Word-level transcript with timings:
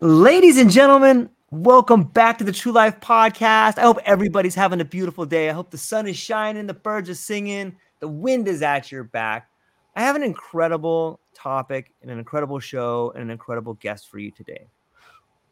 Ladies 0.00 0.58
and 0.58 0.70
gentlemen, 0.70 1.28
welcome 1.50 2.04
back 2.04 2.38
to 2.38 2.44
the 2.44 2.52
True 2.52 2.70
Life 2.70 3.00
Podcast. 3.00 3.78
I 3.78 3.80
hope 3.80 3.98
everybody's 4.04 4.54
having 4.54 4.80
a 4.80 4.84
beautiful 4.84 5.26
day. 5.26 5.50
I 5.50 5.52
hope 5.52 5.72
the 5.72 5.76
sun 5.76 6.06
is 6.06 6.16
shining, 6.16 6.68
the 6.68 6.74
birds 6.74 7.10
are 7.10 7.16
singing, 7.16 7.74
the 7.98 8.06
wind 8.06 8.46
is 8.46 8.62
at 8.62 8.92
your 8.92 9.02
back. 9.02 9.50
I 9.96 10.02
have 10.02 10.14
an 10.14 10.22
incredible 10.22 11.18
topic 11.34 11.92
and 12.00 12.12
an 12.12 12.18
incredible 12.20 12.60
show 12.60 13.10
and 13.16 13.24
an 13.24 13.30
incredible 13.30 13.74
guest 13.74 14.08
for 14.08 14.20
you 14.20 14.30
today. 14.30 14.68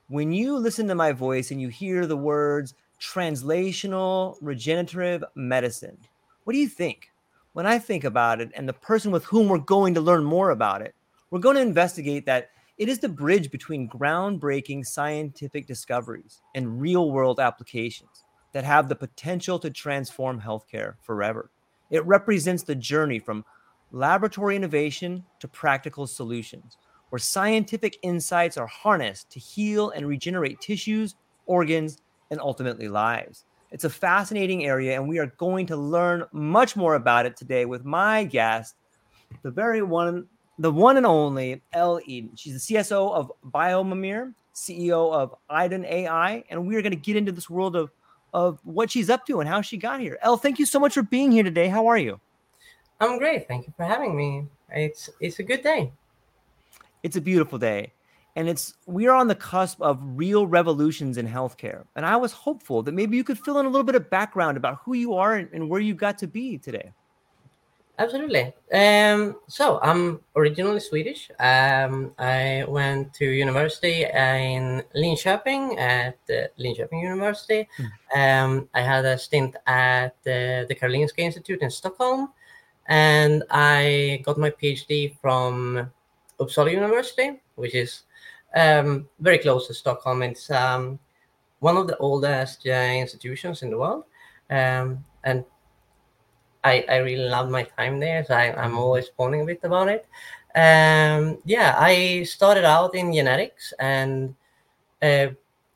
When 0.07 0.31
you 0.31 0.57
listen 0.57 0.87
to 0.87 0.95
my 0.95 1.11
voice 1.11 1.51
and 1.51 1.61
you 1.61 1.67
hear 1.67 2.07
the 2.07 2.17
words 2.17 2.75
translational 3.01 4.37
regenerative 4.41 5.25
medicine, 5.35 5.99
what 6.45 6.53
do 6.53 6.61
you 6.61 6.69
think? 6.69 7.11
When 7.55 7.67
I 7.67 7.81
think 7.81 8.05
about 8.05 8.41
it 8.41 8.53
and 8.55 8.69
the 8.69 8.75
person 8.75 9.11
with 9.11 9.25
whom 9.25 9.49
we're 9.49 9.59
going 9.59 9.95
to 9.95 10.01
learn 10.01 10.23
more 10.23 10.51
about 10.51 10.83
it, 10.83 10.95
we're 11.33 11.41
going 11.41 11.57
to 11.57 11.63
investigate 11.63 12.27
that 12.27 12.51
it 12.79 12.89
is 12.89 12.99
the 12.99 13.09
bridge 13.09 13.51
between 13.51 13.89
groundbreaking 13.89 14.85
scientific 14.85 15.67
discoveries 15.67 16.43
and 16.55 16.81
real 16.81 17.11
world 17.11 17.41
applications 17.41 18.25
that 18.53 18.65
have 18.65 18.89
the 18.89 18.97
potential 18.97 19.59
to 19.59 19.71
transform 19.71 20.41
healthcare 20.41 20.95
forever. 21.03 21.51
It 21.91 22.05
represents 22.05 22.63
the 22.63 22.75
journey 22.75 23.19
from 23.19 23.45
laboratory 23.93 24.57
innovation 24.57 25.25
to 25.41 25.49
practical 25.49 26.07
solutions, 26.07 26.77
where 27.11 27.19
scientific 27.19 27.99
insights 28.03 28.57
are 28.57 28.67
harnessed 28.67 29.31
to 29.31 29.39
heal 29.39 29.91
and 29.91 30.07
regenerate 30.07 30.61
tissues, 30.61 31.15
organs, 31.47 31.99
and 32.31 32.41
ultimately 32.41 32.89
lives. 32.89 33.45
It's 33.71 33.85
a 33.85 33.91
fascinating 33.91 34.65
area, 34.65 34.97
and 34.97 35.09
we 35.09 35.19
are 35.19 35.33
going 35.39 35.67
to 35.67 35.77
learn 35.77 36.25
much 36.33 36.77
more 36.77 36.95
about 36.95 37.27
it 37.27 37.37
today 37.37 37.65
with 37.65 37.85
my 37.85 38.25
guest, 38.25 38.77
the 39.43 39.51
very 39.51 39.83
one 39.83 40.27
the 40.59 40.71
one 40.71 40.97
and 40.97 41.07
only 41.07 41.63
Elle 41.73 42.01
Edin. 42.09 42.31
She's 42.37 42.67
the 42.67 42.75
CSO 42.75 43.13
of 43.13 43.33
Biomimir, 43.45 44.35
CEO 44.55 45.13
of 45.13 45.35
Iden 45.51 45.85
AI, 45.85 46.45
and 46.51 46.67
we 46.67 46.77
are 46.77 46.83
going 46.83 46.93
to 46.93 46.97
get 46.97 47.17
into 47.17 47.33
this 47.33 47.51
world 47.51 47.77
of 47.77 47.91
of 48.33 48.59
what 48.65 48.91
she's 48.91 49.09
up 49.09 49.25
to 49.27 49.41
and 49.41 49.49
how 49.49 49.63
she 49.63 49.77
got 49.79 50.01
here. 50.01 50.19
Elle, 50.21 50.37
thank 50.37 50.59
you 50.59 50.67
so 50.67 50.79
much 50.79 50.95
for 50.95 51.03
being 51.03 51.33
here 51.33 51.43
today. 51.43 51.69
How 51.69 51.87
are 51.87 51.97
you? 51.97 52.21
I'm 53.01 53.19
great. 53.19 53.49
Thank 53.49 53.67
you 53.67 53.73
for 53.77 53.85
having 53.85 54.17
me. 54.17 54.47
It's 54.71 55.09
it's 55.21 55.39
a 55.39 55.43
good 55.43 55.63
day. 55.63 55.93
It's 57.03 57.17
a 57.17 57.21
beautiful 57.21 57.59
day. 57.59 57.93
And 58.35 58.49
it's 58.49 58.75
we 58.87 59.07
are 59.09 59.17
on 59.17 59.29
the 59.29 59.35
cusp 59.35 59.81
of 59.81 59.99
real 60.03 60.47
revolutions 60.47 61.17
in 61.17 61.27
healthcare. 61.27 61.85
And 61.95 62.05
I 62.05 62.17
was 62.17 62.33
hopeful 62.33 62.83
that 62.83 62.93
maybe 62.93 63.17
you 63.17 63.25
could 63.25 63.39
fill 63.39 63.59
in 63.59 63.67
a 63.67 63.69
little 63.71 63.85
bit 63.85 63.95
of 63.95 64.11
background 64.11 64.57
about 64.57 64.81
who 64.85 64.95
you 64.95 65.15
are 65.15 65.35
and, 65.35 65.49
and 65.53 65.71
where 65.71 65.81
you 65.81 65.95
got 65.95 66.19
to 66.19 66.27
be 66.27 66.59
today. 66.59 66.93
Absolutely. 67.99 68.53
Um, 68.73 69.37
so 69.49 69.81
I'm 69.83 70.21
originally 70.35 70.81
Swedish. 70.81 71.31
Um, 71.39 72.13
I 72.19 72.65
went 72.69 73.15
to 73.15 73.25
university 73.25 74.05
in 74.05 74.83
Linköping 74.95 75.79
at 75.79 76.19
the 76.27 76.51
Linköping 76.59 77.03
University. 77.03 77.67
Um, 78.15 78.69
I 78.75 78.83
had 78.83 79.07
a 79.07 79.17
stint 79.17 79.57
at 79.67 80.15
the, 80.25 80.67
the 80.69 80.75
Karolinska 80.75 81.21
Institute 81.21 81.63
in 81.63 81.71
Stockholm, 81.71 82.33
and 82.87 83.43
I 83.51 84.21
got 84.25 84.37
my 84.37 84.51
PhD 84.51 85.17
from 85.23 85.91
Uppsala 86.39 86.73
University, 86.73 87.41
which 87.55 87.75
is 87.75 88.03
um, 88.55 89.09
very 89.21 89.39
close 89.39 89.69
to 89.69 89.75
Stockholm. 89.75 90.23
It's 90.23 90.51
um, 90.51 90.99
one 91.61 91.79
of 91.79 91.87
the 91.87 91.97
oldest 91.97 92.67
uh, 92.67 92.71
institutions 92.71 93.63
in 93.63 93.71
the 93.71 93.79
world, 93.79 94.05
um, 94.51 95.03
and 95.25 95.47
I, 96.67 96.85
I 96.89 96.97
really 96.97 97.29
love 97.29 97.49
my 97.51 97.63
time 97.63 98.01
there. 98.01 98.25
So 98.25 98.35
I, 98.35 98.47
I'm 98.63 98.77
always 98.77 99.09
phoning 99.17 99.43
a 99.43 99.47
bit 99.47 99.61
about 99.63 99.89
it. 99.89 100.07
Um, 100.55 101.39
yeah, 101.45 101.77
I 101.79 102.25
started 102.25 102.65
out 102.65 102.95
in 102.95 103.13
genetics 103.13 103.73
and 103.79 104.35
uh, 105.03 105.29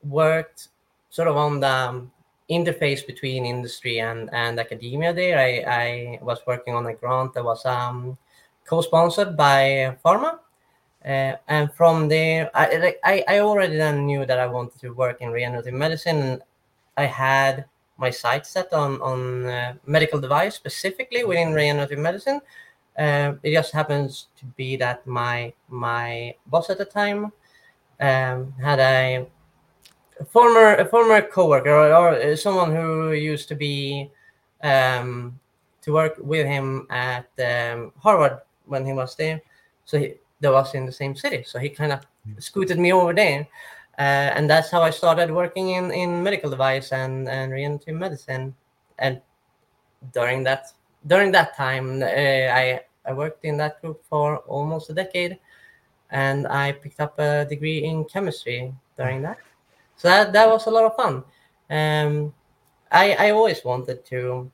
worked 0.03 0.69
sort 1.09 1.27
of 1.27 1.37
on 1.37 1.59
the 1.59 2.07
interface 2.49 3.05
between 3.05 3.45
industry 3.45 3.99
and, 3.99 4.29
and 4.33 4.59
academia 4.59 5.13
there. 5.13 5.37
I, 5.39 5.51
I 5.67 6.19
was 6.21 6.39
working 6.45 6.73
on 6.75 6.87
a 6.87 6.93
grant 6.93 7.33
that 7.35 7.43
was 7.43 7.65
um, 7.65 8.17
co-sponsored 8.65 9.37
by 9.37 9.95
pharma. 10.03 10.39
Uh, 11.05 11.35
and 11.47 11.73
from 11.73 12.07
there, 12.07 12.51
I, 12.53 12.95
I, 13.03 13.23
I 13.27 13.39
already 13.39 13.77
then 13.77 14.05
knew 14.05 14.25
that 14.25 14.39
I 14.39 14.47
wanted 14.47 14.79
to 14.81 14.91
work 14.91 15.21
in 15.21 15.31
regenerative 15.31 15.73
medicine. 15.73 16.41
I 16.97 17.05
had 17.05 17.65
my 18.01 18.09
sights 18.09 18.49
set 18.49 18.73
on 18.73 18.99
on 19.01 19.45
uh, 19.45 19.73
medical 19.85 20.19
device 20.19 20.55
specifically 20.55 21.23
within 21.23 21.53
regenerative 21.53 21.99
medicine. 21.99 22.41
Uh, 22.97 23.33
it 23.43 23.53
just 23.53 23.71
happens 23.71 24.27
to 24.35 24.45
be 24.57 24.75
that 24.75 25.05
my 25.05 25.53
my 25.69 26.35
boss 26.47 26.69
at 26.69 26.77
the 26.77 26.85
time 26.85 27.31
um, 28.01 28.53
had 28.59 28.79
a 28.79 29.27
former 30.33 30.75
a 30.75 30.85
former 30.85 31.21
coworker 31.21 31.71
or, 31.71 31.93
or 31.93 32.35
someone 32.35 32.75
who 32.75 33.13
used 33.13 33.47
to 33.47 33.55
be 33.55 34.09
um, 34.63 35.39
to 35.81 35.93
work 35.93 36.17
with 36.19 36.45
him 36.45 36.87
at 36.89 37.29
um, 37.39 37.93
Harvard 37.97 38.41
when 38.65 38.85
he 38.85 38.93
was 38.93 39.15
there. 39.15 39.41
So 39.85 39.97
he, 39.97 40.15
that 40.41 40.51
was 40.51 40.73
in 40.73 40.85
the 40.85 40.91
same 40.91 41.15
city. 41.15 41.43
So 41.43 41.59
he 41.59 41.69
kind 41.69 41.91
of 41.91 42.01
scooted 42.39 42.79
me 42.79 42.93
over 42.93 43.13
there. 43.13 43.47
Uh, 44.01 44.33
and 44.35 44.49
that's 44.49 44.71
how 44.71 44.81
I 44.81 44.89
started 44.89 45.29
working 45.29 45.69
in, 45.77 45.91
in 45.91 46.23
medical 46.23 46.49
device 46.49 46.91
and, 46.91 47.29
and 47.29 47.51
regenerative 47.51 47.93
medicine. 47.93 48.55
And 48.97 49.21
during 50.11 50.43
that 50.45 50.73
during 51.05 51.31
that 51.33 51.55
time, 51.55 52.01
uh, 52.01 52.07
I 52.07 52.81
I 53.05 53.13
worked 53.13 53.45
in 53.45 53.57
that 53.57 53.79
group 53.79 54.03
for 54.09 54.37
almost 54.47 54.89
a 54.89 54.93
decade, 54.93 55.37
and 56.09 56.47
I 56.47 56.71
picked 56.71 56.99
up 56.99 57.19
a 57.19 57.45
degree 57.45 57.83
in 57.83 58.05
chemistry 58.05 58.73
during 58.97 59.21
that. 59.21 59.37
So 59.97 60.07
that 60.07 60.33
that 60.33 60.49
was 60.49 60.65
a 60.65 60.71
lot 60.71 60.85
of 60.85 60.95
fun. 60.95 61.23
Um, 61.69 62.33
I 62.91 63.05
I 63.27 63.29
always 63.37 63.63
wanted 63.63 64.03
to 64.05 64.49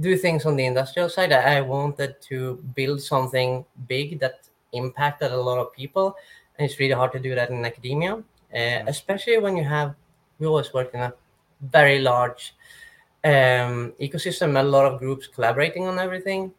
do 0.00 0.16
things 0.16 0.46
on 0.46 0.56
the 0.56 0.66
industrial 0.66 1.10
side. 1.10 1.30
I 1.30 1.60
wanted 1.60 2.20
to 2.22 2.58
build 2.74 3.00
something 3.00 3.64
big 3.86 4.18
that 4.18 4.48
impacted 4.72 5.30
a 5.30 5.40
lot 5.40 5.58
of 5.60 5.72
people, 5.72 6.16
and 6.58 6.68
it's 6.68 6.80
really 6.80 6.98
hard 6.98 7.12
to 7.12 7.20
do 7.20 7.36
that 7.36 7.50
in 7.50 7.64
academia 7.64 8.24
uh, 8.54 8.84
especially 8.86 9.38
when 9.38 9.56
you 9.56 9.64
have 9.64 9.94
we 10.38 10.46
always 10.46 10.72
work 10.72 10.92
in 10.94 11.00
a 11.00 11.12
very 11.60 12.00
large 12.00 12.54
um, 13.24 13.92
ecosystem, 14.00 14.58
a 14.58 14.62
lot 14.62 14.84
of 14.84 14.98
groups 14.98 15.26
collaborating 15.26 15.86
on 15.86 15.98
everything, 15.98 16.52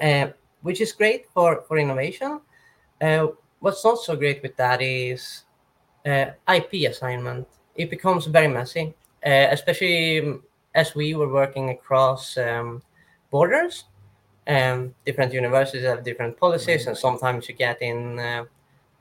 uh, 0.00 0.28
which 0.62 0.80
is 0.80 0.92
great 0.92 1.26
for 1.34 1.62
for 1.66 1.78
innovation. 1.78 2.40
Uh, 3.00 3.28
what's 3.60 3.84
not 3.84 3.98
so 3.98 4.16
great 4.16 4.42
with 4.42 4.56
that 4.56 4.80
is 4.82 5.44
uh, 6.06 6.26
IP 6.52 6.88
assignment. 6.88 7.46
It 7.74 7.90
becomes 7.90 8.26
very 8.26 8.48
messy, 8.48 8.94
uh, 9.24 9.48
especially 9.50 10.38
as 10.74 10.94
we 10.94 11.14
were 11.14 11.32
working 11.32 11.70
across 11.70 12.36
um, 12.36 12.82
borders. 13.30 13.84
Um, 14.46 14.94
different 15.04 15.32
universities 15.32 15.84
have 15.84 16.02
different 16.02 16.36
policies, 16.36 16.86
and 16.86 16.96
sometimes 16.96 17.48
you 17.48 17.54
get 17.54 17.80
in 17.82 18.18
uh, 18.18 18.44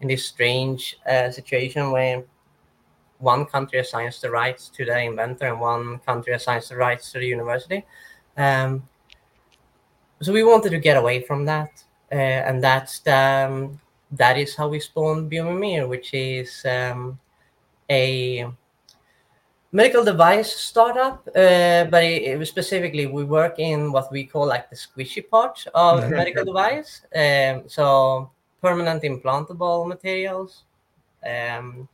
in 0.02 0.08
this 0.08 0.28
strange 0.28 0.98
uh, 1.10 1.30
situation 1.32 1.92
where 1.92 2.24
one 3.20 3.46
country 3.46 3.80
assigns 3.80 4.22
the 4.22 4.32
rights 4.32 4.70
to 4.70 4.86
the 4.86 4.98
inventor 5.00 5.48
and 5.48 5.60
one 5.60 6.00
country 6.00 6.34
assigns 6.34 6.70
the 6.70 6.76
rights 6.76 7.12
to 7.12 7.20
the 7.20 7.28
university. 7.28 7.86
Um, 8.38 8.88
so 10.22 10.34
we 10.34 10.44
wanted 10.44 10.72
to 10.72 10.80
get 10.80 10.98
away 10.98 11.22
from 11.22 11.46
that, 11.46 11.84
uh, 12.12 12.16
and 12.16 12.64
that's 12.64 13.00
the, 13.00 13.16
um, 13.16 13.80
that 14.12 14.38
is 14.38 14.56
how 14.56 14.70
we 14.70 14.80
spawned 14.80 15.32
Biomimir, 15.32 15.88
which 15.88 16.14
is 16.14 16.66
um, 16.66 17.20
a 17.90 18.50
medical 19.72 20.04
device 20.04 20.56
startup, 20.56 21.28
uh, 21.36 21.86
but 21.86 22.04
it, 22.04 22.24
it, 22.24 22.40
was 22.40 22.50
specifically 22.50 23.06
we 23.06 23.24
work 23.24 23.60
in 23.60 23.92
what 23.92 24.12
we 24.12 24.24
call 24.26 24.48
like 24.48 24.70
the 24.70 24.76
squishy 24.76 25.28
part 25.30 25.66
of 25.74 26.10
medical 26.10 26.44
device. 26.44 27.02
Um, 27.16 27.64
so 27.68 28.32
permanent 28.62 29.04
implantable 29.04 29.88
materials, 29.88 30.64
um, 31.26 31.88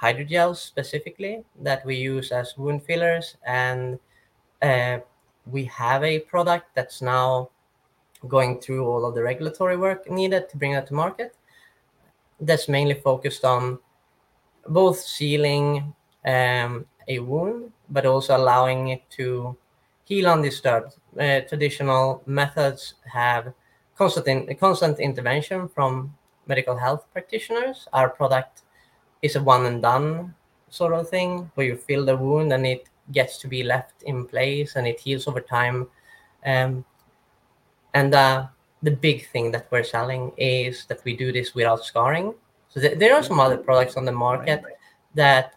hydrogels 0.00 0.56
specifically 0.56 1.44
that 1.60 1.84
we 1.84 1.96
use 1.96 2.32
as 2.32 2.56
wound 2.56 2.82
fillers, 2.82 3.36
and 3.46 3.98
uh, 4.62 4.98
we 5.46 5.64
have 5.64 6.02
a 6.04 6.20
product 6.20 6.66
that's 6.74 7.02
now 7.02 7.48
going 8.28 8.60
through 8.60 8.86
all 8.86 9.04
of 9.04 9.14
the 9.14 9.22
regulatory 9.22 9.76
work 9.76 10.08
needed 10.10 10.48
to 10.48 10.56
bring 10.56 10.72
that 10.72 10.86
to 10.86 10.94
market. 10.94 11.34
That's 12.40 12.68
mainly 12.68 12.94
focused 12.94 13.44
on 13.44 13.78
both 14.68 14.98
sealing 14.98 15.92
um, 16.24 16.86
a 17.08 17.18
wound, 17.18 17.72
but 17.90 18.06
also 18.06 18.36
allowing 18.36 18.88
it 18.88 19.02
to 19.10 19.56
heal 20.04 20.28
undisturbed. 20.28 20.94
Uh, 21.18 21.40
traditional 21.40 22.22
methods 22.26 22.94
have 23.12 23.52
constant 23.96 24.26
in, 24.26 24.56
constant 24.56 24.98
intervention 24.98 25.68
from 25.68 26.14
medical 26.46 26.76
health 26.76 27.06
practitioners. 27.12 27.88
Our 27.92 28.08
product 28.08 28.62
is 29.22 29.36
a 29.36 29.42
one 29.42 29.66
and 29.66 29.82
done 29.82 30.34
sort 30.70 30.94
of 30.94 31.08
thing 31.08 31.50
where 31.54 31.66
you 31.66 31.76
fill 31.76 32.04
the 32.04 32.16
wound 32.16 32.52
and 32.52 32.66
it 32.66 32.88
gets 33.12 33.38
to 33.38 33.48
be 33.48 33.62
left 33.62 34.02
in 34.04 34.26
place 34.26 34.76
and 34.76 34.86
it 34.86 34.98
heals 35.00 35.28
over 35.28 35.40
time. 35.40 35.88
Um, 36.44 36.84
and 37.94 38.14
uh, 38.14 38.46
the 38.82 38.90
big 38.90 39.28
thing 39.28 39.52
that 39.52 39.68
we're 39.70 39.84
selling 39.84 40.32
is 40.36 40.86
that 40.86 41.04
we 41.04 41.16
do 41.16 41.30
this 41.32 41.54
without 41.54 41.84
scarring. 41.84 42.34
So 42.68 42.80
th- 42.80 42.98
there 42.98 43.14
are 43.14 43.22
some 43.22 43.38
other 43.38 43.58
products 43.58 43.96
on 43.96 44.04
the 44.04 44.12
market 44.12 44.62
that 45.14 45.54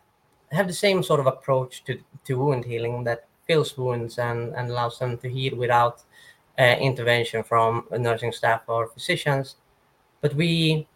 have 0.52 0.68
the 0.68 0.74
same 0.74 1.02
sort 1.02 1.20
of 1.20 1.28
approach 1.28 1.84
to, 1.86 1.98
to 2.26 2.38
wound 2.38 2.66
healing 2.66 3.04
that 3.06 3.28
fills 3.48 3.78
wounds 3.78 4.20
and, 4.20 4.54
and 4.56 4.70
allows 4.70 5.00
them 5.00 5.18
to 5.20 5.30
heal 5.30 5.56
without 5.56 6.02
Uh, 6.58 6.78
intervention 6.80 7.44
from 7.44 7.86
nursing 7.92 8.32
staff 8.32 8.62
or 8.68 8.88
physicians. 8.88 9.58
But 10.22 10.34
we 10.36 10.88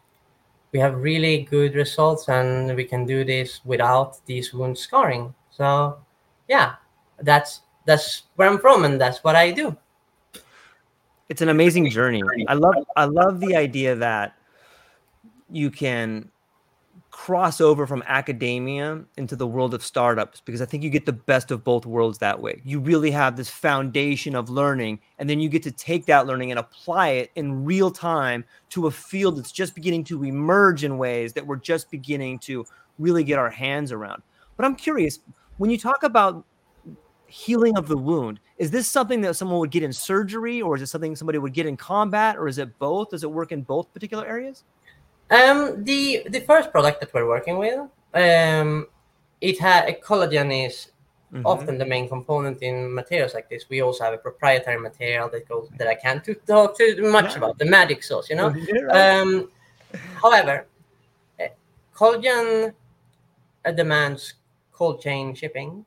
we 0.71 0.79
have 0.79 0.95
really 0.95 1.43
good 1.43 1.75
results 1.75 2.29
and 2.29 2.75
we 2.77 2.85
can 2.85 3.05
do 3.05 3.25
this 3.25 3.59
without 3.65 4.25
these 4.25 4.53
wound 4.53 4.77
scarring. 4.77 5.33
So 5.51 5.99
yeah, 6.47 6.75
that's 7.21 7.61
that's 7.85 8.23
where 8.35 8.47
I'm 8.47 8.59
from 8.59 8.85
and 8.85 9.01
that's 9.01 9.23
what 9.23 9.35
I 9.35 9.51
do. 9.51 9.75
It's 11.27 11.41
an 11.41 11.49
amazing 11.49 11.89
journey. 11.89 12.23
I 12.47 12.53
love 12.53 12.75
I 12.95 13.05
love 13.05 13.41
the 13.41 13.55
idea 13.55 13.95
that 13.95 14.37
you 15.51 15.69
can 15.69 16.31
cross 17.25 17.59
over 17.59 17.85
from 17.85 18.01
academia 18.07 19.03
into 19.17 19.35
the 19.35 19.45
world 19.45 19.73
of 19.73 19.83
startups 19.83 20.39
because 20.39 20.61
I 20.61 20.65
think 20.65 20.83
you 20.83 20.89
get 20.89 21.05
the 21.05 21.11
best 21.11 21.51
of 21.51 21.65
both 21.65 21.85
worlds 21.85 22.17
that 22.19 22.41
way. 22.41 22.61
You 22.63 22.79
really 22.79 23.11
have 23.11 23.35
this 23.35 23.49
foundation 23.49 24.35
of 24.35 24.49
learning, 24.49 25.01
and 25.17 25.29
then 25.29 25.41
you 25.41 25.49
get 25.49 25.61
to 25.63 25.71
take 25.71 26.05
that 26.05 26.27
learning 26.27 26.51
and 26.51 26.57
apply 26.57 27.09
it 27.09 27.31
in 27.35 27.65
real 27.65 27.91
time 27.91 28.45
to 28.69 28.87
a 28.87 28.91
field 28.91 29.37
that's 29.37 29.51
just 29.51 29.75
beginning 29.75 30.05
to 30.05 30.23
emerge 30.23 30.85
in 30.85 30.97
ways 30.97 31.33
that 31.33 31.45
we're 31.45 31.57
just 31.57 31.91
beginning 31.91 32.39
to 32.39 32.65
really 32.99 33.25
get 33.25 33.37
our 33.37 33.49
hands 33.49 33.91
around. 33.91 34.23
But 34.55 34.65
I'm 34.65 34.77
curious 34.77 35.19
when 35.57 35.69
you 35.69 35.77
talk 35.77 36.03
about 36.03 36.45
healing 37.27 37.77
of 37.77 37.89
the 37.89 37.97
wound, 37.97 38.39
is 38.57 38.71
this 38.71 38.87
something 38.87 39.19
that 39.21 39.35
someone 39.35 39.59
would 39.59 39.71
get 39.71 39.83
in 39.83 39.91
surgery, 39.91 40.61
or 40.61 40.77
is 40.77 40.81
it 40.81 40.87
something 40.87 41.17
somebody 41.17 41.37
would 41.37 41.53
get 41.53 41.65
in 41.65 41.75
combat, 41.75 42.37
or 42.37 42.47
is 42.47 42.59
it 42.59 42.79
both? 42.79 43.09
Does 43.09 43.25
it 43.25 43.31
work 43.31 43.51
in 43.51 43.63
both 43.63 43.93
particular 43.93 44.25
areas? 44.25 44.63
Um, 45.31 45.83
the 45.83 46.23
the 46.29 46.39
first 46.41 46.71
product 46.71 46.99
that 47.01 47.13
we're 47.13 47.27
working 47.27 47.57
with, 47.57 47.79
um, 48.13 48.87
it 49.41 49.59
had 49.59 49.87
a 49.87 49.93
collagen 49.93 50.65
is 50.65 50.91
mm-hmm. 51.31 51.45
often 51.45 51.77
the 51.77 51.85
main 51.85 52.07
component 52.07 52.61
in 52.61 52.93
materials 52.93 53.33
like 53.33 53.49
this. 53.49 53.69
We 53.69 53.81
also 53.81 54.03
have 54.05 54.13
a 54.13 54.17
proprietary 54.17 54.79
material 54.79 55.29
that 55.29 55.47
goes 55.47 55.69
that 55.77 55.87
I 55.87 55.95
can't 55.95 56.27
talk 56.47 56.77
too 56.77 57.11
much 57.11 57.35
about 57.35 57.57
the 57.59 57.65
magic 57.65 58.03
sauce, 58.03 58.29
you 58.29 58.35
know. 58.35 58.53
Um, 58.91 59.49
however, 60.21 60.65
eh, 61.39 61.49
collagen 61.93 62.73
uh, 63.65 63.71
demands 63.71 64.33
cold 64.71 65.01
chain 65.01 65.35
shipping, 65.35 65.85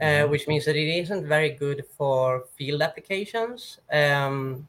uh, 0.00 0.04
mm-hmm. 0.04 0.30
which 0.30 0.46
means 0.46 0.64
that 0.66 0.76
it 0.76 0.88
isn't 0.88 1.26
very 1.26 1.50
good 1.50 1.84
for 1.96 2.44
field 2.56 2.82
applications. 2.82 3.80
Um, 3.92 4.68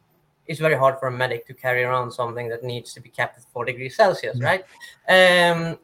it's 0.51 0.59
very 0.59 0.75
hard 0.75 0.99
for 0.99 1.07
a 1.07 1.11
medic 1.11 1.47
to 1.47 1.53
carry 1.53 1.83
around 1.83 2.11
something 2.11 2.49
that 2.49 2.61
needs 2.63 2.93
to 2.93 2.99
be 2.99 3.09
kept 3.09 3.37
at 3.37 3.45
four 3.53 3.63
degrees 3.63 3.95
Celsius, 3.95 4.37
mm. 4.37 4.43
right? 4.43 4.63
Um, 5.07 5.79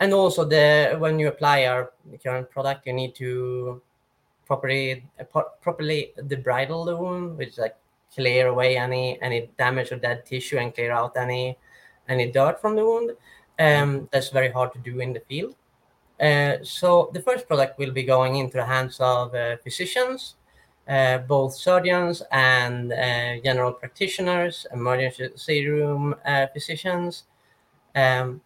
and 0.00 0.12
also 0.12 0.44
the 0.44 0.96
when 0.98 1.18
you 1.20 1.28
apply 1.28 1.66
our 1.66 1.92
current 2.22 2.50
product, 2.50 2.86
you 2.86 2.92
need 2.92 3.14
to 3.14 3.80
properly 4.44 5.04
uh, 5.20 5.42
properly 5.60 6.12
debride 6.18 6.68
the 6.68 6.96
wound, 6.96 7.38
which 7.38 7.50
is 7.50 7.58
like 7.58 7.76
clear 8.12 8.48
away 8.48 8.76
any 8.76 9.22
any 9.22 9.50
damage 9.56 9.92
or 9.92 9.96
dead 9.96 10.26
tissue 10.26 10.58
and 10.58 10.74
clear 10.74 10.90
out 10.90 11.16
any 11.16 11.56
any 12.08 12.30
dirt 12.32 12.60
from 12.60 12.74
the 12.74 12.84
wound. 12.84 13.12
Um, 13.58 14.08
that's 14.10 14.30
very 14.30 14.50
hard 14.50 14.72
to 14.72 14.80
do 14.80 14.98
in 14.98 15.12
the 15.12 15.20
field. 15.20 15.54
Uh, 16.18 16.56
so 16.62 17.10
the 17.12 17.20
first 17.20 17.46
product 17.46 17.78
will 17.78 17.92
be 17.92 18.02
going 18.02 18.36
into 18.36 18.56
the 18.56 18.66
hands 18.66 18.96
of 19.00 19.34
uh, 19.34 19.56
physicians 19.62 20.34
uh, 20.88 21.18
both 21.18 21.54
surgeons 21.54 22.22
and 22.32 22.92
uh, 22.92 23.40
general 23.44 23.72
practitioners, 23.72 24.66
emergency 24.72 25.66
room 25.66 26.14
uh, 26.24 26.46
physicians. 26.52 27.24
Um, 27.94 28.40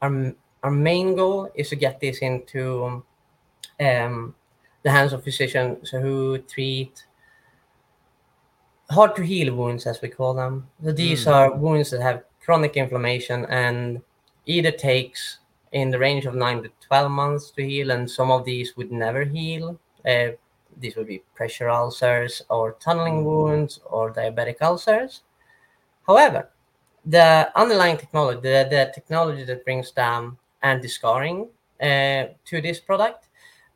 our, 0.00 0.34
our 0.62 0.70
main 0.70 1.16
goal 1.16 1.50
is 1.54 1.70
to 1.70 1.76
get 1.76 2.00
this 2.00 2.18
into 2.18 3.02
um, 3.80 4.34
the 4.82 4.90
hands 4.90 5.12
of 5.12 5.24
physicians 5.24 5.90
who 5.90 6.38
treat 6.38 7.04
hard 8.90 9.16
to 9.16 9.22
heal 9.22 9.54
wounds, 9.54 9.86
as 9.86 10.00
we 10.02 10.08
call 10.08 10.34
them. 10.34 10.68
So 10.84 10.92
these 10.92 11.24
mm. 11.24 11.32
are 11.32 11.52
wounds 11.52 11.90
that 11.90 12.02
have 12.02 12.24
chronic 12.44 12.76
inflammation 12.76 13.46
and 13.46 14.02
either 14.46 14.70
takes 14.70 15.38
in 15.72 15.90
the 15.90 15.98
range 15.98 16.26
of 16.26 16.34
nine 16.34 16.62
to 16.62 16.70
12 16.86 17.10
months 17.10 17.50
to 17.52 17.64
heal, 17.64 17.90
and 17.90 18.10
some 18.10 18.30
of 18.30 18.44
these 18.44 18.76
would 18.76 18.92
never 18.92 19.24
heal. 19.24 19.78
Uh, 20.06 20.32
these 20.78 20.96
would 20.96 21.06
be 21.06 21.22
pressure 21.34 21.68
ulcers 21.68 22.42
or 22.48 22.72
tunneling 22.80 23.24
wounds 23.24 23.80
or 23.84 24.12
diabetic 24.12 24.56
ulcers. 24.60 25.22
However, 26.06 26.50
the 27.04 27.50
underlying 27.54 27.96
technology, 27.96 28.40
the, 28.40 28.66
the 28.70 28.92
technology 28.94 29.44
that 29.44 29.64
brings 29.64 29.90
down 29.90 30.36
anti-scarring 30.62 31.48
uh, 31.80 32.24
to 32.44 32.60
this 32.62 32.80
product, 32.80 33.28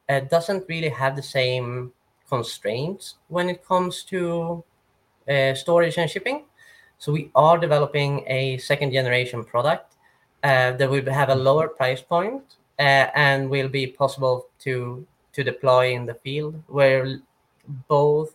uh, 0.09 0.21
doesn't 0.21 0.65
really 0.69 0.89
have 0.89 1.17
the 1.17 1.23
same 1.23 1.93
constraints 2.29 3.17
when 3.29 3.49
it 3.49 3.67
comes 3.67 4.05
to 4.05 4.63
uh, 5.29 5.55
storage 5.55 5.99
and 5.99 6.11
shipping. 6.11 6.45
So 6.99 7.13
we 7.13 7.31
are 7.35 7.59
developing 7.59 8.25
a 8.27 8.59
second 8.59 8.93
generation 8.93 9.45
product 9.45 9.95
uh, 10.43 10.73
that 10.73 10.89
will 10.89 11.05
have 11.13 11.29
a 11.29 11.35
lower 11.35 11.69
price 11.69 12.01
point, 12.01 12.43
uh, 12.79 13.09
and 13.15 13.51
will 13.51 13.69
be 13.69 13.87
possible 13.87 14.47
to 14.61 15.07
to 15.37 15.45
deploy 15.45 15.93
in 15.93 16.07
the 16.07 16.15
field. 16.15 16.55
We're 16.67 17.21
both 17.89 18.35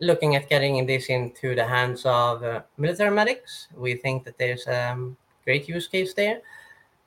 looking 0.00 0.36
at 0.36 0.48
getting 0.48 0.86
this 0.86 1.06
into 1.06 1.54
the 1.54 1.66
hands 1.66 2.02
of 2.06 2.42
uh, 2.42 2.62
military 2.78 3.10
medics. 3.10 3.68
We 3.76 3.94
think 3.94 4.24
that 4.24 4.38
there's 4.38 4.66
a 4.66 4.92
um, 4.92 5.16
great 5.44 5.68
use 5.68 5.86
case 5.86 6.14
there. 6.14 6.40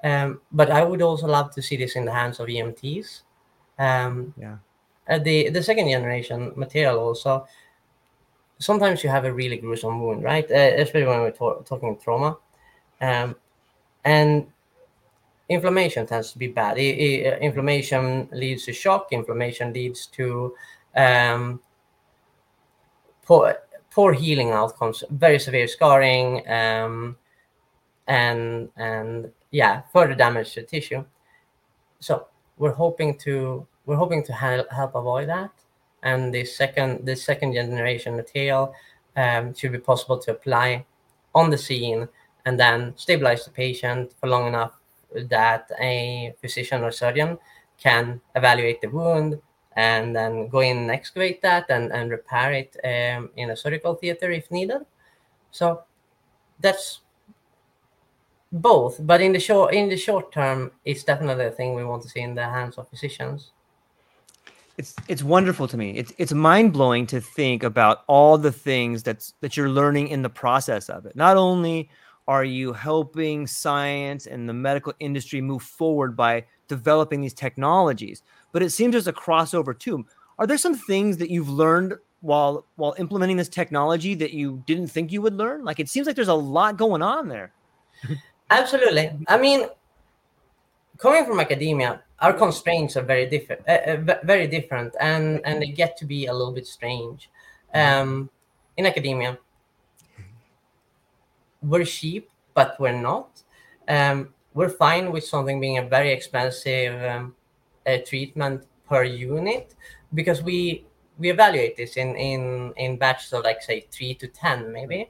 Um, 0.04 0.42
but 0.52 0.70
I 0.70 0.84
would 0.84 1.02
also 1.02 1.26
love 1.26 1.52
to 1.56 1.62
see 1.62 1.78
this 1.78 1.96
in 1.96 2.06
the 2.06 2.14
hands 2.14 2.40
of 2.40 2.48
EMTs. 2.48 3.22
Um, 3.80 4.34
yeah. 4.38 4.58
Uh, 5.10 5.18
the 5.18 5.50
the 5.50 5.64
second 5.64 5.90
generation 5.90 6.54
material 6.56 7.00
also. 7.00 7.48
Sometimes 8.60 9.04
you 9.04 9.10
have 9.10 9.26
a 9.26 9.34
really 9.34 9.58
gruesome 9.58 10.00
wound, 10.00 10.24
right? 10.24 10.50
Uh, 10.50 10.72
especially 10.78 11.08
when 11.08 11.20
we're 11.22 11.32
to- 11.32 11.64
talking 11.66 11.98
trauma, 11.98 12.38
um, 13.02 13.36
and 14.06 14.48
inflammation 15.50 16.06
tends 16.06 16.32
to 16.32 16.40
be 16.40 16.48
bad. 16.48 16.78
I, 16.78 17.38
inflammation 17.42 18.30
leads 18.32 18.66
to 18.66 18.74
shock. 18.74 19.08
Inflammation 19.12 19.74
leads 19.74 20.08
to 20.08 20.54
um, 20.96 21.60
poor, 23.26 23.58
poor 23.92 24.14
healing 24.14 24.52
outcomes, 24.52 25.04
very 25.10 25.40
severe 25.40 25.68
scarring, 25.68 26.48
um, 26.50 27.18
and 28.08 28.70
and 28.76 29.32
yeah, 29.52 29.82
further 29.92 30.16
damage 30.16 30.54
to 30.54 30.64
tissue. 30.64 31.04
So 32.00 32.28
we're 32.58 32.74
hoping 32.74 33.18
to 33.20 33.66
we're 33.86 33.96
hoping 33.96 34.24
to 34.26 34.34
help, 34.34 34.72
help 34.72 34.96
avoid 34.96 35.30
that. 35.30 35.52
And 36.04 36.34
the 36.34 36.46
second 36.46 37.06
the 37.06 37.16
second 37.16 37.54
generation 37.54 38.16
material 38.16 38.74
um, 39.16 39.54
should 39.54 39.72
be 39.72 39.80
possible 39.80 40.18
to 40.20 40.32
apply 40.32 40.86
on 41.36 41.50
the 41.50 41.58
scene 41.58 42.08
and 42.46 42.60
then 42.60 42.94
stabilize 42.98 43.46
the 43.46 43.52
patient 43.52 44.14
for 44.20 44.28
long 44.28 44.48
enough 44.48 44.74
that 45.30 45.70
a 45.80 46.34
physician 46.42 46.84
or 46.84 46.92
surgeon 46.92 47.38
can 47.78 48.22
evaluate 48.36 48.82
the 48.82 48.88
wound 48.88 49.40
and 49.76 50.16
then 50.16 50.48
go 50.48 50.60
in 50.60 50.78
and 50.78 50.92
excavate 50.92 51.42
that 51.42 51.66
and, 51.70 51.92
and 51.92 52.12
repair 52.12 52.54
it 52.54 52.76
um, 52.84 53.30
in 53.36 53.50
a 53.50 53.56
surgical 53.56 53.96
theater 53.96 54.32
if 54.32 54.50
needed. 54.52 54.82
So 55.52 55.84
that's 56.60 57.02
both, 58.52 58.98
but 59.06 59.22
in 59.22 59.34
the 59.34 59.40
short 59.40 59.74
in 59.74 59.90
the 59.90 59.98
short 59.98 60.32
term, 60.32 60.72
it's 60.86 61.04
definitely 61.04 61.46
a 61.46 61.52
thing 61.52 61.74
we 61.74 61.84
want 61.84 62.04
to 62.04 62.10
see 62.10 62.22
in 62.22 62.36
the 62.36 62.44
hands 62.44 62.78
of 62.78 62.88
physicians. 62.88 63.52
It's 64.78 64.96
it's 65.08 65.24
wonderful 65.24 65.68
to 65.68 65.78
me. 65.78 65.92
It's 65.92 66.14
it's 66.18 66.34
mind 66.34 66.74
blowing 66.74 67.08
to 67.08 67.20
think 67.20 67.64
about 67.64 68.04
all 68.08 68.38
the 68.38 68.52
things 68.52 69.04
that's 69.04 69.34
that 69.42 69.58
you're 69.58 69.70
learning 69.70 70.10
in 70.10 70.22
the 70.22 70.30
process 70.30 70.90
of 70.90 71.06
it. 71.06 71.16
Not 71.16 71.38
only 71.38 71.90
are 72.28 72.46
you 72.46 72.74
helping 72.74 73.48
science 73.48 74.28
and 74.28 74.48
the 74.48 74.54
medical 74.54 74.94
industry 75.00 75.42
move 75.42 75.62
forward 75.62 76.16
by 76.16 76.46
developing 76.68 77.22
these 77.22 77.34
technologies, 77.34 78.24
but 78.52 78.64
it 78.64 78.70
seems 78.72 78.94
there's 78.94 79.08
a 79.08 79.14
crossover 79.14 79.78
too. 79.78 80.06
Are 80.40 80.48
there 80.48 80.58
some 80.58 80.76
things 80.76 81.18
that 81.18 81.30
you've 81.30 81.50
learned 81.50 81.94
while 82.22 82.66
while 82.76 82.96
implementing 82.98 83.38
this 83.38 83.50
technology 83.50 84.16
that 84.16 84.32
you 84.32 84.64
didn't 84.66 84.88
think 84.88 85.12
you 85.12 85.22
would 85.22 85.34
learn? 85.34 85.64
Like 85.64 85.80
it 85.80 85.90
seems 85.90 86.08
like 86.08 86.16
there's 86.16 86.28
a 86.28 86.34
lot 86.34 86.78
going 86.78 87.02
on 87.02 87.28
there. 87.28 87.52
Absolutely. 88.50 89.12
I 89.28 89.38
mean, 89.38 89.68
coming 90.98 91.26
from 91.26 91.40
academia, 91.40 92.02
our 92.20 92.34
constraints 92.34 92.96
are 92.98 93.04
very 93.04 93.28
different, 93.30 93.68
uh, 93.68 94.18
very 94.24 94.48
different, 94.48 94.96
and 95.00 95.42
and 95.46 95.62
they 95.62 95.68
get 95.68 95.98
to 95.98 96.06
be 96.06 96.28
a 96.28 96.34
little 96.34 96.54
bit 96.54 96.68
strange. 96.68 97.30
Um, 97.74 98.30
in 98.78 98.86
academia, 98.86 99.38
we're 101.64 101.86
cheap, 101.86 102.30
but 102.54 102.76
we're 102.80 103.00
not. 103.00 103.42
Um, 103.88 104.30
we're 104.54 104.70
fine 104.70 105.12
with 105.12 105.24
something 105.26 105.60
being 105.60 105.78
a 105.78 105.84
very 105.88 106.12
expensive 106.12 107.02
um, 107.04 107.36
uh, 107.88 107.98
treatment 108.06 108.64
per 108.88 109.04
unit 109.04 109.76
because 110.14 110.44
we 110.44 110.86
we 111.18 111.30
evaluate 111.30 111.78
this 111.78 111.98
in 111.98 112.16
in 112.16 112.74
in 112.78 112.98
batches 112.98 113.34
of 113.34 113.44
like 113.44 113.62
say 113.62 113.86
three 113.92 114.14
to 114.16 114.28
ten 114.28 114.72
maybe 114.72 115.10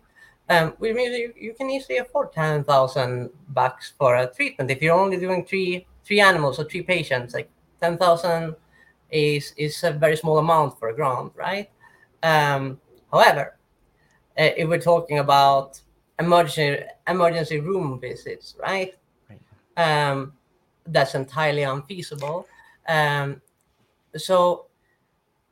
um, 0.49 0.73
which 0.77 0.95
means 0.95 1.17
you, 1.17 1.33
you 1.37 1.53
can 1.53 1.69
easily 1.69 1.97
afford 1.97 2.31
ten 2.33 2.63
thousand 2.63 3.29
bucks 3.49 3.93
for 3.97 4.15
a 4.15 4.27
treatment 4.27 4.69
if 4.71 4.81
you're 4.81 4.97
only 4.97 5.17
doing 5.17 5.45
three 5.45 5.85
three 6.03 6.19
animals 6.19 6.59
or 6.59 6.65
three 6.65 6.81
patients. 6.81 7.33
Like 7.33 7.49
ten 7.81 7.97
thousand 7.97 8.55
is 9.09 9.53
is 9.57 9.83
a 9.83 9.91
very 9.91 10.17
small 10.17 10.37
amount 10.37 10.79
for 10.79 10.89
a 10.89 10.95
grant, 10.95 11.33
right? 11.35 11.69
Um, 12.21 12.79
however, 13.11 13.57
uh, 14.37 14.49
if 14.57 14.67
we're 14.67 14.81
talking 14.81 15.19
about 15.19 15.79
emergency 16.19 16.83
emergency 17.07 17.59
room 17.59 17.99
visits, 17.99 18.55
right? 18.61 18.93
right. 19.29 19.41
Um, 19.77 20.33
that's 20.85 21.15
entirely 21.15 21.63
unfeasible. 21.63 22.47
Um, 22.87 23.41
so 24.15 24.67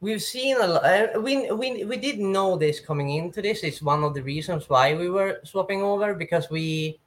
we've 0.01 0.22
seen 0.22 0.58
a 0.60 0.68
lot. 0.68 0.84
Uh, 0.84 1.20
we, 1.20 1.51
we 1.51 1.84
we 1.86 1.98
did 1.98 2.20
know 2.20 2.58
this 2.58 2.80
coming 2.80 3.12
into 3.12 3.41
this. 3.41 3.63
It's 3.63 3.82
one 3.82 4.03
of 4.03 4.13
the 4.13 4.24
reasons 4.24 4.70
why 4.70 4.94
we 4.94 5.10
were 5.10 5.39
swapping 5.44 5.82
over 5.82 6.13
because 6.13 6.50
we 6.50 7.00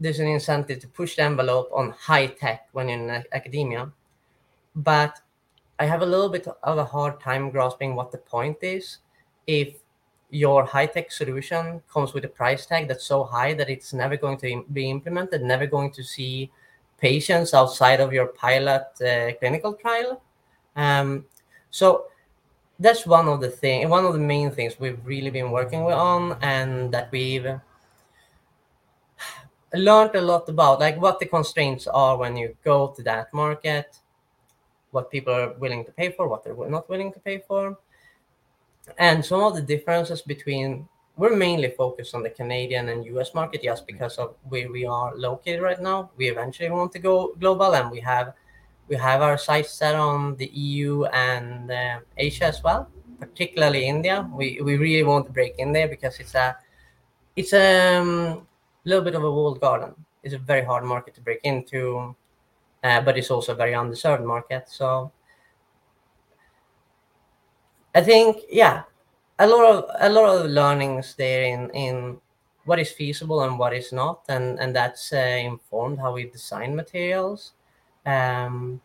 there's 0.00 0.18
an 0.18 0.26
incentive 0.26 0.80
to 0.80 0.88
push 0.88 1.16
the 1.16 1.22
envelope 1.22 1.70
on 1.72 1.90
high 1.92 2.26
tech 2.26 2.68
when 2.72 2.88
you're 2.88 2.98
in 2.98 3.24
academia, 3.32 3.90
but 4.74 5.20
I 5.78 5.86
have 5.86 6.02
a 6.02 6.06
little 6.06 6.28
bit 6.28 6.46
of 6.62 6.78
a 6.78 6.84
hard 6.84 7.20
time 7.20 7.50
grasping 7.50 7.94
what 7.94 8.12
the 8.12 8.18
point 8.18 8.58
is 8.62 8.98
if 9.46 9.76
your 10.34 10.64
high 10.64 10.86
tech 10.86 11.12
solution 11.12 11.80
comes 11.92 12.12
with 12.12 12.24
a 12.24 12.28
price 12.28 12.66
tag 12.66 12.88
that's 12.88 13.06
so 13.06 13.22
high 13.22 13.54
that 13.54 13.70
it's 13.70 13.92
never 13.92 14.16
going 14.16 14.36
to 14.38 14.64
be 14.72 14.90
implemented, 14.90 15.42
never 15.42 15.66
going 15.66 15.92
to 15.92 16.02
see 16.02 16.50
patients 16.98 17.54
outside 17.54 18.00
of 18.00 18.12
your 18.12 18.26
pilot 18.26 18.86
uh, 19.00 19.32
clinical 19.38 19.74
trial. 19.74 20.20
Um, 20.74 21.24
so 21.70 22.06
that's 22.80 23.06
one 23.06 23.28
of 23.28 23.40
the 23.40 23.50
thing, 23.50 23.88
one 23.88 24.04
of 24.04 24.12
the 24.12 24.18
main 24.18 24.50
things 24.50 24.80
we've 24.80 24.98
really 25.04 25.30
been 25.30 25.52
working 25.52 25.82
on, 25.82 26.36
and 26.42 26.92
that 26.92 27.12
we've 27.12 27.46
learned 29.72 30.14
a 30.16 30.20
lot 30.20 30.48
about, 30.48 30.80
like 30.80 31.00
what 31.00 31.20
the 31.20 31.26
constraints 31.26 31.86
are 31.86 32.16
when 32.16 32.36
you 32.36 32.56
go 32.64 32.88
to 32.96 33.02
that 33.04 33.32
market, 33.32 33.98
what 34.90 35.10
people 35.10 35.32
are 35.32 35.52
willing 35.54 35.84
to 35.84 35.92
pay 35.92 36.10
for, 36.10 36.26
what 36.26 36.42
they're 36.42 36.56
not 36.68 36.88
willing 36.88 37.12
to 37.12 37.20
pay 37.20 37.38
for, 37.38 37.78
and 38.98 39.24
some 39.24 39.42
of 39.42 39.54
the 39.54 39.62
differences 39.62 40.22
between. 40.22 40.88
We're 41.16 41.36
mainly 41.36 41.70
focused 41.70 42.12
on 42.16 42.24
the 42.24 42.30
Canadian 42.30 42.88
and 42.88 43.06
US 43.06 43.34
market 43.34 43.62
just 43.62 43.86
because 43.86 44.18
of 44.18 44.34
where 44.48 44.68
we 44.68 44.84
are 44.84 45.14
located 45.14 45.62
right 45.62 45.80
now. 45.80 46.10
We 46.16 46.28
eventually 46.28 46.70
want 46.70 46.90
to 46.90 46.98
go 46.98 47.36
global, 47.38 47.76
and 47.76 47.88
we 47.88 48.00
have 48.00 48.34
we 48.88 48.96
have 48.96 49.22
our 49.22 49.38
sights 49.38 49.72
set 49.72 49.94
on 49.94 50.36
the 50.36 50.46
EU 50.46 51.04
and 51.04 51.70
uh, 51.70 52.00
Asia 52.16 52.46
as 52.46 52.62
well, 52.62 52.88
particularly 53.18 53.86
India. 53.86 54.28
We, 54.32 54.60
we 54.60 54.76
really 54.76 55.04
want 55.04 55.26
to 55.26 55.32
break 55.32 55.54
in 55.58 55.72
there 55.72 55.88
because 55.88 56.18
it's 56.20 56.34
a 56.34 56.56
it's 57.36 57.52
a 57.52 57.96
um, 57.96 58.46
little 58.84 59.04
bit 59.04 59.14
of 59.14 59.24
a 59.24 59.30
walled 59.30 59.60
garden. 59.60 59.94
It's 60.22 60.34
a 60.34 60.38
very 60.38 60.64
hard 60.64 60.84
market 60.84 61.14
to 61.14 61.20
break 61.20 61.40
into, 61.44 62.14
uh, 62.82 63.00
but 63.00 63.18
it's 63.18 63.30
also 63.30 63.52
a 63.52 63.56
very 63.56 63.72
underserved 63.72 64.24
market. 64.24 64.68
So 64.68 65.12
I 67.94 68.02
think 68.02 68.38
yeah, 68.50 68.82
a 69.38 69.46
lot 69.46 69.64
of 69.64 69.90
a 70.00 70.08
lot 70.08 70.36
of 70.36 70.50
learnings 70.50 71.14
there 71.14 71.44
in 71.44 71.70
in 71.70 72.18
what 72.64 72.78
is 72.78 72.90
feasible 72.90 73.42
and 73.42 73.58
what 73.58 73.74
is 73.74 73.92
not, 73.92 74.24
and 74.28 74.58
and 74.58 74.74
that's 74.74 75.12
uh, 75.12 75.16
informed 75.16 75.98
how 75.98 76.12
we 76.12 76.24
design 76.24 76.74
materials 76.74 77.52
um, 78.06 78.80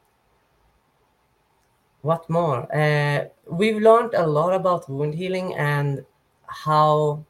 what 2.01 2.29
more? 2.29 2.73
Uh, 2.73 3.25
we've 3.47 3.77
learned 3.81 4.13
a 4.13 4.25
lot 4.25 4.53
about 4.53 4.89
wound 4.89 5.15
healing 5.15 5.55
and 5.55 6.05
how 6.45 7.25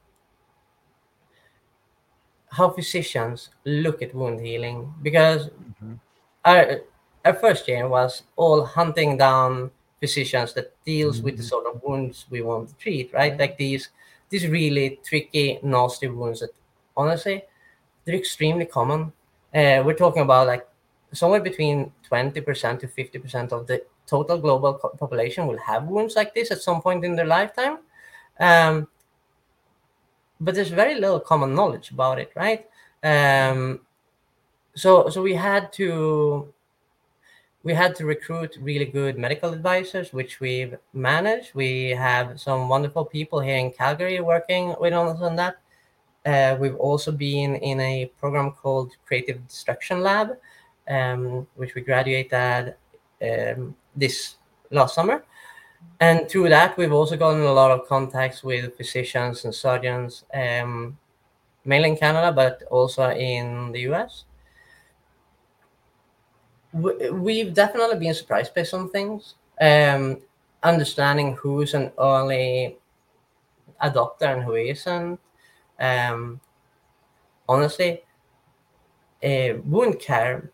how 2.51 2.69
physicians 2.69 3.49
look 3.65 4.01
at 4.01 4.13
wound 4.13 4.39
healing 4.39 4.91
because 5.01 5.47
mm-hmm. 5.47 5.93
our 6.45 6.81
our 7.25 7.33
first 7.33 7.67
year 7.67 7.87
was 7.87 8.23
all 8.35 8.65
hunting 8.65 9.17
down 9.17 9.71
physicians 9.99 10.53
that 10.53 10.73
deals 10.85 11.17
mm-hmm. 11.17 11.25
with 11.25 11.37
the 11.37 11.43
mm-hmm. 11.43 11.49
sort 11.49 11.65
of 11.67 11.81
wounds 11.83 12.25
we 12.29 12.41
want 12.41 12.69
to 12.69 12.75
treat, 12.75 13.13
right? 13.13 13.37
Like 13.37 13.57
these 13.57 13.89
these 14.29 14.47
really 14.47 14.99
tricky, 15.03 15.59
nasty 15.63 16.07
wounds 16.07 16.41
that 16.41 16.51
honestly 16.95 17.43
they're 18.05 18.15
extremely 18.15 18.65
common. 18.65 19.11
Uh, 19.53 19.81
we're 19.85 19.95
talking 19.95 20.21
about 20.21 20.47
like 20.47 20.67
somewhere 21.13 21.41
between 21.41 21.91
20% 22.09 22.79
to 22.79 22.87
50% 22.87 23.51
of 23.51 23.67
the 23.67 23.83
total 24.05 24.37
global 24.37 24.73
population 24.73 25.47
will 25.47 25.57
have 25.57 25.85
wounds 25.85 26.15
like 26.15 26.33
this 26.33 26.51
at 26.51 26.61
some 26.61 26.81
point 26.81 27.05
in 27.05 27.15
their 27.15 27.25
lifetime. 27.25 27.79
Um, 28.39 28.87
but 30.39 30.55
there's 30.55 30.69
very 30.69 30.95
little 30.95 31.19
common 31.19 31.53
knowledge 31.53 31.91
about 31.91 32.19
it, 32.19 32.31
right? 32.35 32.67
Um, 33.03 33.81
so, 34.75 35.09
so 35.09 35.21
we 35.21 35.35
had 35.35 35.73
to 35.73 36.53
we 37.63 37.73
had 37.73 37.95
to 37.95 38.05
recruit 38.05 38.57
really 38.61 38.85
good 38.85 39.17
medical 39.17 39.51
advisors, 39.51 40.13
which 40.13 40.39
we've 40.39 40.77
managed. 40.93 41.53
We 41.53 41.89
have 41.89 42.39
some 42.39 42.69
wonderful 42.69 43.03
people 43.03 43.41
here 43.41 43.57
in 43.57 43.71
Calgary 43.71 44.21
working 44.21 44.75
with 44.79 44.93
us 44.93 45.21
on 45.21 45.35
that. 45.35 45.57
Uh, 46.25 46.57
we've 46.59 46.75
also 46.75 47.11
been 47.11 47.55
in 47.55 47.79
a 47.81 48.11
program 48.19 48.51
called 48.51 48.91
Creative 49.05 49.45
Destruction 49.47 50.01
Lab, 50.01 50.37
um, 50.87 51.47
which 51.55 51.75
we 51.75 51.81
graduated 51.81 52.75
um, 53.21 53.75
this 53.95 54.35
last 54.71 54.95
summer. 54.95 55.23
And 55.99 56.29
through 56.29 56.49
that, 56.49 56.77
we've 56.77 56.93
also 56.93 57.17
gotten 57.17 57.41
a 57.41 57.51
lot 57.51 57.71
of 57.71 57.87
contacts 57.87 58.43
with 58.43 58.75
physicians 58.77 59.43
and 59.43 59.53
surgeons, 59.53 60.23
um, 60.33 60.97
mainly 61.65 61.89
in 61.89 61.97
Canada, 61.97 62.31
but 62.31 62.63
also 62.69 63.09
in 63.11 63.71
the 63.73 63.81
US. 63.91 64.25
We've 66.71 67.53
definitely 67.53 67.97
been 67.97 68.13
surprised 68.13 68.53
by 68.53 68.63
some 68.63 68.89
things. 68.89 69.35
Um, 69.59 70.21
understanding 70.63 71.35
who's 71.35 71.73
an 71.73 71.91
early 71.99 72.77
adopter 73.81 74.33
and 74.33 74.43
who 74.43 74.55
isn't. 74.55 75.19
Um, 75.79 76.39
honestly, 77.47 78.03
uh, 79.23 79.53
wound 79.65 79.99
care 79.99 80.51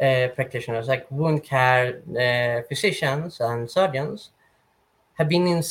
uh, 0.00 0.28
practitioners, 0.34 0.88
like 0.88 1.10
wound 1.10 1.42
care 1.42 2.02
uh, 2.10 2.66
physicians 2.68 3.40
and 3.40 3.70
surgeons, 3.70 4.30
have 5.14 5.28
been 5.28 5.46
in, 5.46 5.62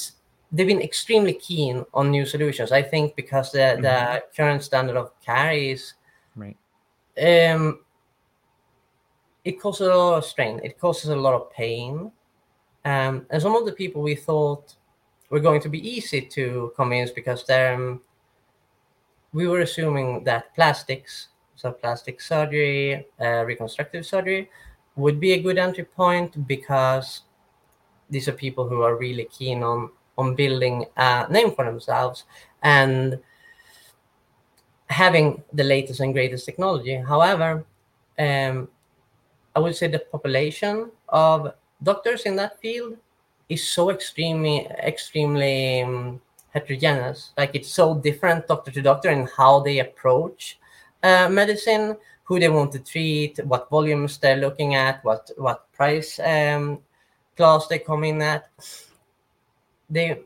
they've 0.52 0.68
been 0.68 0.82
extremely 0.82 1.34
keen 1.34 1.86
on 1.94 2.12
new 2.12 2.26
solutions. 2.26 2.72
I 2.72 2.82
think 2.82 3.16
because 3.16 3.52
the, 3.52 3.60
mm-hmm. 3.60 3.82
the 3.82 4.24
current 4.36 4.64
standard 4.64 4.98
of 4.98 5.12
care 5.22 5.54
is 5.54 5.94
right. 6.36 6.58
Um, 7.20 7.80
it 9.48 9.62
causes 9.62 9.88
a 9.88 9.96
lot 9.96 10.18
of 10.18 10.25
strain. 10.25 10.60
It 10.62 10.77
causes 10.77 11.10
a 11.10 11.16
lot 11.16 11.34
of 11.34 11.50
pain. 11.54 12.12
Um, 12.84 13.25
and 13.30 13.42
some 13.42 13.56
of 13.56 13.66
the 13.66 13.72
people 13.72 14.01
we 14.01 14.16
thought 14.16 14.75
were 15.30 15.39
going 15.39 15.62
to 15.62 15.70
be 15.70 15.80
easy 15.96 16.22
to 16.22 16.74
convince 16.75 17.12
because 17.12 17.46
they're, 17.46 17.75
um, 17.75 18.01
we 19.32 19.48
were 19.48 19.62
assuming 19.62 20.25
that 20.25 20.54
plastics 20.54 21.30
so 21.56 21.72
plastic 21.72 22.20
surgery, 22.20 23.08
uh, 23.22 23.46
reconstructive 23.46 24.06
surgery 24.06 24.50
would 24.98 25.18
be 25.18 25.32
a 25.32 25.42
good 25.42 25.58
entry 25.58 25.86
point 25.86 26.46
because 26.46 27.22
these 28.10 28.27
are 28.27 28.34
people 28.34 28.68
who 28.68 28.82
are 28.82 28.98
really 28.98 29.25
keen 29.25 29.63
on 29.63 29.89
on 30.18 30.36
building 30.36 30.84
a 30.98 31.27
name 31.30 31.51
for 31.56 31.63
themselves 31.63 32.25
and 32.63 33.20
having 34.89 35.44
the 35.54 35.63
latest 35.63 36.00
and 36.00 36.13
greatest 36.13 36.46
technology. 36.46 36.96
However, 36.96 37.66
um, 38.18 38.68
I 39.58 39.60
would 39.60 39.76
say 39.76 39.88
the 39.88 39.98
population 39.98 40.92
of 41.10 41.52
doctors 41.82 42.28
in 42.30 42.36
that 42.36 42.62
field 42.62 42.96
is 43.50 43.68
so 43.68 43.90
extremely 43.90 44.68
extremely 44.94 45.82
um, 45.82 46.22
heterogeneous. 46.54 47.34
Like 47.36 47.56
it's 47.56 47.70
so 47.70 47.96
different 47.96 48.48
doctor 48.48 48.70
to 48.70 48.82
doctor 48.84 49.10
in 49.10 49.26
how 49.36 49.62
they 49.62 49.80
approach 49.80 50.60
uh, 51.02 51.28
medicine, 51.30 51.98
who 52.26 52.40
they 52.40 52.50
want 52.50 52.72
to 52.74 52.80
treat, 52.80 53.44
what 53.46 53.68
volumes 53.72 54.20
they're 54.20 54.44
looking 54.46 54.76
at, 54.76 55.04
what 55.04 55.32
what 55.38 55.72
price 55.74 56.20
um, 56.20 56.78
class 57.36 57.66
they 57.66 57.80
come 57.80 58.04
in 58.04 58.22
at. 58.22 58.52
They 59.90 60.22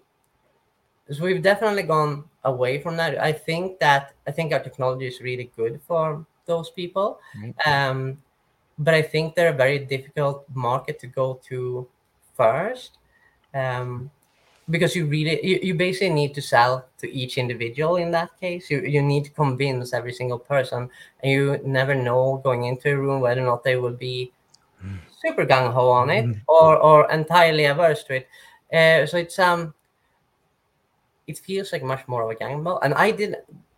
so 1.09 1.23
we've 1.23 1.41
definitely 1.41 1.83
gone 1.83 2.25
away 2.43 2.81
from 2.81 2.97
that. 2.97 3.17
I 3.17 3.31
think 3.31 3.79
that 3.79 4.13
I 4.27 4.31
think 4.31 4.51
our 4.51 4.59
technology 4.59 5.07
is 5.07 5.21
really 5.21 5.49
good 5.55 5.79
for 5.87 6.25
those 6.47 6.69
people. 6.71 7.21
Mm-hmm. 7.37 7.71
Um, 7.71 8.17
but 8.81 8.93
I 8.93 9.01
think 9.01 9.35
they're 9.35 9.53
a 9.53 9.63
very 9.65 9.79
difficult 9.79 10.45
market 10.53 10.99
to 10.99 11.07
go 11.07 11.39
to 11.49 11.87
first. 12.35 12.97
Um, 13.53 14.09
because 14.69 14.95
you 14.95 15.05
really 15.05 15.39
you, 15.45 15.59
you 15.61 15.73
basically 15.75 16.09
need 16.09 16.33
to 16.33 16.41
sell 16.41 16.85
to 16.97 17.11
each 17.11 17.37
individual 17.37 17.97
in 17.97 18.11
that 18.11 18.29
case 18.39 18.69
you, 18.69 18.79
you 18.81 19.01
need 19.01 19.25
to 19.25 19.31
convince 19.31 19.91
every 19.91 20.13
single 20.13 20.39
person 20.39 20.89
and 21.21 21.31
you 21.31 21.59
never 21.65 21.93
know 21.93 22.39
going 22.43 22.65
into 22.65 22.89
a 22.91 22.95
room 22.95 23.19
whether 23.19 23.41
or 23.41 23.45
not 23.45 23.63
they 23.63 23.75
will 23.75 23.93
be 23.93 24.31
super 25.21 25.45
gung-ho 25.45 25.89
on 25.89 26.09
it 26.09 26.25
mm-hmm. 26.25 26.39
or 26.47 26.77
or 26.77 27.11
entirely 27.11 27.65
averse 27.65 28.03
to 28.03 28.15
it 28.15 28.27
uh, 28.71 29.05
so 29.05 29.17
it's 29.17 29.37
um 29.39 29.73
it 31.27 31.37
feels 31.37 31.73
like 31.73 31.83
much 31.83 32.07
more 32.07 32.23
of 32.23 32.29
a 32.29 32.35
gamble 32.35 32.79
and 32.81 32.93
i 32.93 33.11
did 33.11 33.35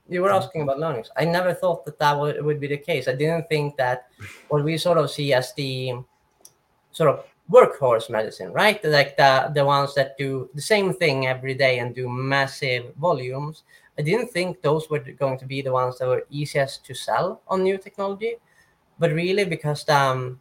you 0.10 0.22
were 0.22 0.32
asking 0.32 0.62
about 0.62 0.80
learnings 0.80 1.10
i 1.18 1.26
never 1.26 1.54
thought 1.54 1.86
that 1.86 1.98
that 1.98 2.18
would, 2.18 2.44
would 2.44 2.60
be 2.60 2.68
the 2.68 2.78
case 2.78 3.08
i 3.08 3.14
didn't 3.14 3.48
think 3.48 3.76
that 3.78 4.08
what 4.50 4.64
we 4.64 4.78
sort 4.78 4.98
of 4.98 5.10
see 5.10 5.34
as 5.34 5.54
the 5.54 5.94
sort 6.92 7.10
of 7.10 7.26
workhorse 7.52 8.10
medicine, 8.10 8.52
right? 8.54 8.84
Like 8.84 9.18
the 9.18 9.52
the 9.54 9.66
ones 9.66 9.94
that 9.96 10.18
do 10.18 10.50
the 10.54 10.62
same 10.62 10.94
thing 10.94 11.28
every 11.28 11.54
day 11.54 11.80
and 11.80 11.94
do 11.94 12.08
massive 12.08 12.96
volumes. 12.96 13.64
I 13.98 14.02
didn't 14.02 14.32
think 14.32 14.62
those 14.62 14.90
were 14.90 15.00
going 15.00 15.38
to 15.40 15.46
be 15.46 15.62
the 15.62 15.72
ones 15.72 16.00
that 16.00 16.08
were 16.08 16.26
easiest 16.30 16.86
to 16.86 16.96
sell 16.96 17.42
on 17.48 17.64
new 17.64 17.78
technology, 17.78 18.36
but 18.98 19.12
really 19.12 19.46
because 19.46 19.88
um 19.90 20.40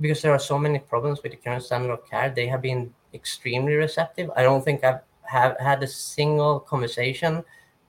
because 0.00 0.22
there 0.22 0.32
are 0.32 0.40
so 0.40 0.58
many 0.58 0.78
problems 0.78 1.22
with 1.22 1.32
the 1.32 1.38
current 1.38 1.62
standard 1.62 1.92
of 1.92 2.08
care, 2.08 2.30
they 2.30 2.48
have 2.48 2.62
been 2.62 2.92
extremely 3.14 3.74
receptive. 3.74 4.30
I 4.34 4.42
don't 4.42 4.64
think 4.64 4.82
I've 4.82 5.00
have 5.24 5.56
had 5.60 5.82
a 5.82 5.86
single 5.86 6.60
conversation 6.60 7.44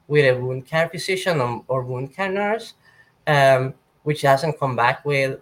with 0.07 0.25
a 0.25 0.39
wound 0.39 0.65
care 0.65 0.89
physician 0.89 1.63
or, 1.67 1.83
wound 1.83 2.13
care 2.13 2.29
nurse, 2.29 2.73
um, 3.27 3.73
which 4.03 4.21
hasn't 4.21 4.59
come 4.59 4.75
back 4.75 5.05
with 5.05 5.39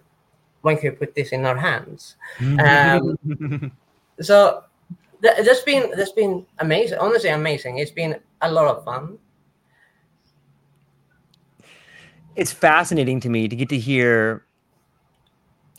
when 0.62 0.76
can 0.76 0.90
we 0.90 0.96
put 0.96 1.14
this 1.14 1.32
in 1.32 1.44
our 1.44 1.56
hands? 1.56 2.16
Um, 2.40 3.16
so 4.20 4.64
th- 5.22 5.44
that's 5.44 5.62
been 5.62 5.90
that's 5.96 6.12
been 6.12 6.46
amazing. 6.58 6.98
Honestly, 6.98 7.30
amazing. 7.30 7.78
It's 7.78 7.90
been 7.90 8.20
a 8.40 8.50
lot 8.50 8.68
of 8.68 8.84
fun. 8.84 9.18
It's 12.36 12.52
fascinating 12.52 13.20
to 13.20 13.28
me 13.28 13.48
to 13.48 13.56
get 13.56 13.68
to 13.70 13.78
hear. 13.78 14.46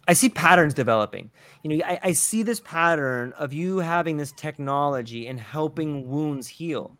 I 0.08 0.14
see 0.14 0.28
patterns 0.28 0.74
developing. 0.74 1.32
You 1.64 1.78
know, 1.78 1.86
I, 1.86 2.00
I 2.04 2.12
see 2.12 2.44
this 2.44 2.60
pattern 2.60 3.32
of 3.38 3.54
you 3.54 3.78
having 3.78 4.18
this 4.18 4.34
technology 4.34 5.28
and 5.28 5.40
helping 5.40 6.10
wounds 6.10 6.48
heal. 6.48 6.98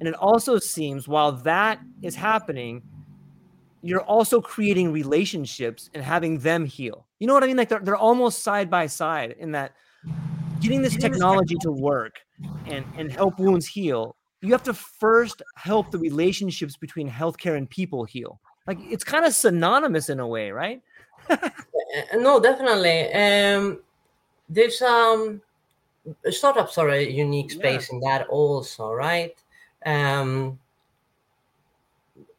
And 0.00 0.08
it 0.08 0.14
also 0.14 0.58
seems 0.58 1.08
while 1.08 1.32
that 1.32 1.80
is 2.02 2.14
happening, 2.14 2.82
you're 3.82 4.02
also 4.02 4.40
creating 4.40 4.92
relationships 4.92 5.90
and 5.94 6.02
having 6.02 6.38
them 6.38 6.64
heal. 6.64 7.06
You 7.18 7.26
know 7.26 7.34
what 7.34 7.44
I 7.44 7.46
mean? 7.46 7.56
Like 7.56 7.68
they're, 7.68 7.80
they're 7.80 7.96
almost 7.96 8.42
side 8.42 8.70
by 8.70 8.86
side 8.86 9.34
in 9.38 9.52
that 9.52 9.72
getting 10.60 10.82
this 10.82 10.96
technology 10.96 11.56
to 11.60 11.70
work 11.70 12.20
and, 12.66 12.84
and 12.96 13.12
help 13.12 13.38
wounds 13.38 13.66
heal. 13.66 14.16
You 14.40 14.52
have 14.52 14.62
to 14.64 14.74
first 14.74 15.42
help 15.56 15.90
the 15.90 15.98
relationships 15.98 16.76
between 16.76 17.08
healthcare 17.10 17.56
and 17.56 17.68
people 17.68 18.04
heal. 18.04 18.40
Like 18.66 18.78
it's 18.80 19.04
kind 19.04 19.24
of 19.24 19.34
synonymous 19.34 20.08
in 20.08 20.20
a 20.20 20.26
way, 20.26 20.50
right? 20.50 20.82
No, 22.16 22.40
definitely. 22.40 23.12
Um, 23.12 23.78
there's 24.48 24.82
um 24.82 25.40
startups 26.28 26.76
are 26.76 26.90
a 26.90 27.08
unique 27.08 27.52
space 27.52 27.88
yeah. 27.88 27.94
in 27.94 28.00
that 28.00 28.26
also, 28.28 28.92
right? 28.92 29.36
Um, 29.84 30.58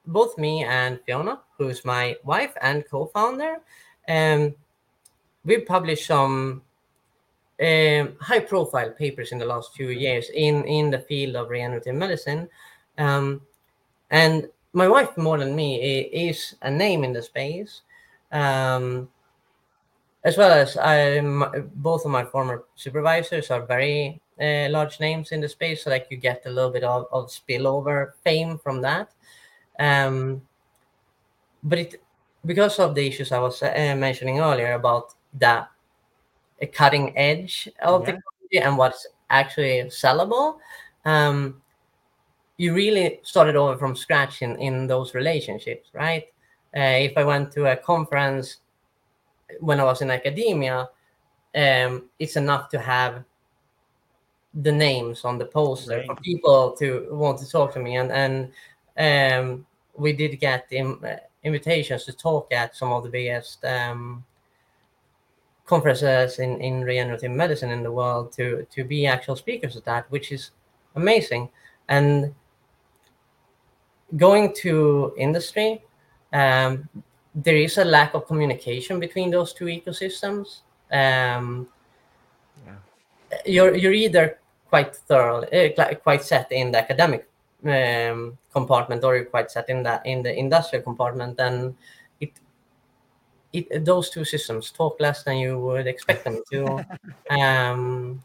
both 0.08 0.38
me 0.38 0.64
and 0.64 1.00
Fiona, 1.06 1.42
who's 1.58 1.84
my 1.84 2.16
wife 2.24 2.54
and 2.62 2.88
co-founder, 2.90 3.58
um, 4.08 4.54
we 5.44 5.60
published 5.60 6.08
some 6.08 6.62
um, 7.62 8.14
high-profile 8.20 8.92
papers 8.92 9.32
in 9.32 9.38
the 9.38 9.46
last 9.46 9.74
few 9.74 9.90
years 9.90 10.30
in 10.34 10.64
in 10.66 10.92
the 10.92 11.00
field 11.00 11.36
of 11.36 11.50
regenerative 11.50 11.96
medicine, 11.96 12.50
um, 12.98 13.42
and 14.12 14.50
my 14.74 14.88
wife 14.88 15.16
more 15.18 15.38
than 15.38 15.56
me 15.56 16.02
is 16.02 16.56
a 16.62 16.70
name 16.70 17.04
in 17.04 17.14
the 17.14 17.22
space, 17.22 17.82
um, 18.32 19.08
as 20.24 20.38
well 20.38 20.52
as 20.52 20.76
I, 20.78 21.22
both 21.76 22.04
of 22.04 22.12
my 22.12 22.26
former 22.26 22.66
supervisors 22.76 23.50
are 23.52 23.66
very 23.66 24.22
uh, 24.42 24.68
large 24.70 25.00
names 25.00 25.32
in 25.32 25.42
the 25.42 25.50
space, 25.50 25.84
so 25.84 25.90
like 25.90 26.08
you 26.10 26.18
get 26.18 26.44
a 26.46 26.50
little 26.50 26.72
bit 26.72 26.84
of, 26.84 27.08
of 27.12 27.30
spillover 27.30 28.12
fame 28.24 28.58
from 28.58 28.82
that. 28.82 29.12
Um, 29.80 30.42
but 31.64 31.80
it 31.80 32.02
because 32.46 32.78
of 32.80 32.94
the 32.94 33.08
issues 33.08 33.32
I 33.32 33.40
was 33.40 33.64
uh, 33.64 33.96
mentioning 33.98 34.40
earlier 34.40 34.74
about 34.74 35.16
that 35.34 35.70
a 36.62 36.68
cutting 36.68 37.18
edge 37.18 37.68
of 37.82 38.02
yeah. 38.02 38.06
technology 38.06 38.58
and 38.62 38.78
what's 38.78 39.08
actually 39.30 39.84
sellable, 39.90 40.58
um, 41.06 41.62
you 42.58 42.74
really 42.74 43.20
started 43.24 43.56
over 43.56 43.78
from 43.78 43.96
scratch 43.96 44.42
in, 44.42 44.56
in 44.58 44.88
those 44.88 45.14
relationships, 45.14 45.90
right? 45.94 46.26
Uh, 46.76 47.00
if 47.00 47.18
I 47.18 47.24
went 47.24 47.52
to 47.54 47.66
a 47.72 47.76
conference 47.76 48.58
when 49.60 49.80
I 49.80 49.84
was 49.84 50.02
in 50.02 50.12
academia, 50.12 50.90
um, 51.56 52.10
it's 52.20 52.36
enough 52.36 52.70
to 52.70 52.80
have 52.80 53.24
the 54.62 54.72
names 54.72 55.26
on 55.26 55.38
the 55.38 55.46
poster 55.46 55.98
right. 55.98 56.06
for 56.08 56.16
people 56.16 56.72
to 56.72 57.08
want 57.12 57.38
to 57.38 57.50
talk 57.50 57.74
to 57.74 57.80
me 57.80 57.98
and 57.98 58.12
and 58.12 58.52
um, 58.98 59.66
we 59.98 60.14
did 60.14 60.40
get 60.40 60.68
in, 60.72 61.04
uh, 61.04 61.18
invitations 61.44 62.06
to 62.06 62.14
talk 62.14 62.52
at 62.52 62.76
some 62.76 62.92
of 62.92 63.04
the 63.04 63.10
biggest 63.10 63.64
um, 63.66 64.24
conferences 65.66 66.40
in, 66.40 66.60
in 66.62 66.84
regenerative 66.84 67.32
medicine 67.32 67.72
in 67.72 67.84
the 67.84 67.92
world 67.92 68.32
to 68.34 68.66
to 68.72 68.84
be 68.84 69.06
actual 69.06 69.36
speakers 69.36 69.76
at 69.76 69.86
that, 69.86 70.10
which 70.12 70.32
is 70.32 70.52
amazing. 70.96 71.50
And 71.88 72.34
going 74.18 74.54
to 74.56 75.14
industry, 75.18 75.84
um, 76.34 76.88
there 77.34 77.56
is 77.56 77.78
a 77.78 77.86
lack 77.86 78.14
of 78.14 78.28
communication 78.28 79.00
between 79.00 79.32
those 79.32 79.54
two 79.54 79.66
ecosystems. 79.66 80.62
Um, 80.92 81.68
yeah. 82.66 82.76
You're 83.46 83.76
you're 83.76 83.94
either 83.94 84.40
quite 84.76 84.96
thorough, 85.08 85.44
uh, 85.44 85.96
quite 86.04 86.22
set 86.22 86.52
in 86.52 86.72
the 86.72 86.78
academic 86.78 87.30
um, 87.64 88.38
compartment 88.52 89.06
or 89.06 89.16
you're 89.16 89.32
quite 89.36 89.50
set 89.50 89.70
in 89.70 89.84
that 89.84 90.06
in 90.06 90.22
the 90.22 90.38
industrial 90.38 90.84
compartment 90.84 91.38
then 91.38 91.74
it 92.20 92.32
it 93.54 93.86
those 93.86 94.10
two 94.10 94.26
systems 94.26 94.72
talk 94.72 95.00
less 95.00 95.24
than 95.24 95.38
you 95.38 95.58
would 95.58 95.88
expect 95.88 96.26
them 96.26 96.42
to 96.52 96.60
um, 97.30 98.22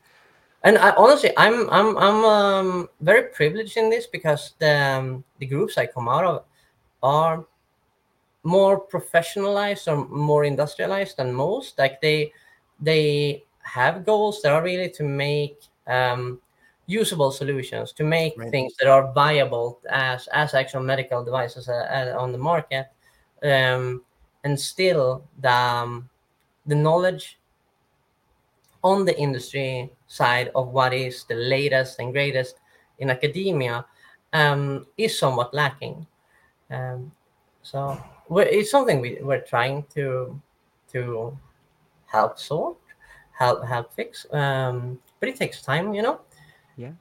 and 0.64 0.76
I, 0.76 0.90
honestly 0.96 1.30
i'm 1.36 1.70
i'm 1.70 1.96
i'm 1.96 2.24
um, 2.24 2.88
very 3.00 3.30
privileged 3.30 3.76
in 3.76 3.88
this 3.88 4.06
because 4.08 4.54
the 4.58 4.74
um, 4.74 5.24
the 5.38 5.46
groups 5.46 5.78
i 5.78 5.86
come 5.86 6.08
out 6.08 6.24
of 6.24 6.44
are 7.00 7.46
more 8.42 8.80
professionalized 8.94 9.86
or 9.86 10.08
more 10.08 10.44
industrialized 10.44 11.16
than 11.16 11.32
most. 11.32 11.78
Like 11.78 12.00
they 12.00 12.32
they 12.80 13.44
have 13.62 14.06
goals 14.06 14.40
that 14.42 14.52
are 14.52 14.62
really 14.62 14.90
to 14.90 15.04
make 15.04 15.69
um, 15.86 16.40
usable 16.86 17.30
solutions, 17.30 17.92
to 17.92 18.04
make 18.04 18.36
right. 18.36 18.50
things 18.50 18.74
that 18.80 18.88
are 18.88 19.12
viable 19.12 19.80
as 19.90 20.26
as 20.28 20.54
actual 20.54 20.82
medical 20.82 21.24
devices 21.24 21.68
uh, 21.68 21.86
uh, 21.90 22.18
on 22.18 22.32
the 22.32 22.38
market, 22.38 22.86
um, 23.42 24.02
and 24.44 24.58
still 24.58 25.24
the 25.40 25.52
um, 25.52 26.08
the 26.66 26.74
knowledge 26.74 27.38
on 28.82 29.04
the 29.04 29.18
industry 29.18 29.92
side 30.06 30.50
of 30.54 30.68
what 30.68 30.92
is 30.92 31.24
the 31.24 31.34
latest 31.34 32.00
and 32.00 32.12
greatest 32.12 32.56
in 32.98 33.10
academia 33.10 33.84
um, 34.32 34.86
is 34.96 35.18
somewhat 35.18 35.52
lacking. 35.52 36.06
Um, 36.70 37.12
so 37.62 38.02
it's 38.30 38.70
something 38.70 39.00
we, 39.00 39.18
we're 39.20 39.42
trying 39.42 39.84
to 39.94 40.40
to 40.92 41.36
help 42.06 42.38
sort, 42.38 42.76
help 43.38 43.64
help 43.64 43.92
fix. 43.92 44.26
Um, 44.32 44.98
but 45.20 45.28
it 45.28 45.37
takes 45.37 45.62
time, 45.62 45.94
you 45.94 46.02
know. 46.02 46.20
Yeah. 46.76 46.92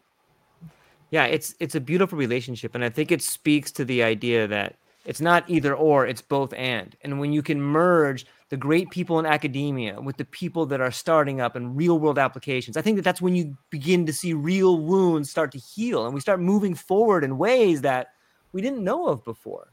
Yeah, 1.11 1.25
it's 1.25 1.55
it's 1.59 1.73
a 1.73 1.79
beautiful 1.79 2.19
relationship, 2.19 2.75
and 2.75 2.85
I 2.85 2.89
think 2.89 3.11
it 3.11 3.23
speaks 3.23 3.71
to 3.71 3.85
the 3.85 4.03
idea 4.03 4.47
that 4.47 4.75
it's 5.05 5.21
not 5.21 5.49
either 5.49 5.73
or, 5.73 6.05
it's 6.05 6.21
both 6.21 6.53
and. 6.53 6.95
And 7.01 7.19
when 7.19 7.33
you 7.33 7.41
can 7.41 7.59
merge 7.59 8.27
the 8.49 8.57
great 8.57 8.91
people 8.91 9.17
in 9.17 9.25
academia 9.25 9.99
with 9.99 10.17
the 10.17 10.25
people 10.25 10.67
that 10.67 10.81
are 10.81 10.91
starting 10.91 11.41
up 11.41 11.55
in 11.55 11.75
real 11.75 11.97
world 11.97 12.19
applications, 12.19 12.77
I 12.77 12.83
think 12.83 12.97
that 12.97 13.03
that's 13.03 13.21
when 13.21 13.35
you 13.35 13.57
begin 13.71 14.05
to 14.05 14.13
see 14.13 14.33
real 14.33 14.77
wounds 14.77 15.31
start 15.31 15.51
to 15.53 15.57
heal 15.57 16.05
and 16.05 16.13
we 16.13 16.19
start 16.19 16.41
moving 16.41 16.75
forward 16.75 17.23
in 17.23 17.39
ways 17.39 17.81
that 17.81 18.09
we 18.51 18.61
didn't 18.61 18.83
know 18.83 19.07
of 19.07 19.23
before. 19.23 19.71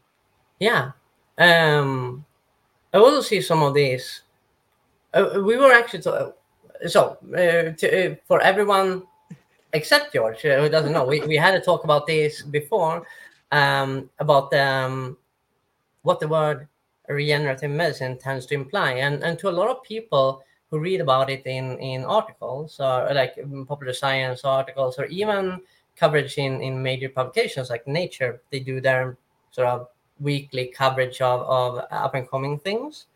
Yeah. 0.58 0.92
Um, 1.36 2.24
I 2.94 2.98
also 2.98 3.20
see 3.20 3.42
some 3.42 3.62
of 3.62 3.74
these. 3.74 4.22
Uh, 5.12 5.42
we 5.44 5.56
were 5.56 5.72
actually, 5.72 6.32
so 6.86 7.18
uh, 7.34 7.72
to, 7.76 8.12
uh, 8.12 8.14
for 8.26 8.40
everyone 8.40 9.02
except 9.72 10.12
George, 10.12 10.44
uh, 10.44 10.60
who 10.60 10.68
doesn't 10.68 10.92
know, 10.92 11.04
we, 11.04 11.20
we 11.20 11.36
had 11.36 11.54
a 11.54 11.60
talk 11.60 11.84
about 11.84 12.06
this 12.06 12.42
before 12.42 13.06
um, 13.52 14.08
about 14.18 14.52
um, 14.54 15.16
what 16.02 16.20
the 16.20 16.28
word 16.28 16.68
regenerative 17.08 17.70
medicine 17.70 18.18
tends 18.18 18.46
to 18.46 18.54
imply. 18.54 18.92
And, 18.92 19.22
and 19.22 19.38
to 19.38 19.48
a 19.48 19.50
lot 19.58 19.68
of 19.68 19.82
people 19.82 20.42
who 20.70 20.78
read 20.80 21.00
about 21.00 21.30
it 21.30 21.46
in, 21.46 21.78
in 21.78 22.04
articles 22.04 22.80
or 22.80 23.08
like 23.12 23.36
popular 23.68 23.92
science 23.92 24.44
articles 24.44 24.98
or 24.98 25.06
even 25.06 25.60
coverage 25.94 26.38
in, 26.38 26.60
in 26.60 26.82
major 26.82 27.08
publications 27.08 27.70
like 27.70 27.86
Nature, 27.86 28.40
they 28.50 28.60
do 28.60 28.80
their 28.80 29.16
sort 29.50 29.68
of 29.68 29.88
weekly 30.18 30.66
coverage 30.66 31.20
of, 31.20 31.42
of 31.42 31.84
up 31.90 32.14
and 32.14 32.28
coming 32.28 32.58
things. 32.58 33.06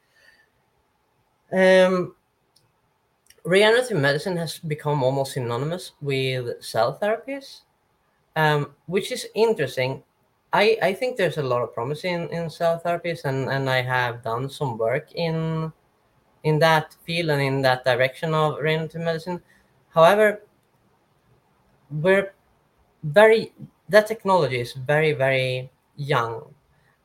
Um, 1.53 2.15
regenerative 3.45 3.99
medicine 3.99 4.37
has 4.37 4.59
become 4.59 5.03
almost 5.03 5.33
synonymous 5.33 5.93
with 6.01 6.63
cell 6.63 6.99
therapies, 7.01 7.63
um, 8.37 8.73
which 8.87 9.13
is 9.13 9.27
interesting. 9.35 10.03
I, 10.53 10.79
I 10.83 10.95
think 10.95 11.17
there's 11.17 11.39
a 11.39 11.43
lot 11.43 11.63
of 11.63 11.75
promise 11.75 12.05
in, 12.05 12.29
in 12.29 12.51
cell 12.51 12.81
therapies, 12.85 13.25
and, 13.25 13.49
and 13.49 13.71
I 13.71 13.83
have 13.83 14.23
done 14.23 14.51
some 14.51 14.79
work 14.79 15.13
in 15.15 15.73
in 16.43 16.59
that 16.59 16.97
field 17.05 17.29
and 17.29 17.43
in 17.43 17.61
that 17.63 17.85
direction 17.85 18.33
of 18.35 18.59
regenerative 18.59 19.03
medicine. 19.03 19.43
However, 19.91 20.43
we're 21.91 22.33
very 23.03 23.53
that 23.89 24.07
technology 24.07 24.61
is 24.61 24.73
very 24.73 25.13
very 25.13 25.71
young, 25.97 26.43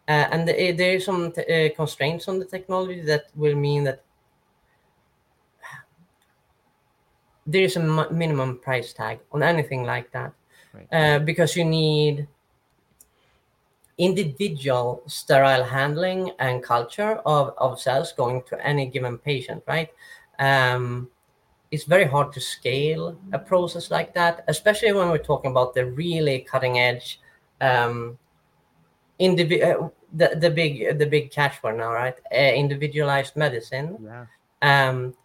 uh, 0.07 0.27
and 0.31 0.47
the, 0.47 0.71
there 0.71 0.95
is 0.95 1.05
some 1.05 1.31
t- 1.31 1.41
uh, 1.43 1.75
constraints 1.75 2.27
on 2.27 2.39
the 2.39 2.45
technology 2.45 3.01
that 3.01 3.25
will 3.35 3.55
mean 3.55 3.83
that 3.83 4.04
there 7.45 7.63
is 7.63 7.75
a 7.77 7.81
m- 7.81 8.07
minimum 8.11 8.57
price 8.59 8.93
tag 8.93 9.19
on 9.31 9.43
anything 9.43 9.83
like 9.83 10.11
that, 10.11 10.33
right. 10.73 10.87
uh, 10.91 11.19
because 11.19 11.55
you 11.55 11.65
need 11.65 12.27
individual 13.97 15.03
sterile 15.07 15.63
handling 15.63 16.31
and 16.39 16.61
culture 16.61 17.15
of, 17.25 17.53
of 17.57 17.79
cells 17.79 18.11
going 18.11 18.43
to 18.43 18.65
any 18.65 18.85
given 18.87 19.17
patient, 19.17 19.63
right? 19.67 19.89
Um, 20.39 21.09
it's 21.71 21.85
very 21.85 22.05
hard 22.05 22.33
to 22.33 22.41
scale 22.41 23.17
a 23.31 23.39
process 23.39 23.91
like 23.91 24.13
that, 24.13 24.43
especially 24.47 24.91
when 24.91 25.09
we're 25.09 25.17
talking 25.17 25.51
about 25.51 25.73
the 25.73 25.85
really 25.85 26.39
cutting 26.39 26.77
edge, 26.79 27.19
um, 27.61 28.17
indivi- 29.19 29.63
uh, 29.63 29.89
the, 30.13 30.37
the 30.39 30.49
big 30.49 30.97
the 30.97 31.05
big 31.05 31.31
catchword 31.31 31.77
now, 31.77 31.91
right? 31.91 32.15
Uh, 32.31 32.35
individualized 32.35 33.35
medicine. 33.35 33.97
Yeah. 34.01 34.25
Um, 34.61 35.15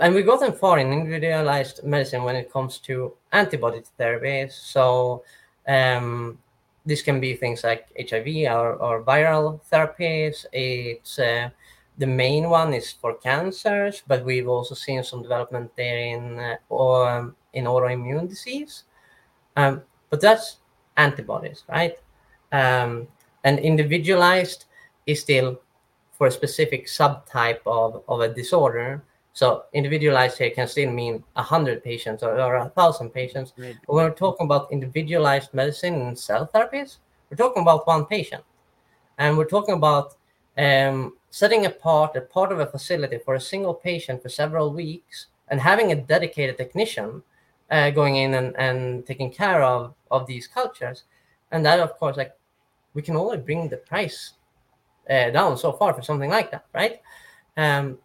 and 0.00 0.14
we've 0.14 0.26
gotten 0.26 0.52
far 0.52 0.78
in 0.78 0.92
individualized 0.92 1.84
medicine 1.84 2.22
when 2.22 2.36
it 2.36 2.52
comes 2.52 2.78
to 2.78 3.12
antibody 3.32 3.82
therapies. 3.98 4.52
So 4.52 5.24
um, 5.68 6.38
this 6.86 7.02
can 7.02 7.20
be 7.20 7.34
things 7.34 7.62
like 7.62 7.88
HIV 7.98 8.50
or, 8.50 8.74
or 8.74 9.02
viral 9.02 9.60
therapies. 9.70 10.46
It's 10.52 11.18
uh, 11.18 11.50
the 11.98 12.06
main 12.06 12.48
one 12.48 12.72
is 12.72 12.90
for 12.92 13.14
cancers, 13.14 14.02
but 14.06 14.24
we've 14.24 14.48
also 14.48 14.74
seen 14.74 15.04
some 15.04 15.22
development 15.22 15.70
there 15.76 15.98
in 15.98 16.38
uh, 16.38 16.56
or, 16.68 17.08
um, 17.08 17.36
in 17.52 17.66
autoimmune 17.66 18.28
disease. 18.28 18.84
Um, 19.56 19.82
but 20.08 20.20
that's 20.20 20.58
antibodies, 20.96 21.64
right? 21.68 21.98
Um, 22.50 23.08
and 23.44 23.58
individualized 23.58 24.66
is 25.06 25.20
still 25.20 25.60
for 26.12 26.28
a 26.28 26.30
specific 26.30 26.86
subtype 26.86 27.60
of, 27.66 28.02
of 28.08 28.20
a 28.20 28.28
disorder. 28.28 29.02
So 29.32 29.64
individualized 29.72 30.38
here 30.38 30.50
can 30.50 30.68
still 30.68 30.90
mean 30.90 31.24
a 31.36 31.42
hundred 31.42 31.82
patients 31.82 32.22
or, 32.22 32.38
or 32.40 32.56
a 32.56 32.68
thousand 32.68 33.10
patients. 33.10 33.52
But 33.86 33.94
when 33.94 34.04
we're 34.04 34.14
talking 34.14 34.44
about 34.44 34.70
individualized 34.70 35.54
medicine 35.54 35.94
and 35.94 36.18
cell 36.18 36.48
therapies, 36.52 36.98
we're 37.30 37.36
talking 37.36 37.62
about 37.62 37.86
one 37.86 38.04
patient, 38.04 38.44
and 39.16 39.38
we're 39.38 39.46
talking 39.46 39.74
about 39.74 40.16
um, 40.58 41.16
setting 41.30 41.64
apart 41.64 42.14
a 42.14 42.20
part 42.20 42.52
of 42.52 42.60
a 42.60 42.66
facility 42.66 43.18
for 43.24 43.34
a 43.34 43.40
single 43.40 43.72
patient 43.72 44.22
for 44.22 44.28
several 44.28 44.70
weeks 44.70 45.28
and 45.48 45.60
having 45.60 45.92
a 45.92 45.96
dedicated 45.96 46.58
technician 46.58 47.22
uh, 47.70 47.88
going 47.90 48.16
in 48.16 48.34
and, 48.34 48.54
and 48.58 49.06
taking 49.06 49.32
care 49.32 49.62
of 49.62 49.94
of 50.10 50.26
these 50.26 50.46
cultures, 50.46 51.04
and 51.50 51.64
that 51.64 51.80
of 51.80 51.96
course 51.98 52.18
like 52.18 52.36
we 52.92 53.00
can 53.00 53.16
only 53.16 53.38
bring 53.38 53.68
the 53.68 53.78
price 53.78 54.34
uh, 55.08 55.30
down 55.30 55.56
so 55.56 55.72
far 55.72 55.94
for 55.94 56.02
something 56.02 56.28
like 56.28 56.50
that, 56.50 56.66
right? 56.74 57.00
Um, 57.56 57.98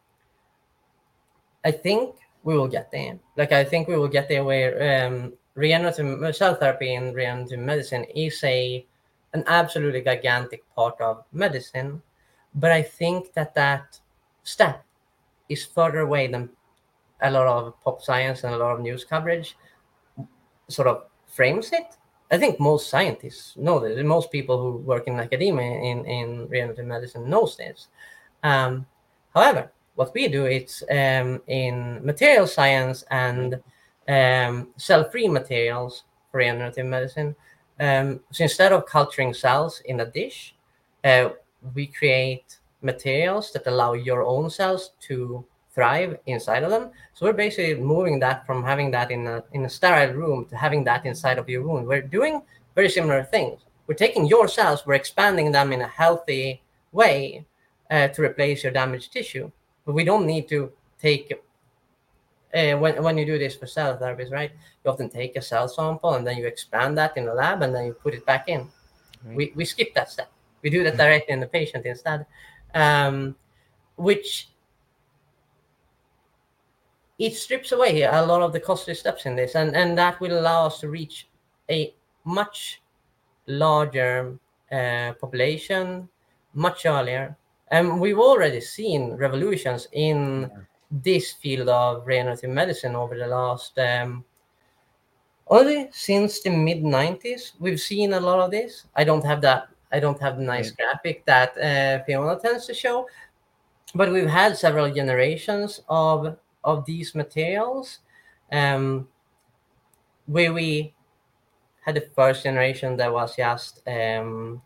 I 1.65 1.71
think 1.71 2.15
we 2.43 2.55
will 2.57 2.67
get 2.67 2.91
there. 2.91 3.19
Like 3.35 3.51
I 3.51 3.63
think 3.63 3.87
we 3.87 3.97
will 3.97 4.07
get 4.07 4.29
there 4.29 4.43
where 4.43 5.05
um, 5.07 5.33
regenerative 5.55 6.35
cell 6.35 6.55
therapy 6.55 6.95
and 6.95 7.13
regenerative 7.15 7.59
medicine 7.59 8.05
is 8.15 8.43
a 8.43 8.85
an 9.33 9.43
absolutely 9.47 10.01
gigantic 10.01 10.63
part 10.73 10.99
of 11.01 11.25
medicine, 11.33 12.01
but 12.55 12.71
I 12.71 12.81
think 12.81 13.33
that 13.33 13.53
that 13.55 13.99
step 14.43 14.85
is 15.49 15.65
further 15.65 15.99
away 15.99 16.27
than 16.27 16.49
a 17.21 17.29
lot 17.29 17.47
of 17.47 17.79
pop 17.81 18.01
science 18.01 18.43
and 18.43 18.53
a 18.53 18.57
lot 18.57 18.73
of 18.75 18.79
news 18.79 19.03
coverage 19.03 19.57
sort 20.69 20.87
of 20.87 21.03
frames 21.27 21.71
it. 21.73 21.97
I 22.31 22.37
think 22.37 22.59
most 22.59 22.89
scientists 22.89 23.55
know 23.57 23.79
this. 23.79 24.03
Most 24.03 24.31
people 24.31 24.61
who 24.61 24.77
work 24.77 25.07
in 25.07 25.19
academia 25.19 25.79
in, 25.81 26.05
in 26.05 26.47
regenerative 26.49 26.85
medicine 26.85 27.29
knows 27.29 27.55
this. 27.57 27.87
Um, 28.43 28.85
however, 29.33 29.71
what 29.97 30.13
we 30.13 30.27
do 30.27 30.45
is 30.45 30.83
um, 30.91 31.41
in 31.47 32.05
material 32.05 32.45
science 32.45 33.03
and 33.09 33.59
um, 34.07 34.69
cell-free 34.77 35.27
materials 35.27 36.03
for 36.31 36.37
regenerative 36.37 36.85
medicine. 36.85 37.35
Um, 37.79 38.21
so 38.31 38.43
instead 38.43 38.71
of 38.71 38.85
culturing 38.85 39.33
cells 39.33 39.81
in 39.85 39.99
a 39.99 40.05
dish, 40.05 40.55
uh, 41.03 41.29
we 41.73 41.87
create 41.87 42.59
materials 42.81 43.51
that 43.53 43.65
allow 43.65 43.93
your 43.93 44.21
own 44.21 44.49
cells 44.51 44.91
to 45.07 45.43
thrive 45.73 46.17
inside 46.27 46.63
of 46.63 46.69
them. 46.69 46.91
So 47.13 47.25
we're 47.25 47.33
basically 47.33 47.81
moving 47.81 48.19
that 48.19 48.45
from 48.45 48.63
having 48.63 48.91
that 48.91 49.09
in 49.09 49.25
a 49.25 49.43
in 49.53 49.65
a 49.65 49.69
sterile 49.69 50.13
room 50.13 50.45
to 50.49 50.55
having 50.55 50.83
that 50.85 51.05
inside 51.05 51.39
of 51.39 51.49
your 51.49 51.63
wound. 51.63 51.87
We're 51.87 52.01
doing 52.01 52.41
very 52.75 52.89
similar 52.89 53.23
things. 53.23 53.61
We're 53.87 53.95
taking 53.95 54.27
your 54.27 54.47
cells, 54.47 54.85
we're 54.85 54.93
expanding 54.93 55.51
them 55.51 55.73
in 55.73 55.81
a 55.81 55.87
healthy 55.87 56.61
way 56.91 57.45
uh, 57.89 58.09
to 58.09 58.21
replace 58.21 58.63
your 58.63 58.73
damaged 58.73 59.11
tissue. 59.11 59.51
But 59.87 59.95
we 59.95 60.03
don't 60.03 60.27
need 60.27 60.49
to 60.49 60.69
take 61.01 61.31
uh, 62.53 62.77
when 62.77 63.01
when 63.01 63.17
you 63.17 63.25
do 63.25 63.39
this 63.39 63.55
for 63.55 63.67
cell 63.67 63.97
therapies, 63.97 64.31
right? 64.31 64.51
You 64.83 64.91
often 64.91 65.09
take 65.09 65.37
a 65.37 65.41
cell 65.41 65.69
sample 65.69 66.13
and 66.15 66.27
then 66.27 66.37
you 66.37 66.45
expand 66.45 66.97
that 66.97 67.15
in 67.15 67.25
the 67.25 67.33
lab 67.33 67.61
and 67.61 67.73
then 67.73 67.85
you 67.85 67.93
put 67.93 68.13
it 68.13 68.25
back 68.25 68.49
in. 68.49 68.67
Right. 69.23 69.37
We 69.37 69.53
we 69.55 69.65
skip 69.65 69.93
that 69.95 70.11
step. 70.11 70.29
We 70.61 70.69
do 70.69 70.83
that 70.83 70.93
mm-hmm. 70.93 70.97
directly 70.97 71.33
in 71.33 71.39
the 71.39 71.47
patient 71.47 71.85
instead, 71.85 72.25
um, 72.75 73.35
which 73.95 74.49
it 77.17 77.33
strips 77.35 77.71
away 77.71 78.03
a 78.03 78.25
lot 78.25 78.41
of 78.41 78.51
the 78.51 78.59
costly 78.59 78.93
steps 78.93 79.25
in 79.25 79.37
this, 79.37 79.55
and 79.55 79.73
and 79.73 79.97
that 79.97 80.19
will 80.19 80.37
allow 80.37 80.65
us 80.65 80.81
to 80.81 80.89
reach 80.89 81.29
a 81.69 81.93
much 82.25 82.81
larger 83.47 84.37
uh, 84.69 85.13
population 85.13 86.09
much 86.53 86.85
earlier. 86.85 87.37
And 87.71 87.99
we've 87.99 88.19
already 88.19 88.61
seen 88.61 89.13
revolutions 89.15 89.87
in 89.91 90.49
Yeah. 90.51 90.63
this 90.89 91.33
field 91.33 91.67
of 91.69 92.07
regenerative 92.07 92.49
medicine 92.49 92.95
over 92.95 93.17
the 93.17 93.27
last 93.27 93.77
um, 93.79 94.23
only 95.49 95.89
since 95.91 96.41
the 96.41 96.49
mid 96.49 96.83
90s 96.83 97.53
we've 97.59 97.79
seen 97.79 98.13
a 98.13 98.19
lot 98.19 98.39
of 98.39 98.51
this 98.51 98.85
i 98.95 99.03
don't 99.03 99.25
have 99.25 99.41
that 99.41 99.69
i 99.91 99.99
don't 99.99 100.19
have 100.19 100.37
the 100.37 100.43
nice 100.43 100.71
graphic 100.71 101.25
that 101.25 101.57
uh, 101.57 102.03
fiona 102.05 102.37
tends 102.39 102.65
to 102.65 102.73
show 102.73 103.05
but 103.95 104.11
we've 104.11 104.29
had 104.29 104.57
several 104.57 104.91
generations 104.91 105.81
of 105.89 106.37
of 106.63 106.85
these 106.85 107.15
materials 107.15 107.99
um, 108.51 109.07
where 110.25 110.53
we 110.53 110.93
had 111.85 111.95
the 111.95 112.09
first 112.15 112.43
generation 112.43 112.97
that 112.97 113.11
was 113.11 113.35
just 113.35 113.81
um, 113.87 114.61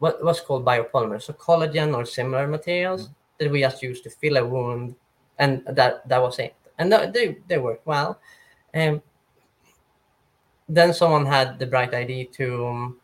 what 0.00 0.22
was 0.24 0.40
called 0.40 0.64
biopolymer. 0.64 1.22
So 1.22 1.32
collagen 1.34 1.94
or 1.96 2.04
similar 2.04 2.48
materials 2.48 3.10
that 3.38 3.50
we 3.50 3.60
just 3.60 3.82
used 3.82 4.02
to 4.04 4.10
fill 4.10 4.38
a 4.38 4.44
wound 4.44 4.96
and 5.38 5.62
that 5.66 6.06
that 6.08 6.20
was 6.20 6.38
it. 6.38 6.54
And 6.78 6.90
th- 6.90 7.12
they, 7.12 7.38
they 7.46 7.58
worked 7.58 7.86
well. 7.86 8.18
Um, 8.74 9.02
then 10.68 10.94
someone 10.94 11.26
had 11.26 11.58
the 11.58 11.66
bright 11.66 11.94
idea 11.94 12.24
to 12.26 12.66
um, 12.66 13.00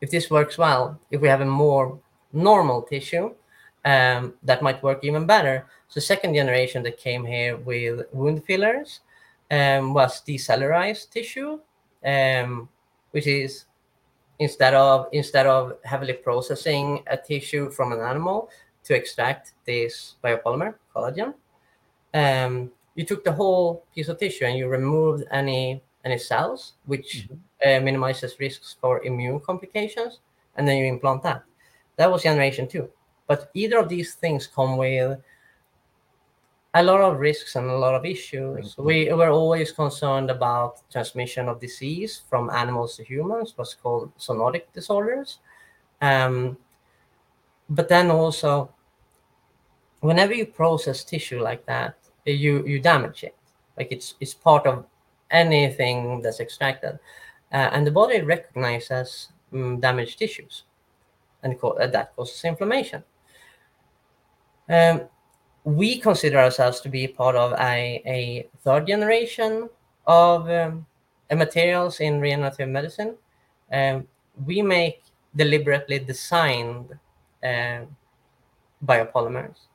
if 0.00 0.10
this 0.10 0.30
works 0.30 0.58
well 0.58 0.98
if 1.10 1.20
we 1.20 1.28
have 1.28 1.40
a 1.40 1.46
more 1.46 2.00
normal 2.32 2.82
tissue 2.82 3.34
um, 3.84 4.34
that 4.42 4.62
might 4.62 4.82
work 4.82 5.04
even 5.04 5.26
better. 5.26 5.66
So 5.88 6.00
second 6.00 6.34
generation 6.34 6.82
that 6.84 6.96
came 6.96 7.24
here 7.24 7.58
with 7.58 8.06
wound 8.12 8.44
fillers 8.44 9.00
um, 9.50 9.94
was 9.94 10.22
decellularized 10.22 11.10
tissue 11.10 11.60
um, 12.04 12.68
which 13.12 13.26
is 13.26 13.66
instead 14.42 14.74
of 14.74 15.06
instead 15.12 15.46
of 15.46 15.62
heavily 15.84 16.12
processing 16.26 17.02
a 17.06 17.16
tissue 17.16 17.70
from 17.70 17.92
an 17.92 18.00
animal 18.00 18.48
to 18.84 18.94
extract 18.94 19.52
this 19.64 20.16
biopolymer 20.22 20.74
collagen 20.94 21.34
um, 22.14 22.70
you 22.94 23.04
took 23.04 23.24
the 23.24 23.32
whole 23.32 23.84
piece 23.94 24.08
of 24.08 24.18
tissue 24.18 24.44
and 24.44 24.58
you 24.58 24.68
removed 24.68 25.24
any 25.30 25.82
any 26.04 26.18
cells 26.18 26.74
which 26.86 27.28
uh, 27.64 27.80
minimizes 27.80 28.38
risks 28.40 28.76
for 28.80 29.02
immune 29.04 29.40
complications 29.40 30.20
and 30.56 30.66
then 30.66 30.76
you 30.76 30.86
implant 30.86 31.22
that. 31.22 31.42
That 31.96 32.10
was 32.10 32.22
generation 32.22 32.68
two. 32.68 32.88
But 33.26 33.50
either 33.54 33.78
of 33.78 33.88
these 33.88 34.14
things 34.14 34.46
come 34.46 34.76
with 34.76 35.18
a 36.74 36.82
lot 36.82 37.00
of 37.00 37.18
risks 37.18 37.56
and 37.56 37.68
a 37.68 37.76
lot 37.76 37.94
of 37.94 38.04
issues. 38.06 38.76
We 38.78 39.12
were 39.12 39.28
always 39.28 39.72
concerned 39.72 40.30
about 40.30 40.80
transmission 40.90 41.48
of 41.48 41.60
disease 41.60 42.22
from 42.30 42.48
animals 42.50 42.96
to 42.96 43.04
humans 43.04 43.52
what's 43.56 43.74
called 43.74 44.16
zoonotic 44.18 44.72
disorders. 44.72 45.38
Um, 46.00 46.56
but 47.68 47.88
then 47.88 48.10
also 48.10 48.70
whenever 50.00 50.34
you 50.34 50.46
process 50.46 51.04
tissue 51.04 51.40
like 51.40 51.64
that 51.66 51.94
you 52.24 52.64
you 52.66 52.80
damage 52.80 53.24
it. 53.24 53.36
Like 53.76 53.92
it's 53.92 54.14
it's 54.20 54.34
part 54.34 54.66
of 54.66 54.84
anything 55.30 56.20
that's 56.22 56.40
extracted. 56.40 56.98
Uh, 57.52 57.68
and 57.72 57.86
the 57.86 57.90
body 57.90 58.20
recognizes 58.20 59.28
um, 59.52 59.80
damaged 59.80 60.18
tissues 60.18 60.64
and 61.42 61.58
co- 61.58 61.76
that 61.78 62.14
causes 62.16 62.44
inflammation. 62.44 63.02
Um, 64.68 65.02
we 65.64 65.98
consider 65.98 66.38
ourselves 66.38 66.80
to 66.80 66.88
be 66.88 67.06
part 67.06 67.36
of 67.36 67.52
a, 67.52 68.02
a 68.06 68.48
third 68.64 68.86
generation 68.86 69.68
of 70.06 70.50
um, 70.50 70.86
uh, 71.30 71.36
materials 71.36 72.00
in 72.00 72.20
regenerative 72.20 72.68
medicine 72.68 73.14
um, 73.72 74.06
we 74.44 74.60
make 74.60 75.02
deliberately 75.36 75.98
designed 75.98 76.98
uh, 77.44 77.80
biopolymers 78.84 79.68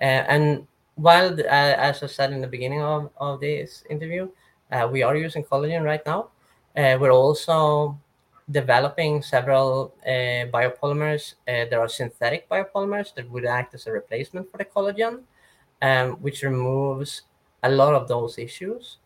uh, 0.00 0.24
and 0.28 0.66
while, 0.96 1.32
uh, 1.32 1.74
as 1.88 2.02
I 2.02 2.06
said 2.06 2.32
in 2.32 2.40
the 2.40 2.46
beginning 2.46 2.82
of, 2.82 3.10
of 3.16 3.40
this 3.40 3.84
interview, 3.90 4.28
uh, 4.70 4.88
we 4.90 5.02
are 5.02 5.16
using 5.16 5.44
collagen 5.44 5.82
right 5.82 6.04
now. 6.06 6.28
Uh, 6.76 6.96
we're 7.00 7.12
also 7.12 7.98
developing 8.50 9.22
several 9.22 9.94
biopolymers. 10.06 11.34
There 11.46 11.80
are 11.80 11.88
synthetic 11.88 12.48
biopolymers 12.48 13.14
that 13.14 13.30
would 13.30 13.44
act 13.44 13.74
as 13.74 13.86
a 13.86 13.92
replacement 13.92 14.50
for 14.50 14.58
the 14.58 14.64
collagen, 14.64 15.22
um, 15.84 16.12
which 16.24 16.42
removes 16.42 17.22
a 17.62 17.68
lot 17.68 17.94
of 17.94 18.08
those 18.08 18.38
issues. 18.38 18.96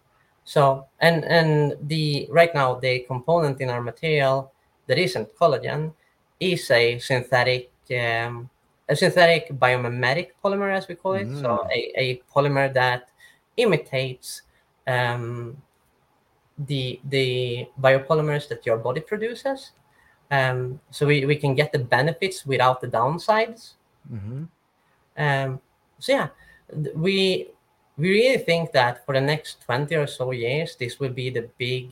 So, 0.45 0.87
and 1.01 1.25
and 1.25 1.75
the 1.83 2.29
right 2.31 2.55
now 2.55 2.79
the 2.79 3.01
component 3.01 3.61
in 3.61 3.69
our 3.69 3.83
material 3.83 4.53
that 4.87 4.97
isn't 4.97 5.35
collagen 5.37 5.93
is 6.41 6.71
a 6.71 6.99
synthetic 7.01 7.71
um, 7.91 8.49
a 8.89 8.95
synthetic 8.95 9.51
biomimetic 9.59 10.31
polymer, 10.43 10.73
as 10.73 10.89
we 10.89 10.95
call 10.95 11.15
it. 11.15 11.29
So 11.37 11.67
a, 11.71 11.93
a 11.97 12.23
polymer 12.33 12.73
that 12.73 13.11
imitates 13.57 14.43
um, 14.87 15.61
the 16.57 17.01
the 17.05 17.67
biopolymers 17.81 18.49
that 18.49 18.65
your 18.65 18.79
body 18.79 19.01
produces. 19.01 19.73
Um, 20.31 20.81
so 20.91 21.07
we, 21.07 21.25
we 21.25 21.37
can 21.37 21.55
get 21.55 21.73
the 21.73 21.79
benefits 21.79 22.45
without 22.45 22.83
the 22.83 22.89
downsides. 22.89 23.73
Mm-hmm. 24.13 24.45
Um, 25.17 25.61
so 25.99 26.13
yeah, 26.13 26.29
we 26.95 27.49
we 27.97 28.11
really 28.11 28.39
think 28.39 28.73
that 28.73 29.05
for 29.05 29.15
the 29.15 29.21
next 29.21 29.63
20 29.63 29.95
or 29.97 30.07
so 30.07 30.31
years, 30.31 30.77
this 30.77 31.01
will 31.01 31.11
be 31.11 31.31
the 31.31 31.49
big 31.59 31.91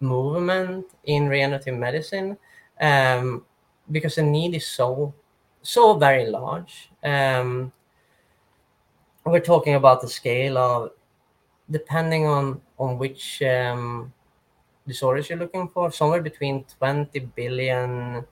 movement 0.00 0.86
in 1.04 1.28
regenerative 1.28 1.74
medicine 1.74 2.36
um, 2.80 3.44
because 3.90 4.14
the 4.14 4.22
need 4.22 4.54
is 4.54 4.66
so 4.66 5.12
so 5.62 5.94
very 5.94 6.26
large. 6.26 6.90
Um, 7.02 7.72
we're 9.24 9.40
talking 9.40 9.74
about 9.74 10.02
the 10.02 10.08
scale 10.08 10.58
of 10.58 10.90
depending 11.70 12.26
on 12.26 12.60
on 12.78 12.98
which 12.98 13.42
um, 13.42 14.12
disorders 14.86 15.30
you're 15.30 15.38
looking 15.38 15.68
for, 15.68 15.90
somewhere 15.90 16.22
between 16.22 16.64
20 16.78 17.18
billion 17.34 18.24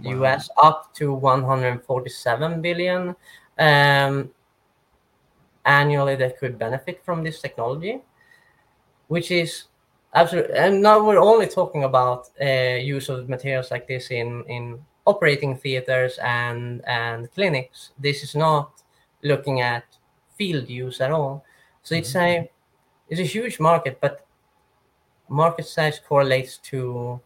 US 0.00 0.48
up 0.62 0.94
to 0.94 1.12
147 1.12 2.62
billion 2.62 3.16
um, 3.58 4.30
annually 5.68 6.16
that 6.16 6.38
could 6.38 6.58
benefit 6.58 7.04
from 7.04 7.22
this 7.22 7.40
technology, 7.40 8.00
which 9.06 9.30
is 9.30 9.64
absolutely. 10.14 10.56
And 10.56 10.82
now 10.82 11.04
we're 11.04 11.20
only 11.20 11.46
talking 11.46 11.84
about 11.84 12.30
uh, 12.40 12.80
use 12.80 13.08
of 13.08 13.28
materials 13.28 13.70
like 13.70 13.86
this 13.86 14.10
in 14.10 14.44
in 14.48 14.80
operating 15.04 15.56
theaters 15.56 16.18
and 16.22 16.82
and 16.86 17.30
clinics. 17.32 17.92
This 17.98 18.24
is 18.24 18.34
not 18.34 18.82
looking 19.22 19.60
at 19.60 19.84
field 20.36 20.68
use 20.68 21.00
at 21.00 21.12
all. 21.12 21.44
So 21.82 21.94
it's 21.94 22.16
a 22.16 22.50
it's 23.08 23.20
a 23.20 23.30
huge 23.36 23.60
market, 23.60 24.00
but 24.00 24.26
market 25.28 25.66
size 25.66 26.00
correlates 26.00 26.56
to 26.72 27.20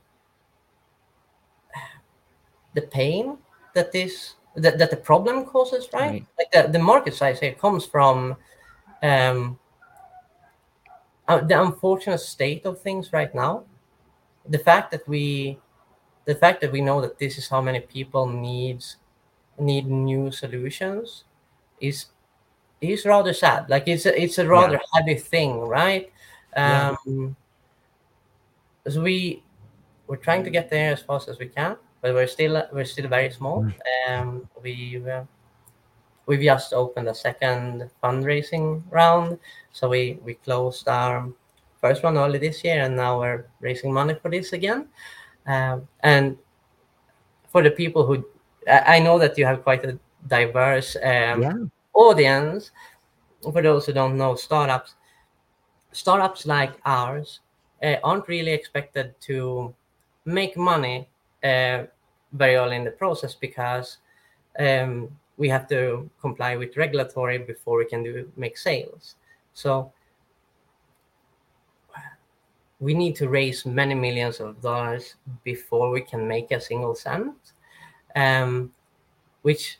the 2.74 2.82
pain 2.82 3.38
that 3.74 3.92
this 3.92 4.34
that, 4.56 4.78
that 4.78 4.90
the 4.90 4.96
problem 4.96 5.44
causes, 5.44 5.88
right? 5.92 6.10
Right. 6.10 6.26
Like 6.38 6.50
the, 6.52 6.72
the 6.72 6.78
market 6.78 7.14
size 7.14 7.40
here 7.40 7.52
comes 7.52 7.86
from 7.86 8.36
um, 9.02 9.58
uh, 11.28 11.40
the 11.40 11.60
unfortunate 11.60 12.18
state 12.18 12.66
of 12.66 12.80
things 12.80 13.12
right 13.12 13.34
now. 13.34 13.64
The 14.48 14.58
fact 14.58 14.90
that 14.90 15.06
we 15.08 15.58
the 16.24 16.34
fact 16.34 16.60
that 16.60 16.70
we 16.70 16.80
know 16.80 17.00
that 17.00 17.18
this 17.18 17.38
is 17.38 17.48
how 17.48 17.60
many 17.60 17.80
people 17.80 18.26
needs 18.26 18.96
need 19.58 19.86
new 19.86 20.30
solutions 20.30 21.24
is 21.80 22.06
is 22.80 23.04
rather 23.06 23.32
sad. 23.32 23.70
Like 23.70 23.86
it's 23.86 24.06
a, 24.06 24.20
it's 24.20 24.38
a 24.38 24.46
rather 24.46 24.80
heavy 24.94 25.14
thing, 25.14 25.60
right? 25.60 26.12
Yeah. 26.56 26.96
Um, 27.06 27.36
so 28.88 29.00
we 29.00 29.42
we're 30.06 30.16
trying 30.16 30.44
to 30.44 30.50
get 30.50 30.68
there 30.68 30.92
as 30.92 31.00
fast 31.00 31.28
as 31.28 31.38
we 31.38 31.46
can, 31.46 31.76
but 32.02 32.14
we're 32.14 32.28
still 32.28 32.62
we're 32.72 32.84
still 32.86 33.08
very 33.08 33.30
small. 33.30 33.70
Um, 34.08 34.48
we've 34.62 35.06
uh, 35.08 35.24
we've 36.26 36.40
just 36.42 36.72
opened 36.72 37.08
a 37.08 37.14
second 37.14 37.90
fundraising 38.02 38.82
round, 38.90 39.38
so 39.72 39.88
we 39.88 40.18
we 40.24 40.34
closed 40.34 40.88
our 40.88 41.28
first 41.80 42.02
one 42.02 42.16
early 42.16 42.38
this 42.38 42.62
year, 42.64 42.82
and 42.84 42.96
now 42.96 43.20
we're 43.20 43.46
raising 43.60 43.92
money 43.92 44.14
for 44.14 44.30
this 44.30 44.52
again. 44.52 44.88
Um, 45.46 45.88
and 46.02 46.38
for 47.48 47.62
the 47.62 47.70
people 47.70 48.06
who 48.06 48.24
I 48.66 48.96
I 48.96 48.98
know 49.00 49.18
that 49.18 49.36
you 49.38 49.44
have 49.46 49.62
quite 49.62 49.84
a 49.84 49.98
diverse 50.26 50.96
um, 51.02 51.40
Yeah. 51.42 51.54
audience. 51.94 52.70
For 53.42 53.62
those 53.62 53.86
who 53.86 53.92
don't 53.92 54.16
know, 54.18 54.34
startups 54.36 54.94
startups 55.92 56.46
like 56.46 56.74
ours 56.84 57.40
uh, 57.82 57.96
aren't 58.04 58.28
really 58.28 58.52
expected 58.52 59.14
to 59.22 59.74
make 60.24 60.56
money 60.56 61.08
uh, 61.44 61.84
very 62.32 62.56
early 62.56 62.76
in 62.76 62.84
the 62.84 62.90
process 62.90 63.34
because 63.34 63.98
um, 64.58 65.08
we 65.36 65.48
have 65.48 65.68
to 65.68 66.08
comply 66.20 66.56
with 66.56 66.76
regulatory 66.76 67.38
before 67.38 67.78
we 67.78 67.84
can 67.84 68.02
do 68.02 68.30
make 68.36 68.56
sales. 68.56 69.16
So 69.54 69.92
we 72.80 72.94
need 72.94 73.14
to 73.14 73.28
raise 73.28 73.64
many 73.64 73.94
millions 73.94 74.40
of 74.40 74.60
dollars 74.60 75.14
before 75.44 75.90
we 75.90 76.00
can 76.00 76.26
make 76.26 76.50
a 76.50 76.60
single 76.60 76.96
cent, 76.96 77.52
um, 78.16 78.72
which 79.42 79.78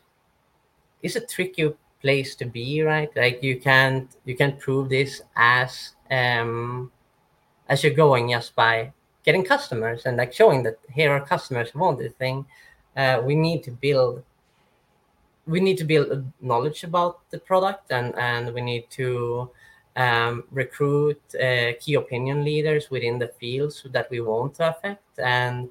is 1.02 1.16
a 1.16 1.26
tricky 1.26 1.74
place 2.00 2.36
to 2.36 2.44
be, 2.44 2.80
right? 2.82 3.10
Like 3.16 3.42
you 3.42 3.58
can't 3.60 4.08
you 4.24 4.36
can't 4.36 4.58
prove 4.58 4.88
this 4.88 5.22
as 5.36 5.94
um, 6.10 6.92
as 7.68 7.82
you're 7.82 7.94
going 7.94 8.30
just 8.30 8.54
by 8.54 8.92
getting 9.24 9.44
customers 9.44 10.06
and 10.06 10.16
like 10.16 10.32
showing 10.32 10.62
that 10.64 10.78
here 10.90 11.12
are 11.12 11.20
customers 11.20 11.70
who 11.70 11.78
want 11.78 11.98
this 11.98 12.12
thing. 12.14 12.44
Uh, 12.96 13.20
we 13.24 13.34
need 13.34 13.62
to 13.62 13.70
build 13.70 14.22
we 15.46 15.60
need 15.60 15.76
to 15.76 15.84
build 15.84 16.24
knowledge 16.40 16.84
about 16.84 17.18
the 17.30 17.38
product 17.38 17.90
and 17.90 18.14
and 18.16 18.52
we 18.54 18.60
need 18.60 18.88
to 18.90 19.50
um, 19.96 20.44
recruit 20.50 21.20
uh, 21.34 21.72
key 21.80 21.94
opinion 21.94 22.44
leaders 22.44 22.90
within 22.90 23.18
the 23.18 23.28
fields 23.40 23.84
that 23.90 24.08
we 24.10 24.20
want 24.20 24.54
to 24.54 24.68
affect 24.68 25.18
and 25.18 25.68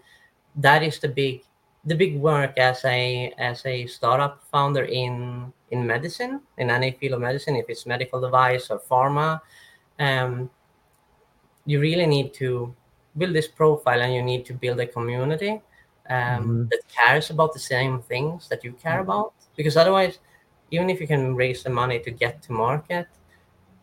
that 0.55 0.83
is 0.83 0.99
the 0.99 1.07
big 1.07 1.43
the 1.85 1.95
big 1.95 2.17
work 2.17 2.57
as 2.57 2.83
a 2.85 3.33
as 3.37 3.65
a 3.65 3.87
startup 3.87 4.43
founder 4.51 4.83
in 4.83 5.51
in 5.71 5.87
medicine 5.87 6.41
in 6.57 6.69
any 6.69 6.91
field 6.91 7.13
of 7.13 7.21
medicine 7.21 7.55
if 7.55 7.65
it's 7.69 7.85
medical 7.85 8.19
device 8.21 8.69
or 8.69 8.79
pharma 8.79 9.41
um, 9.99 10.49
you 11.65 11.79
really 11.79 12.05
need 12.05 12.33
to 12.33 12.75
build 13.17 13.35
this 13.35 13.47
profile 13.47 14.01
and 14.01 14.13
you 14.13 14.21
need 14.21 14.45
to 14.45 14.53
build 14.53 14.79
a 14.79 14.87
community 14.87 15.61
um, 16.09 16.17
mm-hmm. 16.17 16.63
that 16.69 16.81
cares 16.87 17.29
about 17.29 17.53
the 17.53 17.59
same 17.59 18.01
things 18.01 18.47
that 18.49 18.63
you 18.63 18.73
care 18.73 18.93
mm-hmm. 18.93 19.09
about 19.09 19.33
because 19.55 19.77
otherwise 19.77 20.19
even 20.71 20.89
if 20.89 21.01
you 21.01 21.07
can 21.07 21.35
raise 21.35 21.63
the 21.63 21.69
money 21.69 21.99
to 21.99 22.11
get 22.11 22.41
to 22.41 22.51
market 22.51 23.07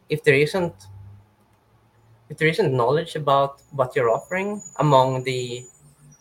if 0.09 0.23
there 0.25 0.35
isn't 0.35 0.75
if 2.29 2.37
there 2.37 2.49
isn't 2.49 2.75
knowledge 2.75 3.17
about 3.17 3.63
what 3.73 3.95
you're 3.97 4.11
offering 4.11 4.63
among 4.79 5.25
the 5.25 5.65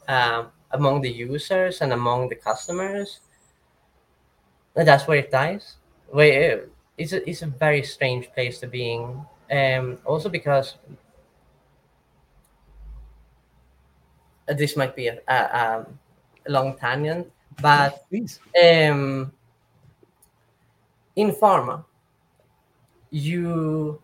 um, 0.07 0.47
among 0.71 1.01
the 1.01 1.09
users 1.09 1.81
and 1.81 1.93
among 1.93 2.29
the 2.29 2.35
customers 2.35 3.21
that's 4.75 5.07
where 5.07 5.17
it 5.17 5.31
dies 5.31 5.77
where 6.09 6.65
it's 6.97 7.13
a, 7.13 7.29
it's 7.29 7.41
a 7.41 7.47
very 7.47 7.83
strange 7.83 8.31
place 8.33 8.59
to 8.59 8.67
be 8.67 8.93
in 8.93 9.25
um, 9.51 9.97
also 10.05 10.29
because 10.29 10.75
this 14.55 14.75
might 14.75 14.95
be 14.95 15.07
a, 15.07 15.19
a, 15.27 15.77
um, 15.77 15.99
a 16.45 16.51
long 16.51 16.77
tangent 16.77 17.31
but 17.61 18.05
um, 18.63 19.31
in 21.15 21.31
pharma 21.31 21.83
you 23.09 24.01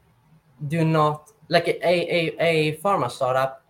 do 0.67 0.86
not 0.86 1.32
like 1.49 1.67
a, 1.67 1.88
a, 1.88 2.36
a 2.39 2.77
pharma 2.77 3.12
startup 3.12 3.63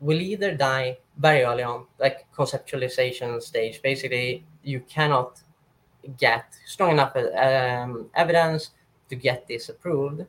will 0.00 0.20
either 0.20 0.54
die 0.54 0.98
very 1.18 1.42
early 1.42 1.62
on 1.62 1.86
like 1.98 2.26
conceptualization 2.34 3.40
stage. 3.42 3.80
Basically 3.82 4.44
you 4.62 4.80
cannot 4.80 5.40
get 6.18 6.46
strong 6.66 6.92
enough 6.92 7.14
um, 7.16 8.10
evidence 8.14 8.70
to 9.08 9.16
get 9.16 9.46
this 9.46 9.68
approved. 9.68 10.22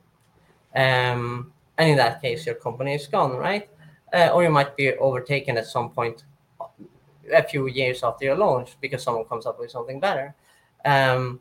Um, 0.76 1.54
and 1.78 1.90
in 1.90 1.98
that 1.98 2.22
case 2.22 2.46
your 2.46 2.56
company 2.56 2.96
is 2.96 3.08
gone 3.08 3.36
right 3.36 3.70
or 4.14 4.44
you 4.44 4.50
might 4.50 4.76
be 4.76 4.94
overtaken 4.96 5.58
at 5.58 5.66
some 5.66 5.90
point 5.90 6.24
a 7.34 7.44
few 7.44 7.68
years 7.68 8.04
after 8.04 8.26
your 8.26 8.36
launch 8.36 8.76
because 8.82 9.04
someone 9.04 9.26
comes 9.26 9.46
up 9.46 9.60
with 9.60 9.72
something 9.72 10.00
better 10.00 10.36
um, 10.86 11.40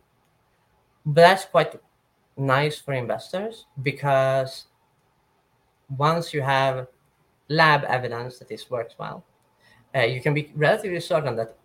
but 1.05 1.23
that's 1.23 1.45
quite 1.45 1.75
nice 2.37 2.79
for 2.79 2.93
investors 2.93 3.67
because 3.83 4.67
once 5.97 6.33
you 6.33 6.41
have 6.43 6.87
lab 7.49 7.85
evidence 7.85 8.39
that 8.39 8.49
this 8.49 8.71
works 8.71 8.95
well, 8.99 9.25
uh, 9.95 10.01
you 10.01 10.21
can 10.21 10.35
be 10.35 10.53
relatively 10.55 11.01
certain 11.01 11.37
that 11.37 11.57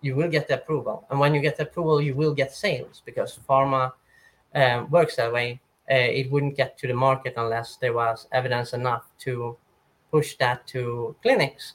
you 0.00 0.14
will 0.14 0.28
get 0.28 0.48
the 0.48 0.54
approval. 0.54 1.06
And 1.10 1.18
when 1.18 1.34
you 1.34 1.40
get 1.40 1.56
the 1.56 1.64
approval, 1.64 2.00
you 2.00 2.14
will 2.14 2.34
get 2.34 2.52
sales 2.52 3.02
because 3.04 3.38
pharma 3.48 3.92
um, 4.54 4.90
works 4.90 5.16
that 5.16 5.32
way. 5.32 5.60
Uh, 5.90 5.94
it 5.94 6.30
wouldn't 6.30 6.56
get 6.56 6.78
to 6.78 6.86
the 6.86 6.94
market 6.94 7.34
unless 7.36 7.76
there 7.76 7.92
was 7.92 8.26
evidence 8.32 8.72
enough 8.72 9.04
to 9.18 9.56
push 10.14 10.36
that 10.36 10.64
to 10.68 11.16
clinics. 11.22 11.74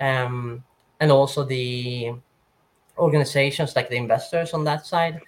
Um, 0.00 0.64
and 1.00 1.12
also 1.12 1.44
the 1.44 2.14
organizations 2.96 3.76
like 3.76 3.90
the 3.90 3.96
investors 3.96 4.54
on 4.54 4.64
that 4.64 4.86
side 4.86 5.20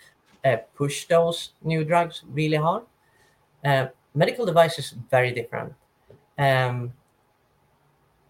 uh, 0.42 0.56
push 0.74 1.04
those 1.06 1.50
new 1.62 1.84
drugs 1.84 2.22
really 2.32 2.56
hard. 2.56 2.84
Uh, 3.62 3.86
medical 4.14 4.46
device 4.46 4.78
is 4.78 4.94
very 5.10 5.32
different. 5.32 5.74
Um, 6.38 6.92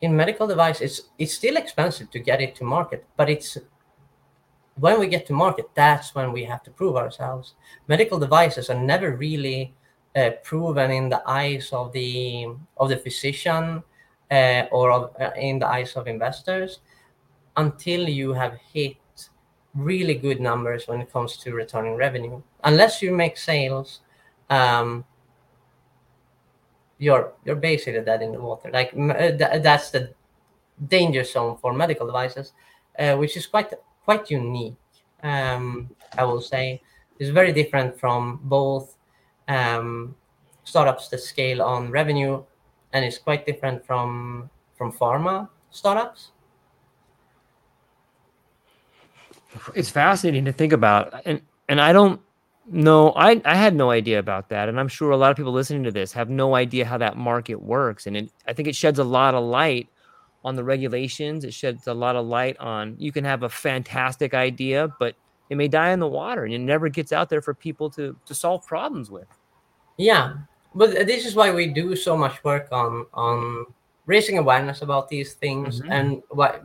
in 0.00 0.16
medical 0.16 0.46
device, 0.46 0.80
it's 0.80 0.98
it's 1.18 1.34
still 1.34 1.56
expensive 1.56 2.10
to 2.10 2.18
get 2.18 2.40
it 2.40 2.54
to 2.56 2.64
market, 2.64 3.04
but 3.16 3.30
it's 3.30 3.58
when 4.84 5.00
we 5.00 5.06
get 5.06 5.26
to 5.26 5.32
market, 5.32 5.66
that's 5.74 6.14
when 6.14 6.32
we 6.32 6.44
have 6.44 6.62
to 6.64 6.70
prove 6.70 6.96
ourselves. 6.96 7.54
Medical 7.88 8.18
devices 8.18 8.68
are 8.70 8.80
never 8.92 9.16
really 9.16 9.74
uh, 10.16 10.30
proven 10.42 10.90
in 10.90 11.08
the 11.08 11.22
eyes 11.26 11.70
of 11.72 11.92
the 11.92 12.46
of 12.76 12.88
the 12.88 12.96
physician 12.96 13.82
uh, 14.30 14.64
or 14.70 14.90
of, 14.90 15.16
uh, 15.20 15.30
in 15.36 15.58
the 15.58 15.66
eyes 15.66 15.94
of 15.94 16.06
investors 16.06 16.80
until 17.56 18.08
you 18.08 18.32
have 18.32 18.54
hit 18.72 18.96
really 19.74 20.14
good 20.14 20.40
numbers 20.40 20.88
when 20.88 21.00
it 21.00 21.12
comes 21.12 21.36
to 21.36 21.52
returning 21.52 21.94
revenue. 21.96 22.42
Unless 22.64 23.02
you 23.02 23.14
make 23.14 23.36
sales, 23.36 24.00
um, 24.50 25.04
you're 26.98 27.32
you're 27.44 27.56
basically 27.56 28.00
dead 28.00 28.22
in 28.22 28.32
the 28.32 28.40
water. 28.40 28.70
Like 28.72 28.92
uh, 28.94 29.36
th- 29.36 29.62
that's 29.62 29.90
the 29.90 30.14
danger 30.88 31.24
zone 31.24 31.56
for 31.58 31.72
medical 31.72 32.06
devices, 32.06 32.52
uh, 32.98 33.16
which 33.16 33.36
is 33.36 33.46
quite 33.46 33.72
quite 34.04 34.30
unique. 34.30 34.76
Um, 35.22 35.90
I 36.16 36.24
will 36.24 36.40
say 36.40 36.82
it's 37.18 37.30
very 37.30 37.52
different 37.52 37.98
from 37.98 38.40
both 38.44 38.96
um, 39.48 40.14
startups 40.64 41.08
that 41.08 41.20
scale 41.20 41.62
on 41.62 41.90
revenue, 41.90 42.42
and 42.96 43.04
it's 43.04 43.18
quite 43.18 43.44
different 43.44 43.84
from 43.84 44.48
from 44.74 44.90
pharma 44.90 45.48
startups. 45.70 46.32
It's 49.74 49.90
fascinating 49.90 50.46
to 50.46 50.52
think 50.52 50.72
about 50.72 51.22
and 51.26 51.42
and 51.68 51.80
i 51.80 51.92
don't 51.92 52.20
know 52.68 53.12
i 53.16 53.40
i 53.44 53.54
had 53.54 53.74
no 53.74 53.90
idea 53.90 54.18
about 54.18 54.48
that 54.48 54.68
and 54.68 54.78
i'm 54.80 54.88
sure 54.88 55.10
a 55.10 55.16
lot 55.16 55.30
of 55.30 55.36
people 55.36 55.52
listening 55.52 55.84
to 55.84 55.90
this 55.90 56.12
have 56.12 56.28
no 56.28 56.54
idea 56.54 56.84
how 56.84 56.98
that 56.98 57.16
market 57.16 57.62
works 57.62 58.06
and 58.06 58.16
it, 58.16 58.30
i 58.48 58.52
think 58.52 58.66
it 58.68 58.74
sheds 58.74 58.98
a 58.98 59.04
lot 59.04 59.34
of 59.34 59.44
light 59.44 59.88
on 60.44 60.54
the 60.54 60.62
regulations. 60.62 61.44
It 61.44 61.52
sheds 61.52 61.88
a 61.88 61.94
lot 61.94 62.14
of 62.14 62.24
light 62.24 62.56
on 62.58 62.94
you 62.98 63.12
can 63.12 63.24
have 63.24 63.42
a 63.42 63.48
fantastic 63.48 64.32
idea 64.32 64.88
but 65.00 65.16
it 65.50 65.56
may 65.56 65.68
die 65.68 65.90
in 65.90 66.00
the 66.00 66.08
water 66.08 66.44
and 66.44 66.54
it 66.54 66.60
never 66.60 66.88
gets 66.88 67.12
out 67.12 67.28
there 67.28 67.42
for 67.42 67.52
people 67.52 67.90
to 67.90 68.16
to 68.24 68.34
solve 68.34 68.64
problems 68.66 69.10
with. 69.10 69.28
Yeah 69.96 70.34
but 70.76 71.06
this 71.06 71.24
is 71.24 71.34
why 71.34 71.50
we 71.50 71.66
do 71.66 71.96
so 71.96 72.16
much 72.16 72.44
work 72.44 72.68
on 72.70 73.06
on 73.14 73.66
raising 74.04 74.38
awareness 74.38 74.82
about 74.82 75.08
these 75.08 75.34
things 75.34 75.80
mm-hmm. 75.80 75.90
and 75.90 76.22
what 76.28 76.62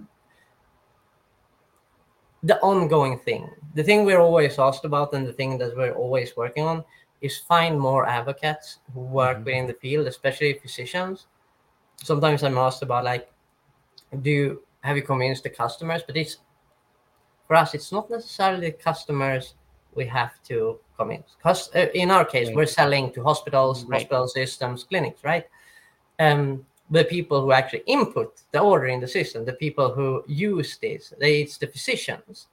the 2.43 2.59
ongoing 2.61 3.19
thing, 3.19 3.49
the 3.75 3.83
thing 3.83 4.03
we're 4.03 4.19
always 4.19 4.57
asked 4.57 4.83
about, 4.83 5.13
and 5.13 5.27
the 5.27 5.33
thing 5.33 5.57
that 5.59 5.77
we're 5.77 5.93
always 5.93 6.35
working 6.35 6.63
on 6.63 6.83
is 7.21 7.37
find 7.37 7.79
more 7.79 8.07
advocates 8.07 8.79
who 8.93 9.01
work 9.01 9.37
mm-hmm. 9.37 9.45
within 9.45 9.67
the 9.67 9.75
field, 9.75 10.07
especially 10.07 10.53
physicians. 10.53 11.27
Sometimes 12.03 12.43
I'm 12.43 12.57
asked 12.57 12.81
about 12.81 13.05
like, 13.05 13.31
do 14.21 14.29
you 14.29 14.63
have 14.81 14.97
you 14.97 15.03
convinced 15.03 15.43
the 15.43 15.49
customers? 15.49 16.01
But 16.05 16.17
it's 16.17 16.37
for 17.47 17.55
us, 17.55 17.73
it's 17.73 17.91
not 17.91 18.09
necessarily 18.09 18.71
the 18.71 18.77
customers 18.77 19.53
we 19.95 20.05
have 20.05 20.41
to 20.43 20.79
convince. 20.97 21.35
Because 21.37 21.69
uh, 21.75 21.87
in 21.93 22.11
our 22.11 22.25
case, 22.25 22.47
right. 22.47 22.55
we're 22.55 22.65
selling 22.65 23.11
to 23.13 23.23
hospitals, 23.23 23.85
right. 23.85 24.01
hospital 24.01 24.27
systems, 24.27 24.83
clinics, 24.83 25.23
right? 25.23 25.47
Um, 26.19 26.65
the 26.89 27.05
people 27.05 27.41
who 27.41 27.51
actually 27.51 27.83
input 27.87 28.41
the 28.51 28.59
order 28.59 28.87
in 28.87 28.99
the 28.99 29.07
system, 29.07 29.45
the 29.45 29.53
people 29.53 29.93
who 29.93 30.23
use 30.27 30.77
this, 30.77 31.13
they, 31.19 31.41
it's 31.41 31.57
the 31.57 31.67
physicians. 31.67 32.47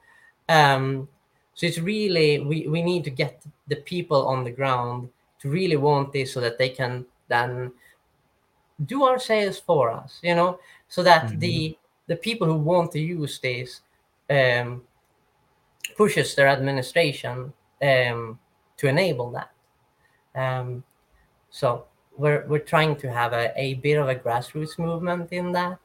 Um, 0.49 1.09
so 1.55 1.67
it's 1.67 1.81
really 1.81 2.39
we, 2.39 2.69
we 2.69 2.83
need 2.83 3.05
to 3.05 3.11
get 3.11 3.43
the 3.67 3.77
people 3.77 4.27
on 4.29 4.45
the 4.45 4.53
ground 4.53 5.09
to 5.41 5.51
really 5.51 5.77
want 5.77 6.13
this 6.13 6.33
so 6.33 6.41
that 6.41 6.57
they 6.57 6.69
can 6.69 7.05
then 7.27 7.73
do 8.87 9.03
our 9.03 9.19
sales 9.19 9.59
for 9.59 9.91
us, 9.91 10.21
you 10.23 10.37
know, 10.37 10.61
so 10.89 11.03
that 11.03 11.27
mm-hmm. 11.27 11.39
the 11.41 11.79
the 12.07 12.17
people 12.17 12.47
who 12.47 12.55
want 12.55 12.93
to 12.93 13.01
use 13.01 13.39
this 13.41 13.81
um, 14.31 14.83
pushes 15.97 16.35
their 16.35 16.49
administration 16.49 17.53
um, 17.83 18.39
to 18.77 18.89
enable 18.89 19.31
that. 19.33 19.51
Um, 20.35 20.85
so 21.51 21.87
we're 22.17 22.47
we're 22.47 22.59
trying 22.59 22.97
to 22.97 23.11
have 23.11 23.33
a, 23.33 23.53
a 23.57 23.75
bit 23.75 23.97
of 23.97 24.09
a 24.09 24.15
grassroots 24.15 24.79
movement 24.79 25.33
in 25.33 25.53
that. 25.53 25.79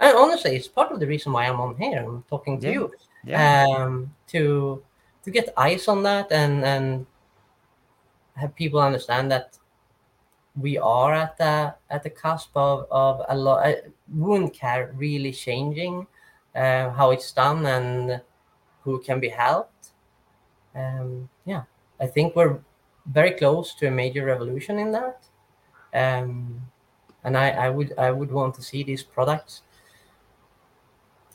And 0.00 0.16
honestly, 0.16 0.56
it's 0.56 0.68
part 0.68 0.92
of 0.92 1.00
the 1.00 1.06
reason 1.06 1.32
why 1.32 1.46
I'm 1.46 1.60
on 1.60 1.76
here. 1.76 2.04
I'm 2.04 2.24
talking 2.28 2.60
to 2.60 2.66
yeah. 2.66 2.72
you 2.72 2.92
yeah. 3.24 3.66
Um, 3.66 4.14
to 4.28 4.82
to 5.24 5.30
get 5.30 5.52
eyes 5.56 5.88
on 5.88 6.02
that 6.04 6.32
and 6.32 6.64
and 6.64 7.06
have 8.36 8.54
people 8.54 8.80
understand 8.80 9.30
that 9.30 9.58
we 10.56 10.78
are 10.78 11.14
at 11.14 11.36
the 11.36 11.74
at 11.90 12.02
the 12.02 12.10
cusp 12.10 12.50
of, 12.56 12.86
of 12.90 13.22
a 13.28 13.36
lot 13.36 13.66
uh, 13.66 13.74
wound 14.08 14.52
care 14.52 14.92
really 14.96 15.32
changing 15.32 16.06
uh, 16.54 16.90
how 16.90 17.10
it's 17.10 17.32
done 17.32 17.66
and 17.66 18.20
who 18.82 19.00
can 19.00 19.20
be 19.20 19.28
helped. 19.28 19.90
Um, 20.74 21.28
yeah, 21.44 21.62
I 22.00 22.06
think 22.06 22.36
we're 22.36 22.58
very 23.06 23.32
close 23.32 23.74
to 23.76 23.86
a 23.86 23.90
major 23.90 24.24
revolution 24.24 24.78
in 24.78 24.92
that. 24.92 25.24
Um, 25.94 26.62
and 27.24 27.36
I, 27.36 27.50
I 27.50 27.70
would 27.70 27.92
I 27.98 28.10
would 28.10 28.30
want 28.30 28.54
to 28.56 28.62
see 28.62 28.82
these 28.82 29.02
products 29.02 29.62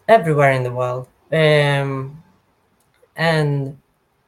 everywhere 0.08 0.52
in 0.52 0.64
the 0.64 0.72
world. 0.72 1.08
Um, 1.32 2.24
and 3.16 3.78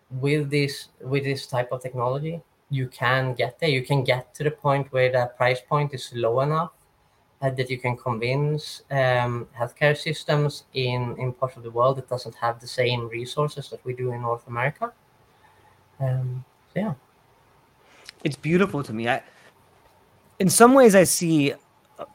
with 0.09 0.49
this 0.49 0.89
with 1.01 1.23
this 1.23 1.45
type 1.45 1.71
of 1.71 1.81
technology, 1.81 2.41
you 2.69 2.87
can 2.87 3.33
get 3.33 3.59
there. 3.59 3.69
You 3.69 3.83
can 3.83 4.03
get 4.03 4.33
to 4.35 4.43
the 4.43 4.51
point 4.51 4.91
where 4.91 5.11
the 5.11 5.31
price 5.37 5.61
point 5.61 5.93
is 5.93 6.11
low 6.13 6.41
enough 6.41 6.71
that 7.41 7.69
you 7.69 7.77
can 7.77 7.95
convince 7.97 8.81
um, 8.91 9.47
healthcare 9.57 9.95
systems 9.95 10.63
in 10.73 11.15
in 11.17 11.33
parts 11.33 11.57
of 11.57 11.63
the 11.63 11.71
world 11.71 11.97
that 11.97 12.09
doesn't 12.09 12.35
have 12.35 12.59
the 12.59 12.67
same 12.67 13.07
resources 13.09 13.69
that 13.69 13.83
we 13.85 13.93
do 13.93 14.11
in 14.11 14.21
North 14.21 14.47
America. 14.47 14.91
Um, 15.99 16.43
so 16.73 16.79
yeah, 16.79 16.93
it's 18.23 18.35
beautiful 18.35 18.83
to 18.83 18.93
me. 18.93 19.07
I, 19.07 19.21
in 20.39 20.49
some 20.49 20.73
ways, 20.73 20.95
I 20.95 21.03
see 21.03 21.53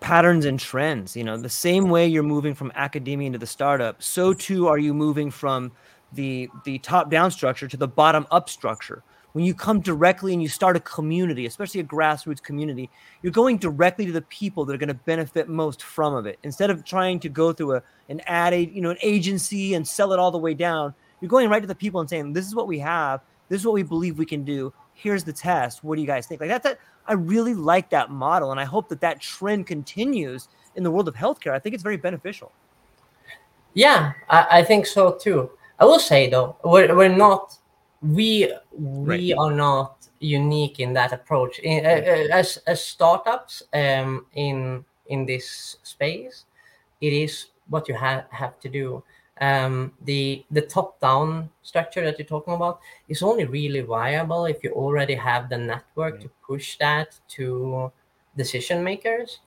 patterns 0.00 0.44
and 0.44 0.58
trends. 0.58 1.16
You 1.16 1.24
know, 1.24 1.36
the 1.36 1.48
same 1.48 1.88
way 1.88 2.06
you're 2.06 2.22
moving 2.22 2.54
from 2.54 2.72
academia 2.74 3.26
into 3.26 3.38
the 3.38 3.46
startup, 3.46 4.02
so 4.02 4.34
too 4.34 4.66
are 4.68 4.78
you 4.78 4.92
moving 4.92 5.30
from 5.30 5.72
the 6.12 6.48
the 6.64 6.78
top 6.78 7.10
down 7.10 7.30
structure 7.30 7.68
to 7.68 7.76
the 7.76 7.88
bottom 7.88 8.26
up 8.30 8.48
structure 8.48 9.02
when 9.32 9.44
you 9.44 9.54
come 9.54 9.80
directly 9.80 10.32
and 10.32 10.42
you 10.42 10.48
start 10.48 10.76
a 10.76 10.80
community, 10.80 11.46
especially 11.46 11.80
a 11.80 11.84
grassroots 11.84 12.42
community, 12.42 12.90
you're 13.22 13.32
going 13.32 13.58
directly 13.58 14.06
to 14.06 14.12
the 14.12 14.22
people 14.22 14.64
that 14.64 14.74
are 14.74 14.78
going 14.78 14.88
to 14.88 14.94
benefit 14.94 15.48
most 15.48 15.82
from 15.82 16.14
of 16.14 16.26
it. 16.26 16.38
Instead 16.42 16.70
of 16.70 16.84
trying 16.84 17.20
to 17.20 17.28
go 17.28 17.52
through 17.52 17.76
a 17.76 17.82
an 18.08 18.20
ad, 18.26 18.54
you 18.54 18.80
know, 18.80 18.90
an 18.90 18.98
agency 19.02 19.74
and 19.74 19.86
sell 19.86 20.12
it 20.12 20.18
all 20.18 20.30
the 20.30 20.38
way 20.38 20.52
down, 20.54 20.94
you're 21.20 21.28
going 21.28 21.48
right 21.48 21.60
to 21.60 21.68
the 21.68 21.74
people 21.74 22.00
and 22.00 22.10
saying, 22.10 22.32
"This 22.32 22.46
is 22.46 22.54
what 22.54 22.66
we 22.66 22.78
have. 22.80 23.20
This 23.48 23.60
is 23.60 23.66
what 23.66 23.74
we 23.74 23.82
believe 23.82 24.18
we 24.18 24.26
can 24.26 24.44
do. 24.44 24.72
Here's 24.94 25.24
the 25.24 25.32
test. 25.32 25.84
What 25.84 25.94
do 25.94 26.00
you 26.00 26.06
guys 26.06 26.26
think?" 26.26 26.40
Like 26.40 26.50
that. 26.50 26.62
That 26.62 26.78
I 27.06 27.14
really 27.14 27.54
like 27.54 27.90
that 27.90 28.10
model, 28.10 28.50
and 28.50 28.60
I 28.60 28.64
hope 28.64 28.88
that 28.88 29.00
that 29.00 29.20
trend 29.20 29.66
continues 29.66 30.48
in 30.76 30.82
the 30.82 30.90
world 30.90 31.08
of 31.08 31.14
healthcare. 31.14 31.52
I 31.52 31.58
think 31.58 31.74
it's 31.74 31.82
very 31.82 31.96
beneficial. 31.96 32.52
Yeah, 33.74 34.12
I, 34.28 34.46
I 34.58 34.64
think 34.64 34.86
so 34.86 35.12
too. 35.12 35.50
I 35.78 35.84
will 35.84 35.98
say 35.98 36.28
though, 36.28 36.56
we're, 36.64 36.94
we're 36.94 37.08
not 37.08 37.56
we 38.02 38.52
we 38.72 39.32
right. 39.32 39.38
are 39.38 39.52
not 39.52 40.08
unique 40.20 40.80
in 40.80 40.92
that 40.94 41.12
approach. 41.12 41.58
In, 41.60 41.84
uh, 41.84 41.88
as 42.32 42.56
as 42.66 42.82
startups 42.82 43.62
um, 43.72 44.26
in 44.34 44.84
in 45.06 45.26
this 45.26 45.76
space, 45.82 46.44
it 47.00 47.12
is 47.12 47.46
what 47.68 47.88
you 47.88 47.94
have 47.94 48.24
have 48.30 48.58
to 48.60 48.68
do. 48.68 49.02
Um, 49.40 49.92
the 50.04 50.44
the 50.50 50.62
top 50.62 51.00
down 51.00 51.50
structure 51.62 52.04
that 52.04 52.18
you're 52.18 52.26
talking 52.26 52.54
about 52.54 52.80
is 53.08 53.22
only 53.22 53.44
really 53.44 53.80
viable 53.80 54.44
if 54.44 54.62
you 54.62 54.70
already 54.72 55.14
have 55.14 55.48
the 55.48 55.56
network 55.58 56.14
right. 56.14 56.22
to 56.22 56.30
push 56.46 56.76
that 56.78 57.18
to 57.36 57.90
decision 58.36 58.84
makers. 58.84 59.40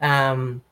Um, 0.00 0.62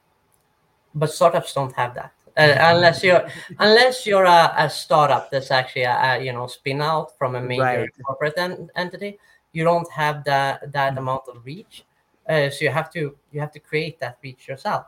but 0.94 1.12
startups 1.12 1.52
don't 1.52 1.74
have 1.74 1.94
that 1.94 2.15
unless 2.36 3.02
you're 3.02 3.26
unless 3.58 4.06
you're 4.06 4.24
a, 4.24 4.54
a 4.58 4.68
startup 4.68 5.30
that's 5.30 5.50
actually 5.50 5.82
a, 5.82 5.90
a, 5.90 6.24
you 6.24 6.32
know 6.32 6.46
spin 6.46 6.82
out 6.82 7.16
from 7.16 7.34
a 7.34 7.40
major 7.40 7.62
right. 7.62 7.90
corporate 8.04 8.36
en- 8.36 8.68
entity 8.76 9.18
you 9.52 9.64
don't 9.64 9.90
have 9.90 10.22
that 10.24 10.72
that 10.72 10.90
mm-hmm. 10.90 10.98
amount 10.98 11.22
of 11.28 11.44
reach 11.44 11.84
uh, 12.28 12.50
so 12.50 12.64
you 12.64 12.70
have 12.70 12.90
to 12.92 13.16
you 13.32 13.40
have 13.40 13.52
to 13.52 13.60
create 13.60 13.98
that 14.00 14.18
reach 14.22 14.48
yourself 14.48 14.86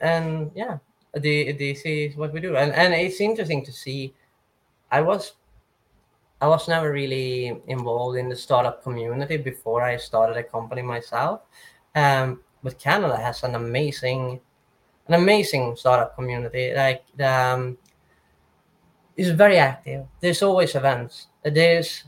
and 0.00 0.50
yeah 0.54 0.78
the 1.18 1.52
this 1.52 1.82
is 1.82 2.16
what 2.16 2.32
we 2.32 2.40
do 2.40 2.56
and 2.56 2.72
and 2.72 2.94
it's 2.94 3.20
interesting 3.20 3.64
to 3.64 3.72
see 3.72 4.14
i 4.90 5.00
was 5.00 5.34
i 6.40 6.48
was 6.48 6.68
never 6.68 6.90
really 6.90 7.60
involved 7.66 8.16
in 8.16 8.28
the 8.28 8.36
startup 8.36 8.82
community 8.82 9.36
before 9.36 9.82
i 9.82 9.96
started 9.96 10.36
a 10.36 10.42
company 10.42 10.80
myself 10.80 11.42
um, 11.94 12.40
but 12.62 12.78
canada 12.78 13.16
has 13.16 13.42
an 13.44 13.54
amazing 13.54 14.40
an 15.08 15.14
amazing 15.14 15.76
startup 15.76 16.14
community. 16.14 16.72
Like 16.74 17.04
um, 17.20 17.78
is 19.16 19.30
very 19.30 19.58
active. 19.58 20.06
There's 20.20 20.42
always 20.42 20.74
events. 20.74 21.28
There's 21.42 22.04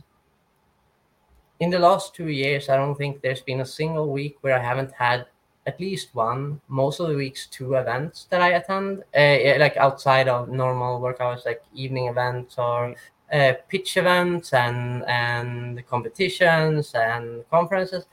in 1.61 1.71
the 1.71 1.79
last 1.79 2.15
two 2.15 2.29
years, 2.29 2.69
I 2.69 2.77
don't 2.77 2.95
think 2.97 3.23
there's 3.23 3.41
been 3.41 3.61
a 3.61 3.67
single 3.67 4.13
week 4.13 4.37
where 4.43 4.59
I 4.59 4.63
haven't 4.63 4.93
had 4.93 5.27
at 5.67 5.81
least 5.81 6.15
one. 6.15 6.61
Most 6.69 7.01
of 7.01 7.09
the 7.09 7.15
weeks, 7.15 7.47
two 7.47 7.75
events 7.75 8.27
that 8.31 8.43
I 8.43 8.51
attend, 8.51 9.03
uh, 9.17 9.59
like 9.59 9.77
outside 9.77 10.29
of 10.29 10.49
normal 10.49 11.01
work 11.01 11.21
hours, 11.21 11.43
like 11.47 11.63
evening 11.75 12.09
events 12.09 12.57
or 12.59 12.95
uh, 13.33 13.55
pitch 13.69 13.97
events 13.97 14.53
and 14.53 15.05
and 15.07 15.85
competitions 15.89 16.93
and 16.95 17.49
conferences. 17.51 18.07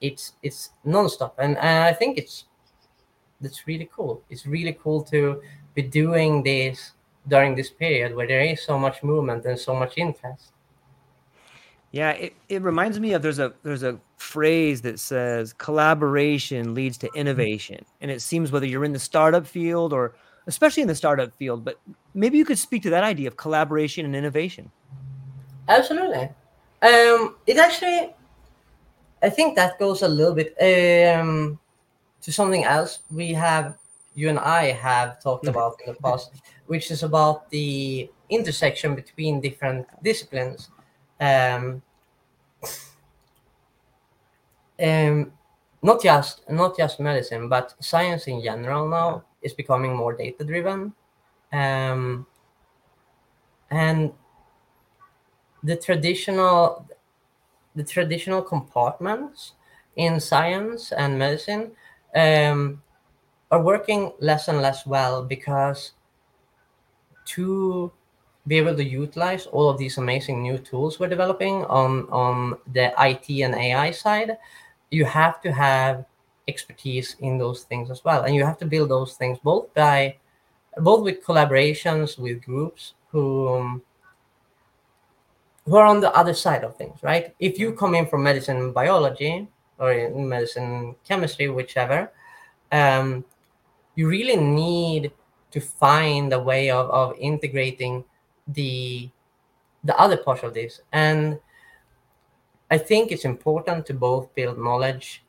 It's 0.00 0.34
it's 0.42 0.70
nonstop, 0.86 1.32
and, 1.38 1.56
and 1.58 1.84
I 1.84 1.92
think 1.92 2.18
it's 2.18 2.44
that's 3.40 3.66
really 3.66 3.88
cool. 3.94 4.22
It's 4.30 4.46
really 4.46 4.76
cool 4.82 5.02
to 5.04 5.42
be 5.74 5.82
doing 5.82 6.42
this 6.42 6.92
during 7.28 7.54
this 7.54 7.70
period 7.70 8.14
where 8.14 8.26
there 8.26 8.40
is 8.40 8.62
so 8.62 8.78
much 8.78 9.02
movement 9.02 9.44
and 9.44 9.58
so 9.58 9.74
much 9.74 9.94
interest. 9.96 10.52
Yeah, 11.92 12.10
it, 12.10 12.34
it 12.48 12.62
reminds 12.62 13.00
me 13.00 13.14
of 13.14 13.22
there's 13.22 13.40
a 13.40 13.52
there's 13.62 13.82
a 13.82 13.98
phrase 14.16 14.82
that 14.82 15.00
says 15.00 15.52
collaboration 15.52 16.74
leads 16.74 16.96
to 16.98 17.10
innovation. 17.14 17.84
And 18.00 18.10
it 18.10 18.22
seems 18.22 18.52
whether 18.52 18.66
you're 18.66 18.84
in 18.84 18.92
the 18.92 18.98
startup 18.98 19.46
field 19.46 19.92
or 19.92 20.14
especially 20.46 20.82
in 20.82 20.88
the 20.88 20.94
startup 20.94 21.34
field, 21.34 21.64
but 21.64 21.80
maybe 22.14 22.38
you 22.38 22.44
could 22.44 22.58
speak 22.58 22.82
to 22.82 22.90
that 22.90 23.04
idea 23.04 23.28
of 23.28 23.36
collaboration 23.36 24.04
and 24.04 24.14
innovation. 24.14 24.70
Absolutely. 25.68 26.28
Um, 26.82 27.36
it 27.46 27.56
actually 27.56 28.14
I 29.22 29.28
think 29.28 29.56
that 29.56 29.78
goes 29.78 30.02
a 30.02 30.08
little 30.08 30.34
bit 30.34 30.54
um, 31.18 31.58
to 32.22 32.32
something 32.32 32.64
else 32.64 33.00
we 33.10 33.32
have 33.32 33.76
you 34.14 34.28
and 34.28 34.38
I 34.38 34.72
have 34.72 35.22
talked 35.22 35.44
mm-hmm. 35.44 35.56
about 35.56 35.80
in 35.86 35.94
the 35.94 36.00
past, 36.00 36.30
which 36.66 36.90
is 36.90 37.02
about 37.02 37.48
the 37.50 38.10
intersection 38.28 38.94
between 38.94 39.40
different 39.40 39.86
disciplines. 40.02 40.68
Um, 41.20 41.82
um, 44.82 45.32
not 45.82 46.02
just 46.02 46.48
not 46.50 46.76
just 46.76 47.00
medicine, 47.00 47.48
but 47.48 47.74
science 47.80 48.26
in 48.26 48.42
general 48.42 48.88
now 48.88 49.24
is 49.42 49.52
becoming 49.52 49.94
more 49.96 50.12
data 50.12 50.44
driven, 50.44 50.92
um, 51.52 52.26
and 53.70 54.12
the 55.62 55.76
traditional 55.76 56.86
the 57.76 57.84
traditional 57.84 58.42
compartments 58.42 59.52
in 59.96 60.18
science 60.20 60.92
and 60.92 61.18
medicine 61.18 61.72
um, 62.14 62.82
are 63.50 63.62
working 63.62 64.12
less 64.20 64.48
and 64.48 64.60
less 64.60 64.86
well 64.86 65.24
because 65.24 65.92
to 67.26 67.92
be 68.46 68.56
able 68.56 68.74
to 68.74 68.84
utilize 68.84 69.46
all 69.46 69.68
of 69.68 69.78
these 69.78 69.98
amazing 69.98 70.42
new 70.42 70.58
tools 70.58 70.98
we're 70.98 71.08
developing 71.08 71.64
on 71.66 72.08
on 72.10 72.56
the 72.72 72.92
IT 72.98 73.42
and 73.42 73.54
AI 73.54 73.90
side, 73.90 74.38
you 74.90 75.04
have 75.04 75.40
to 75.42 75.52
have 75.52 76.04
expertise 76.48 77.16
in 77.20 77.38
those 77.38 77.64
things 77.64 77.90
as 77.90 78.04
well, 78.04 78.24
and 78.24 78.34
you 78.34 78.44
have 78.44 78.58
to 78.58 78.66
build 78.66 78.88
those 78.88 79.14
things 79.14 79.38
both 79.38 79.72
by 79.74 80.16
both 80.78 81.02
with 81.02 81.24
collaborations 81.24 82.18
with 82.18 82.42
groups 82.42 82.94
who 83.10 83.48
um, 83.48 83.82
who 85.66 85.76
are 85.76 85.86
on 85.86 86.00
the 86.00 86.12
other 86.14 86.34
side 86.34 86.64
of 86.64 86.76
things, 86.76 86.98
right? 87.02 87.34
If 87.38 87.58
you 87.58 87.72
come 87.72 87.94
in 87.94 88.06
from 88.06 88.22
medicine 88.22 88.56
and 88.56 88.74
biology, 88.74 89.48
or 89.80 89.92
in 89.92 90.28
medicine, 90.28 90.94
chemistry, 91.04 91.48
whichever, 91.48 92.12
um, 92.70 93.24
you 93.96 94.08
really 94.08 94.36
need 94.36 95.12
to 95.50 95.60
find 95.60 96.32
a 96.32 96.38
way 96.38 96.70
of, 96.70 96.90
of 96.90 97.16
integrating 97.18 98.04
the 98.46 99.10
the 99.82 99.98
other 99.98 100.16
part 100.16 100.42
of 100.42 100.52
this. 100.54 100.80
And 100.92 101.40
I 102.70 102.78
think 102.78 103.10
it's 103.10 103.24
important 103.24 103.86
to 103.86 103.94
both 103.94 104.34
build 104.34 104.58
knowledge 104.58 105.24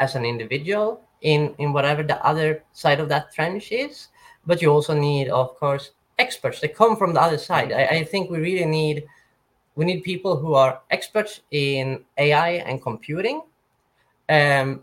as 0.00 0.16
an 0.16 0.24
individual 0.24 1.00
in 1.20 1.54
in 1.58 1.72
whatever 1.72 2.02
the 2.02 2.24
other 2.26 2.64
side 2.72 3.00
of 3.00 3.08
that 3.08 3.32
trench 3.32 3.70
is, 3.72 4.08
but 4.44 4.60
you 4.60 4.70
also 4.70 4.94
need, 4.94 5.28
of 5.28 5.54
course, 5.56 5.92
experts 6.18 6.60
that 6.60 6.74
come 6.74 6.96
from 6.96 7.14
the 7.14 7.20
other 7.20 7.38
side. 7.38 7.72
I, 7.72 7.84
I 7.86 8.04
think 8.04 8.30
we 8.30 8.38
really 8.38 8.66
need 8.66 9.04
we 9.76 9.84
need 9.84 10.02
people 10.02 10.36
who 10.36 10.54
are 10.54 10.82
experts 10.90 11.40
in 11.50 12.04
AI 12.18 12.62
and 12.68 12.82
computing 12.82 13.42
um, 14.28 14.82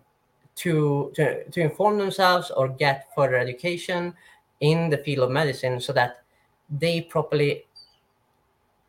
to, 0.55 1.11
to, 1.15 1.43
to 1.49 1.61
inform 1.61 1.97
themselves 1.97 2.51
or 2.51 2.67
get 2.67 3.07
further 3.15 3.37
education 3.37 4.13
in 4.59 4.89
the 4.89 4.97
field 4.97 5.23
of 5.23 5.31
medicine 5.31 5.79
so 5.79 5.93
that 5.93 6.23
they 6.69 7.01
properly 7.01 7.65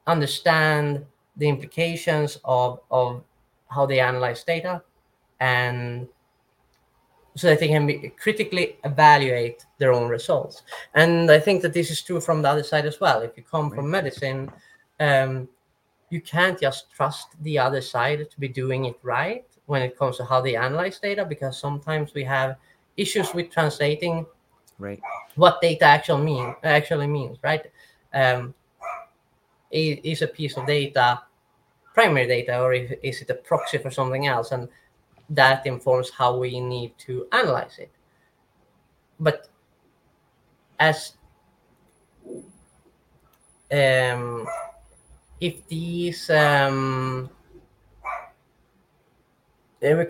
understand 0.06 1.04
the 1.36 1.48
implications 1.48 2.38
of, 2.44 2.80
of 2.90 3.22
how 3.68 3.86
they 3.86 4.00
analyze 4.00 4.42
data 4.42 4.82
and 5.38 6.08
so 7.36 7.46
that 7.46 7.60
they 7.60 7.68
can 7.68 7.86
be, 7.86 8.12
critically 8.18 8.76
evaluate 8.84 9.64
their 9.78 9.92
own 9.92 10.08
results. 10.08 10.62
And 10.94 11.30
I 11.30 11.38
think 11.38 11.62
that 11.62 11.72
this 11.72 11.90
is 11.90 12.02
true 12.02 12.20
from 12.20 12.42
the 12.42 12.48
other 12.48 12.64
side 12.64 12.86
as 12.86 13.00
well. 13.00 13.22
If 13.22 13.36
you 13.36 13.44
come 13.44 13.70
from 13.70 13.88
medicine, 13.88 14.50
um, 14.98 15.48
you 16.10 16.20
can't 16.20 16.60
just 16.60 16.90
trust 16.90 17.28
the 17.42 17.58
other 17.58 17.80
side 17.80 18.28
to 18.28 18.40
be 18.40 18.48
doing 18.48 18.86
it 18.86 18.98
right 19.02 19.46
when 19.70 19.82
it 19.82 19.96
comes 19.96 20.16
to 20.18 20.24
how 20.24 20.40
they 20.40 20.56
analyze 20.56 20.98
data, 20.98 21.24
because 21.24 21.58
sometimes 21.58 22.12
we 22.12 22.24
have 22.24 22.56
issues 22.96 23.32
with 23.32 23.50
translating 23.50 24.26
right 24.78 25.00
what 25.36 25.60
data 25.60 25.84
actually 25.84 26.24
mean 26.24 26.54
actually 26.64 27.06
means, 27.06 27.38
right? 27.42 27.70
Um, 28.12 28.54
is 29.70 30.22
a 30.22 30.26
piece 30.26 30.56
of 30.56 30.66
data 30.66 31.22
primary 31.94 32.26
data 32.26 32.60
or 32.60 32.72
is 32.74 33.20
it 33.22 33.30
a 33.30 33.34
proxy 33.34 33.78
for 33.78 33.90
something 33.90 34.26
else? 34.26 34.52
And 34.52 34.68
that 35.30 35.66
informs 35.66 36.10
how 36.10 36.38
we 36.38 36.60
need 36.60 36.96
to 37.06 37.26
analyze 37.32 37.78
it. 37.78 37.90
But 39.18 39.48
as 40.78 41.12
um, 43.70 44.46
if 45.40 45.66
these 45.68 46.30
um, 46.30 47.30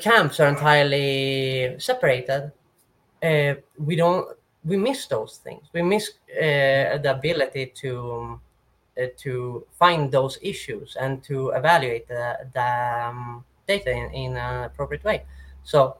camps 0.00 0.40
are 0.40 0.48
entirely 0.48 1.76
separated, 1.78 2.52
uh, 3.22 3.54
we 3.78 3.96
don't 3.96 4.26
we 4.64 4.76
miss 4.76 5.06
those 5.06 5.38
things. 5.38 5.68
We 5.72 5.82
miss 5.82 6.10
uh, 6.36 6.98
the 6.98 7.14
ability 7.16 7.72
to 7.76 8.40
uh, 9.00 9.06
to 9.18 9.66
find 9.78 10.10
those 10.10 10.38
issues 10.42 10.96
and 11.00 11.22
to 11.24 11.50
evaluate 11.50 12.08
the, 12.08 12.38
the 12.52 13.06
um, 13.06 13.44
data 13.66 13.90
in, 13.90 14.10
in 14.12 14.36
an 14.36 14.64
appropriate 14.64 15.04
way. 15.04 15.24
So 15.62 15.96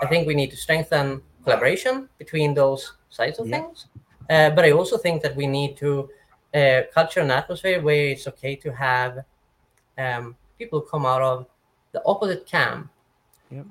I 0.00 0.06
think 0.06 0.26
we 0.26 0.34
need 0.34 0.50
to 0.50 0.56
strengthen 0.56 1.22
collaboration 1.42 2.08
between 2.18 2.54
those 2.54 2.92
sides 3.08 3.38
of 3.38 3.48
yeah. 3.48 3.60
things. 3.60 3.86
Uh, 4.30 4.50
but 4.50 4.64
I 4.64 4.70
also 4.72 4.96
think 4.96 5.22
that 5.22 5.34
we 5.36 5.46
need 5.46 5.76
to 5.78 6.08
uh, 6.54 6.82
culture 6.92 7.20
an 7.20 7.30
atmosphere 7.30 7.80
where 7.80 8.08
it's 8.08 8.26
okay 8.28 8.56
to 8.56 8.72
have 8.72 9.24
um, 9.98 10.36
people 10.58 10.80
come 10.80 11.04
out 11.06 11.22
of 11.22 11.46
the 11.92 12.02
opposite 12.06 12.46
camp, 12.46 12.90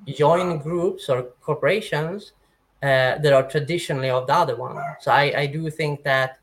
join 0.08 0.58
groups 0.60 1.10
or 1.10 1.24
corporations 1.42 2.34
uh, 2.82 3.18
that 3.18 3.34
are 3.34 3.48
traditionally 3.48 4.10
of 4.10 4.28
the 4.28 4.34
other 4.34 4.56
one. 4.56 4.78
So 5.00 5.12
I, 5.12 5.42
I 5.42 5.46
do 5.48 5.70
think 5.70 6.04
that 6.04 6.40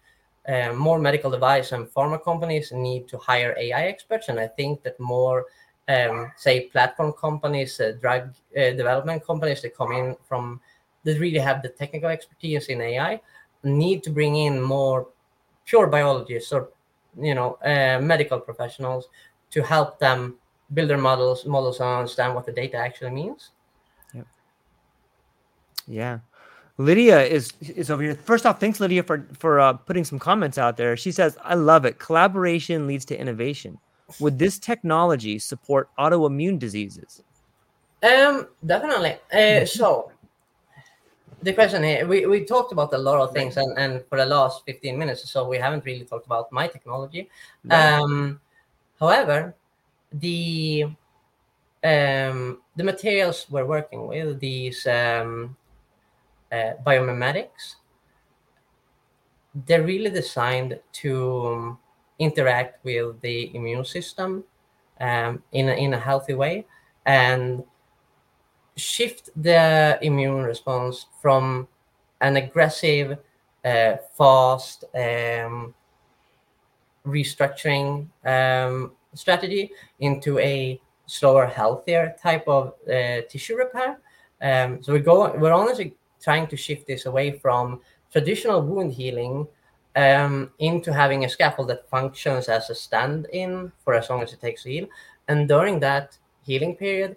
uh, 0.48 0.72
more 0.72 0.98
medical 0.98 1.30
device 1.30 1.72
and 1.72 1.86
pharma 1.86 2.22
companies 2.22 2.72
need 2.72 3.08
to 3.08 3.18
hire 3.18 3.54
AI 3.58 3.82
experts, 3.82 4.28
and 4.28 4.40
I 4.40 4.48
think 4.48 4.82
that 4.82 4.98
more, 4.98 5.46
um, 5.88 6.32
say, 6.36 6.68
platform 6.68 7.12
companies, 7.12 7.78
uh, 7.78 7.92
drug 8.00 8.34
uh, 8.56 8.70
development 8.70 9.24
companies 9.24 9.62
that 9.62 9.76
come 9.76 9.92
in 9.92 10.16
from 10.26 10.60
that 11.04 11.18
really 11.18 11.38
have 11.38 11.62
the 11.62 11.68
technical 11.68 12.08
expertise 12.08 12.68
in 12.68 12.80
AI 12.80 13.20
need 13.62 14.02
to 14.02 14.10
bring 14.10 14.36
in 14.36 14.60
more 14.60 15.08
pure 15.66 15.86
biologists 15.86 16.52
or 16.52 16.70
you 17.20 17.34
know 17.34 17.58
uh, 17.64 17.98
medical 18.00 18.40
professionals 18.40 19.08
to 19.50 19.62
help 19.62 19.98
them 19.98 20.36
build 20.72 20.90
their 20.90 20.98
models 20.98 21.44
models 21.46 21.80
and 21.80 21.88
understand 21.88 22.34
what 22.34 22.46
the 22.46 22.52
data 22.52 22.76
actually 22.76 23.10
means. 23.10 23.50
Yep. 24.14 24.26
Yeah. 25.86 26.18
Lydia 26.78 27.22
is 27.22 27.52
is 27.60 27.90
over 27.90 28.02
here. 28.02 28.14
First 28.14 28.46
off, 28.46 28.58
thanks 28.58 28.80
Lydia 28.80 29.02
for 29.02 29.26
for 29.38 29.60
uh, 29.60 29.74
putting 29.74 30.04
some 30.04 30.18
comments 30.18 30.56
out 30.56 30.76
there. 30.76 30.96
She 30.96 31.12
says, 31.12 31.36
"I 31.44 31.54
love 31.54 31.84
it. 31.84 31.98
Collaboration 31.98 32.86
leads 32.86 33.04
to 33.06 33.20
innovation. 33.20 33.78
Would 34.18 34.38
this 34.38 34.58
technology 34.58 35.38
support 35.38 35.90
autoimmune 35.98 36.58
diseases?" 36.58 37.22
Um, 38.02 38.48
definitely. 38.64 39.16
Uh, 39.30 39.66
so 39.66 40.10
the 41.42 41.52
question 41.52 41.82
here, 41.82 42.06
we, 42.06 42.26
we 42.26 42.44
talked 42.44 42.72
about 42.72 42.92
a 42.92 42.98
lot 42.98 43.20
of 43.20 43.32
things, 43.32 43.56
and, 43.56 43.76
and 43.78 44.04
for 44.08 44.18
the 44.18 44.26
last 44.26 44.64
15 44.66 44.98
minutes 44.98 45.30
so, 45.30 45.48
we 45.48 45.58
haven't 45.58 45.84
really 45.84 46.04
talked 46.04 46.26
about 46.26 46.50
my 46.52 46.66
technology. 46.66 47.28
Um, 47.70 48.40
however, 48.98 49.54
the 50.12 50.86
um, 51.82 52.58
the 52.76 52.84
materials 52.84 53.46
we're 53.50 53.64
working 53.64 54.06
with, 54.06 54.38
these 54.38 54.86
um, 54.86 55.56
uh, 56.52 56.72
biomimetics, 56.84 57.76
they're 59.66 59.82
really 59.82 60.10
designed 60.10 60.78
to 60.92 61.46
um, 61.46 61.78
interact 62.18 62.84
with 62.84 63.20
the 63.22 63.54
immune 63.54 63.84
system 63.84 64.44
um, 65.00 65.42
in, 65.52 65.68
a, 65.68 65.72
in 65.72 65.94
a 65.94 65.98
healthy 65.98 66.34
way 66.34 66.66
and 67.06 67.64
shift 68.76 69.30
the 69.36 69.98
immune 70.02 70.42
response 70.42 71.06
from 71.20 71.66
an 72.20 72.36
aggressive, 72.36 73.18
uh, 73.64 73.96
fast 74.16 74.84
um, 74.94 75.74
restructuring 77.06 78.06
um, 78.24 78.92
strategy 79.14 79.72
into 79.98 80.38
a 80.38 80.80
slower, 81.06 81.46
healthier 81.46 82.14
type 82.22 82.44
of 82.46 82.74
uh, 82.88 83.22
tissue 83.28 83.56
repair. 83.56 83.98
Um, 84.40 84.82
so 84.82 84.92
we're 84.92 85.00
going, 85.00 85.40
we're 85.40 85.52
honestly 85.52 85.96
trying 86.22 86.46
to 86.48 86.56
shift 86.56 86.86
this 86.86 87.06
away 87.06 87.32
from 87.32 87.80
traditional 88.12 88.62
wound 88.62 88.92
healing 88.92 89.46
um, 89.96 90.50
into 90.58 90.92
having 90.92 91.24
a 91.24 91.28
scaffold 91.28 91.68
that 91.68 91.88
functions 91.88 92.48
as 92.48 92.70
a 92.70 92.74
stand-in 92.74 93.72
for 93.84 93.94
as 93.94 94.08
long 94.08 94.22
as 94.22 94.32
it 94.32 94.40
takes 94.40 94.62
to 94.62 94.70
heal. 94.70 94.86
And 95.28 95.48
during 95.48 95.80
that 95.80 96.16
healing 96.42 96.76
period, 96.76 97.16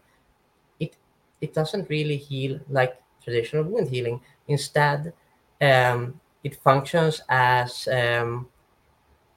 it 0.80 0.96
it 1.42 1.54
doesn't 1.54 1.90
really 1.90 2.18
heal 2.18 2.60
like 2.70 3.00
traditional 3.24 3.64
wound 3.64 3.90
healing. 3.90 4.22
Instead, 4.48 5.14
um, 5.62 6.20
it 6.44 6.56
functions 6.64 7.22
as 7.30 7.88
um, 7.88 8.48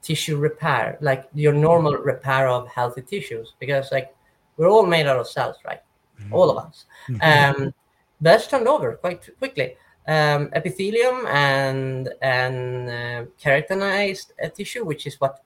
tissue 0.07 0.37
repair, 0.37 0.97
like 1.01 1.29
your 1.35 1.53
normal 1.53 1.95
repair 2.13 2.49
of 2.49 2.69
healthy 2.69 3.03
tissues, 3.03 3.55
because 3.59 3.91
like 3.91 4.15
we're 4.57 4.71
all 4.71 4.87
made 4.87 5.07
out 5.07 5.19
of 5.19 5.29
cells, 5.29 5.57
right? 5.65 5.83
Mm-hmm. 6.21 6.33
All 6.33 6.49
of 6.51 6.59
us. 6.65 6.87
Mm-hmm. 7.09 7.63
Um, 7.63 7.75
that's 8.21 8.47
turned 8.47 8.69
over 8.69 8.95
quite 8.95 9.29
quickly. 9.39 9.77
Um, 10.09 10.51
epithelium 10.55 11.27
and 11.27 12.09
and 12.23 12.89
uh, 12.89 13.25
keratinized 13.43 14.29
uh, 14.43 14.49
tissue, 14.49 14.85
which 14.85 15.07
is 15.07 15.21
what 15.21 15.43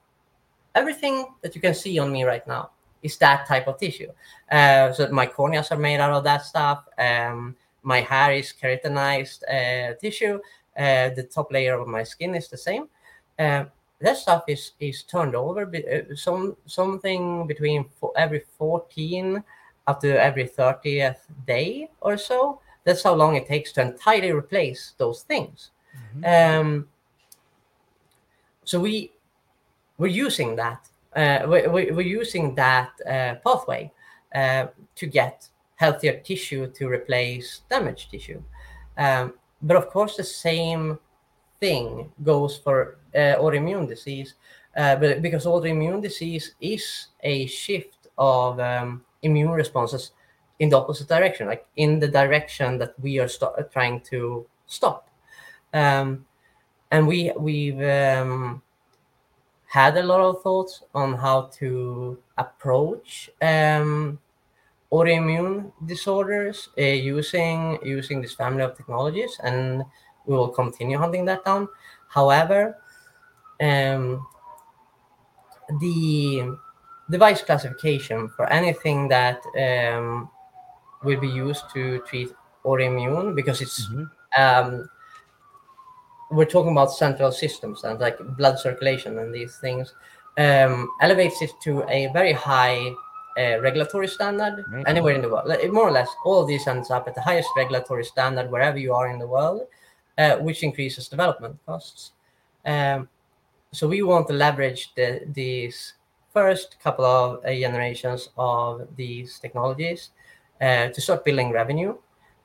everything 0.75 1.25
that 1.41 1.55
you 1.55 1.61
can 1.61 1.73
see 1.73 1.97
on 1.99 2.11
me 2.11 2.23
right 2.23 2.45
now 2.47 2.69
is 3.01 3.17
that 3.17 3.47
type 3.47 3.67
of 3.67 3.79
tissue. 3.79 4.11
Uh, 4.51 4.93
so 4.93 5.07
my 5.11 5.25
corneas 5.25 5.71
are 5.71 5.77
made 5.77 5.99
out 5.99 6.13
of 6.13 6.23
that 6.23 6.45
stuff. 6.45 6.85
Um, 6.97 7.55
my 7.83 8.01
hair 8.01 8.33
is 8.33 8.53
keratinized 8.53 9.41
uh, 9.49 9.95
tissue. 9.99 10.39
Uh, 10.77 11.09
the 11.17 11.23
top 11.23 11.51
layer 11.51 11.79
of 11.79 11.87
my 11.87 12.03
skin 12.03 12.35
is 12.35 12.47
the 12.47 12.57
same. 12.57 12.87
Uh, 14.01 14.03
that 14.03 14.17
stuff 14.17 14.43
is 14.47 14.71
is 14.79 15.03
turned 15.03 15.35
over. 15.35 15.71
Some 16.15 16.57
something 16.65 17.47
between 17.47 17.85
every 18.15 18.43
fourteen 18.57 19.43
up 19.87 19.99
to 20.01 20.21
every 20.21 20.47
30th 20.47 21.17
day 21.47 21.89
or 22.01 22.17
so. 22.17 22.59
That's 22.83 23.03
how 23.03 23.13
long 23.13 23.35
it 23.35 23.45
takes 23.47 23.71
to 23.73 23.81
entirely 23.81 24.31
replace 24.31 24.93
those 24.97 25.23
things. 25.23 25.71
Mm-hmm. 26.15 26.59
Um, 26.61 26.87
so 28.63 28.79
we 28.79 29.11
we're 29.97 30.07
using 30.07 30.55
that. 30.55 30.87
Uh, 31.15 31.45
we, 31.47 31.67
we're 31.67 32.01
using 32.01 32.55
that 32.55 32.91
uh, 33.05 33.35
pathway 33.43 33.91
uh, 34.33 34.67
to 34.95 35.05
get 35.05 35.47
healthier 35.75 36.19
tissue 36.23 36.67
to 36.71 36.87
replace 36.87 37.61
damaged 37.69 38.11
tissue. 38.11 38.41
Um, 38.97 39.33
but 39.61 39.77
of 39.77 39.89
course, 39.89 40.15
the 40.15 40.23
same 40.23 40.99
thing 41.61 42.11
goes 42.23 42.57
for 42.57 42.97
uh, 43.15 43.37
autoimmune 43.39 43.87
disease, 43.87 44.35
uh, 44.75 44.97
but 44.97 45.21
because 45.21 45.45
autoimmune 45.45 46.01
disease 46.01 46.55
is 46.59 47.07
a 47.21 47.45
shift 47.47 48.09
of 48.17 48.59
um, 48.59 49.05
immune 49.21 49.51
responses 49.51 50.11
in 50.59 50.69
the 50.69 50.77
opposite 50.77 51.07
direction, 51.07 51.47
like 51.47 51.65
in 51.77 51.99
the 51.99 52.07
direction 52.07 52.77
that 52.79 52.93
we 52.99 53.19
are 53.19 53.29
st- 53.29 53.71
trying 53.71 54.01
to 54.01 54.45
stop. 54.67 55.09
Um, 55.73 56.25
and 56.91 57.07
we 57.07 57.31
we've 57.37 57.81
um, 57.81 58.61
had 59.67 59.97
a 59.97 60.03
lot 60.03 60.19
of 60.19 60.41
thoughts 60.43 60.83
on 60.93 61.13
how 61.13 61.43
to 61.59 62.19
approach 62.37 63.29
um, 63.41 64.19
autoimmune 64.91 65.71
disorders 65.85 66.69
uh, 66.77 66.81
using 66.81 67.79
using 67.83 68.21
this 68.21 68.33
family 68.35 68.63
of 68.63 68.75
technologies, 68.75 69.39
and 69.43 69.83
we 70.25 70.35
will 70.35 70.49
continue 70.49 70.97
hunting 70.97 71.25
that 71.25 71.43
down. 71.45 71.67
However, 72.07 72.77
um, 73.61 74.25
the 75.79 76.57
device 77.09 77.41
classification 77.41 78.29
for 78.29 78.51
anything 78.51 79.07
that 79.09 79.41
um, 79.57 80.29
will 81.03 81.19
be 81.19 81.27
used 81.27 81.63
to 81.73 81.99
treat 81.99 82.29
autoimmune 82.65 83.35
because 83.35 83.61
it's 83.61 83.87
mm-hmm. 83.87 84.41
um, 84.41 84.89
we're 86.31 86.45
talking 86.45 86.71
about 86.71 86.91
central 86.91 87.31
systems 87.31 87.83
and 87.83 87.99
like 87.99 88.17
blood 88.37 88.57
circulation 88.57 89.19
and 89.19 89.33
these 89.33 89.57
things 89.57 89.93
um, 90.37 90.89
elevates 91.01 91.41
it 91.41 91.51
to 91.61 91.83
a 91.89 92.09
very 92.13 92.31
high 92.31 92.93
uh, 93.37 93.59
regulatory 93.59 94.07
standard 94.07 94.63
anywhere 94.87 95.13
in 95.13 95.21
the 95.21 95.29
world. 95.29 95.47
More 95.71 95.87
or 95.87 95.91
less, 95.91 96.09
all 96.25 96.41
of 96.41 96.47
these 96.47 96.67
ends 96.67 96.91
up 96.91 97.07
at 97.07 97.15
the 97.15 97.21
highest 97.21 97.49
regulatory 97.57 98.05
standard 98.05 98.49
wherever 98.51 98.77
you 98.77 98.93
are 98.93 99.09
in 99.09 99.19
the 99.19 99.27
world, 99.27 99.61
uh, 100.17 100.35
which 100.37 100.63
increases 100.63 101.07
development 101.07 101.57
costs. 101.65 102.11
Um, 102.65 103.09
so 103.71 103.87
we 103.87 104.01
want 104.01 104.27
to 104.27 104.33
leverage 104.33 104.93
the, 104.95 105.21
these 105.31 105.93
first 106.33 106.77
couple 106.79 107.05
of 107.05 107.43
uh, 107.45 107.53
generations 107.53 108.29
of 108.37 108.87
these 108.95 109.39
technologies 109.39 110.09
uh, 110.59 110.89
to 110.89 111.01
start 111.01 111.25
building 111.25 111.51
revenue, 111.51 111.95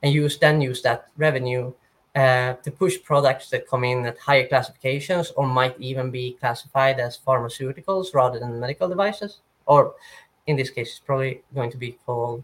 and 0.03 0.13
use 0.13 0.39
then 0.39 0.61
use 0.61 0.83
that 0.83 1.09
revenue 1.17 1.73
uh, 2.15 2.55
to 2.55 2.71
push 2.71 2.97
products 3.03 3.51
that 3.51 3.69
come 3.69 3.85
in 3.85 4.07
at 4.07 4.19
higher 4.19 4.47
classifications 4.49 5.33
or 5.37 5.47
might 5.47 5.79
even 5.79 6.11
be 6.11 6.37
classified 6.41 6.99
as 6.99 7.19
pharmaceuticals 7.19 8.15
rather 8.15 8.39
than 8.39 8.59
medical 8.59 8.89
devices, 8.89 9.41
or 9.67 9.95
in 10.47 10.57
this 10.57 10.71
case, 10.71 10.91
it's 10.91 10.99
probably 11.01 11.43
going 11.55 11.71
to 11.71 11.77
be 11.77 11.99
called 12.07 12.43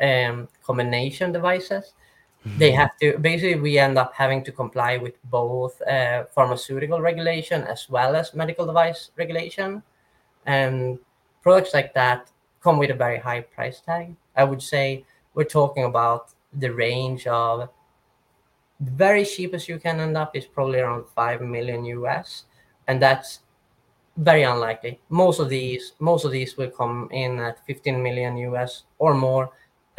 um, 0.00 0.48
combination 0.64 1.32
devices. 1.32 1.92
They 2.44 2.72
have 2.72 2.96
to 2.98 3.18
basically, 3.18 3.60
we 3.60 3.78
end 3.78 3.98
up 3.98 4.14
having 4.14 4.42
to 4.44 4.52
comply 4.52 4.96
with 4.96 5.14
both 5.30 5.80
uh, 5.82 6.24
pharmaceutical 6.34 7.00
regulation 7.00 7.62
as 7.62 7.88
well 7.88 8.16
as 8.16 8.34
medical 8.34 8.66
device 8.66 9.10
regulation. 9.16 9.82
And 10.44 10.98
products 11.42 11.72
like 11.72 11.94
that 11.94 12.30
come 12.60 12.78
with 12.78 12.90
a 12.90 12.94
very 12.94 13.18
high 13.18 13.42
price 13.42 13.80
tag. 13.80 14.16
I 14.36 14.44
would 14.44 14.62
say 14.62 15.04
we're 15.34 15.44
talking 15.44 15.84
about 15.84 16.30
the 16.52 16.72
range 16.72 17.26
of 17.26 17.68
the 18.80 18.90
very 18.90 19.24
cheapest 19.24 19.68
you 19.68 19.78
can 19.78 20.00
end 20.00 20.16
up 20.16 20.34
is 20.34 20.44
probably 20.44 20.80
around 20.80 21.04
5 21.14 21.40
million 21.42 21.84
US. 21.84 22.44
And 22.88 23.00
that's 23.00 23.40
very 24.16 24.42
unlikely. 24.42 25.00
Most 25.08 25.38
of 25.38 25.48
these, 25.48 25.92
most 26.00 26.24
of 26.24 26.32
these 26.32 26.56
will 26.56 26.70
come 26.70 27.08
in 27.12 27.38
at 27.38 27.64
15 27.66 28.02
million 28.02 28.36
US 28.38 28.82
or 28.98 29.14
more, 29.14 29.50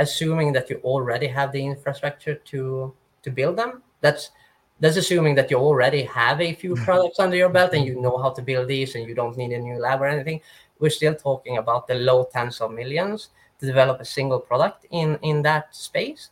assuming 0.04 0.54
that 0.54 0.70
you 0.70 0.78
already 0.84 1.28
have 1.28 1.52
the 1.52 1.64
infrastructure 1.66 2.36
to 2.36 2.94
to 3.24 3.32
build 3.32 3.56
them. 3.58 3.82
That's 4.02 4.32
that's 4.80 4.98
assuming 4.98 5.36
that 5.36 5.50
you 5.50 5.58
already 5.58 6.04
have 6.04 6.42
a 6.42 6.54
few 6.54 6.76
products 6.86 7.20
under 7.20 7.38
your 7.38 7.50
belt 7.50 7.74
and 7.74 7.86
you 7.86 8.00
know 8.00 8.18
how 8.18 8.32
to 8.32 8.42
build 8.42 8.68
these 8.68 8.96
and 8.96 9.08
you 9.08 9.16
don't 9.16 9.38
need 9.38 9.52
a 9.54 9.60
new 9.60 9.78
lab 9.80 10.02
or 10.02 10.08
anything. 10.08 10.42
We're 10.80 10.90
still 10.90 11.16
talking 11.16 11.58
about 11.58 11.88
the 11.88 11.96
low 11.96 12.28
tens 12.32 12.60
of 12.62 12.72
millions 12.72 13.30
to 13.60 13.66
develop 13.66 14.02
a 14.02 14.06
single 14.06 14.40
product 14.40 14.86
in 14.92 15.18
in 15.22 15.42
that 15.44 15.76
space. 15.76 16.30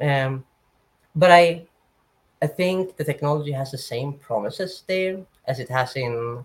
Um, 0.00 0.44
but 1.14 1.30
I 1.30 1.66
I 2.42 2.46
think 2.46 2.96
the 2.96 3.04
technology 3.04 3.52
has 3.52 3.70
the 3.70 3.78
same 3.78 4.14
promises 4.14 4.84
there 4.86 5.18
as 5.46 5.58
it 5.58 5.68
has 5.68 5.96
in 5.96 6.44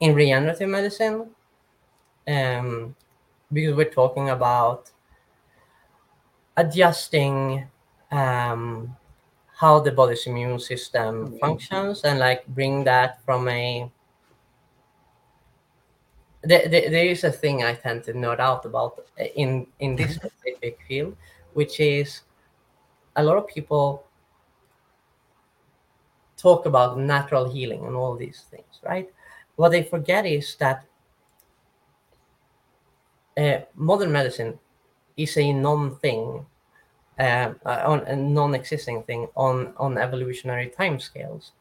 in 0.00 0.14
regenerative 0.14 0.68
medicine. 0.68 1.30
Um, 2.26 2.94
because 3.52 3.74
we're 3.76 3.90
talking 3.90 4.30
about 4.30 4.90
adjusting 6.56 7.66
um, 8.10 8.96
how 9.56 9.80
the 9.80 9.90
body's 9.92 10.26
immune 10.26 10.58
system 10.58 11.30
Mhm. 11.30 11.40
functions 11.40 12.02
and 12.04 12.18
like 12.18 12.46
bring 12.48 12.84
that 12.84 13.22
from 13.24 13.48
a 13.48 13.90
there, 16.42 16.68
there, 16.68 16.90
there 16.90 17.06
is 17.06 17.24
a 17.24 17.32
thing 17.32 17.62
I 17.64 17.74
tend 17.74 18.04
to 18.04 18.12
nerd 18.12 18.38
out 18.38 18.64
about 18.64 19.06
in 19.34 19.66
in 19.80 19.96
this 19.96 20.14
specific 20.20 20.78
field, 20.86 21.16
which 21.54 21.80
is 21.80 22.22
a 23.16 23.22
lot 23.24 23.36
of 23.38 23.46
people 23.46 24.04
talk 26.36 26.66
about 26.66 26.98
natural 26.98 27.50
healing 27.50 27.84
and 27.86 27.96
all 27.96 28.16
these 28.16 28.42
things, 28.50 28.80
right? 28.84 29.08
What 29.56 29.70
they 29.70 29.82
forget 29.82 30.26
is 30.26 30.56
that 30.56 30.84
uh, 33.36 33.58
modern 33.74 34.12
medicine 34.12 34.58
is 35.16 35.36
a 35.36 35.52
non-thing, 35.52 36.44
uh, 37.18 37.52
on 37.64 38.00
a 38.06 38.16
non-existing 38.16 39.02
thing 39.04 39.28
on 39.36 39.72
on 39.76 39.98
evolutionary 39.98 40.72
timescales. 40.76 41.52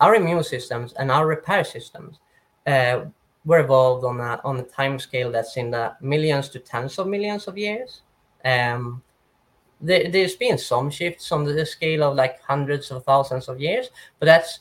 Our 0.00 0.14
immune 0.14 0.44
systems 0.44 0.92
and 0.94 1.10
our 1.10 1.26
repair 1.26 1.64
systems 1.64 2.18
uh, 2.66 3.06
were 3.44 3.60
evolved 3.60 4.04
on 4.04 4.20
a 4.20 4.40
on 4.44 4.60
a 4.60 4.62
time 4.62 4.98
scale 4.98 5.32
that's 5.32 5.56
in 5.56 5.70
the 5.70 5.94
millions 6.00 6.48
to 6.50 6.58
tens 6.58 6.98
of 6.98 7.06
millions 7.06 7.48
of 7.48 7.56
years. 7.56 8.02
Um, 8.44 9.02
there, 9.80 10.10
there's 10.10 10.36
been 10.36 10.58
some 10.58 10.90
shifts 10.90 11.32
on 11.32 11.44
the 11.44 11.66
scale 11.66 12.02
of 12.02 12.16
like 12.16 12.42
hundreds 12.42 12.90
of 12.90 13.04
thousands 13.04 13.48
of 13.48 13.60
years, 13.60 13.90
but 14.18 14.26
that's 14.26 14.60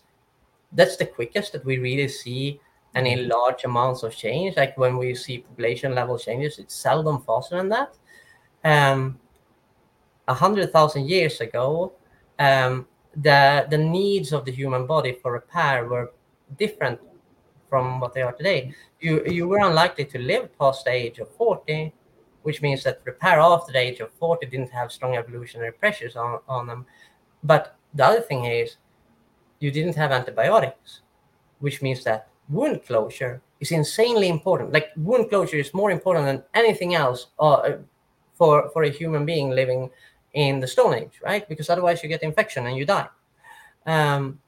that's 0.72 0.98
the 0.98 1.06
quickest 1.06 1.54
that 1.54 1.66
we 1.66 1.78
really 1.78 2.08
see 2.08 2.60
any 2.98 3.16
large 3.36 3.64
amounts 3.64 4.04
of 4.04 4.12
change. 4.16 4.58
Like 4.58 4.74
when 4.78 4.98
we 4.98 5.16
see 5.16 5.40
population 5.40 5.96
level 5.96 6.18
changes, 6.18 6.60
it's 6.60 6.76
seldom 6.76 7.22
faster 7.22 7.58
than 7.58 7.70
that. 7.70 7.92
Um, 8.64 9.20
a 10.28 10.34
hundred 10.34 10.72
thousand 10.72 11.04
years 11.08 11.42
ago, 11.42 11.94
um, 12.40 12.88
the 13.16 13.66
the 13.70 13.78
needs 13.78 14.34
of 14.34 14.42
the 14.46 14.52
human 14.52 14.86
body 14.86 15.14
for 15.22 15.32
repair 15.32 15.86
were 15.86 16.12
different 16.58 17.00
from 17.70 18.00
what 18.00 18.14
they 18.14 18.24
are 18.28 18.34
today. 18.34 18.74
You 19.00 19.24
you 19.26 19.48
were 19.48 19.60
unlikely 19.70 20.06
to 20.06 20.20
live 20.20 20.46
past 20.60 20.86
the 20.86 20.92
age 20.92 21.20
of 21.20 21.30
forty, 21.36 21.94
which 22.44 22.62
means 22.62 22.84
that 22.84 23.02
repair 23.06 23.40
after 23.40 23.72
the 23.72 23.80
age 23.80 24.00
of 24.00 24.12
forty 24.12 24.46
didn't 24.46 24.72
have 24.72 24.92
strong 24.92 25.16
evolutionary 25.16 25.72
pressures 25.72 26.16
on, 26.16 26.40
on 26.48 26.68
them. 26.68 26.86
But 27.44 27.76
the 27.94 28.06
other 28.06 28.22
thing 28.22 28.46
is, 28.46 28.78
you 29.60 29.72
didn't 29.72 29.96
have 29.96 30.12
antibiotics, 30.12 31.02
which 31.60 31.82
means 31.82 32.04
that 32.04 32.28
wound 32.50 32.86
closure 32.86 33.42
is 33.60 33.72
insanely 33.72 34.30
important. 34.30 34.72
Like 34.72 34.90
wound 34.96 35.30
closure 35.30 35.58
is 35.58 35.74
more 35.74 35.92
important 35.92 36.26
than 36.26 36.44
anything 36.54 36.96
else 36.96 37.28
uh, 37.40 37.78
for 38.36 38.70
for 38.70 38.84
a 38.84 38.90
human 38.90 39.26
being 39.26 39.50
living 39.50 39.90
in 40.34 40.60
the 40.60 40.68
Stone 40.68 40.94
Age, 40.94 41.20
right? 41.24 41.48
Because 41.50 41.70
otherwise 41.70 42.04
you 42.04 42.10
get 42.10 42.24
infection 42.24 42.68
and 42.68 42.78
you 42.78 42.86
die. 42.86 43.08
Um, 43.86 44.40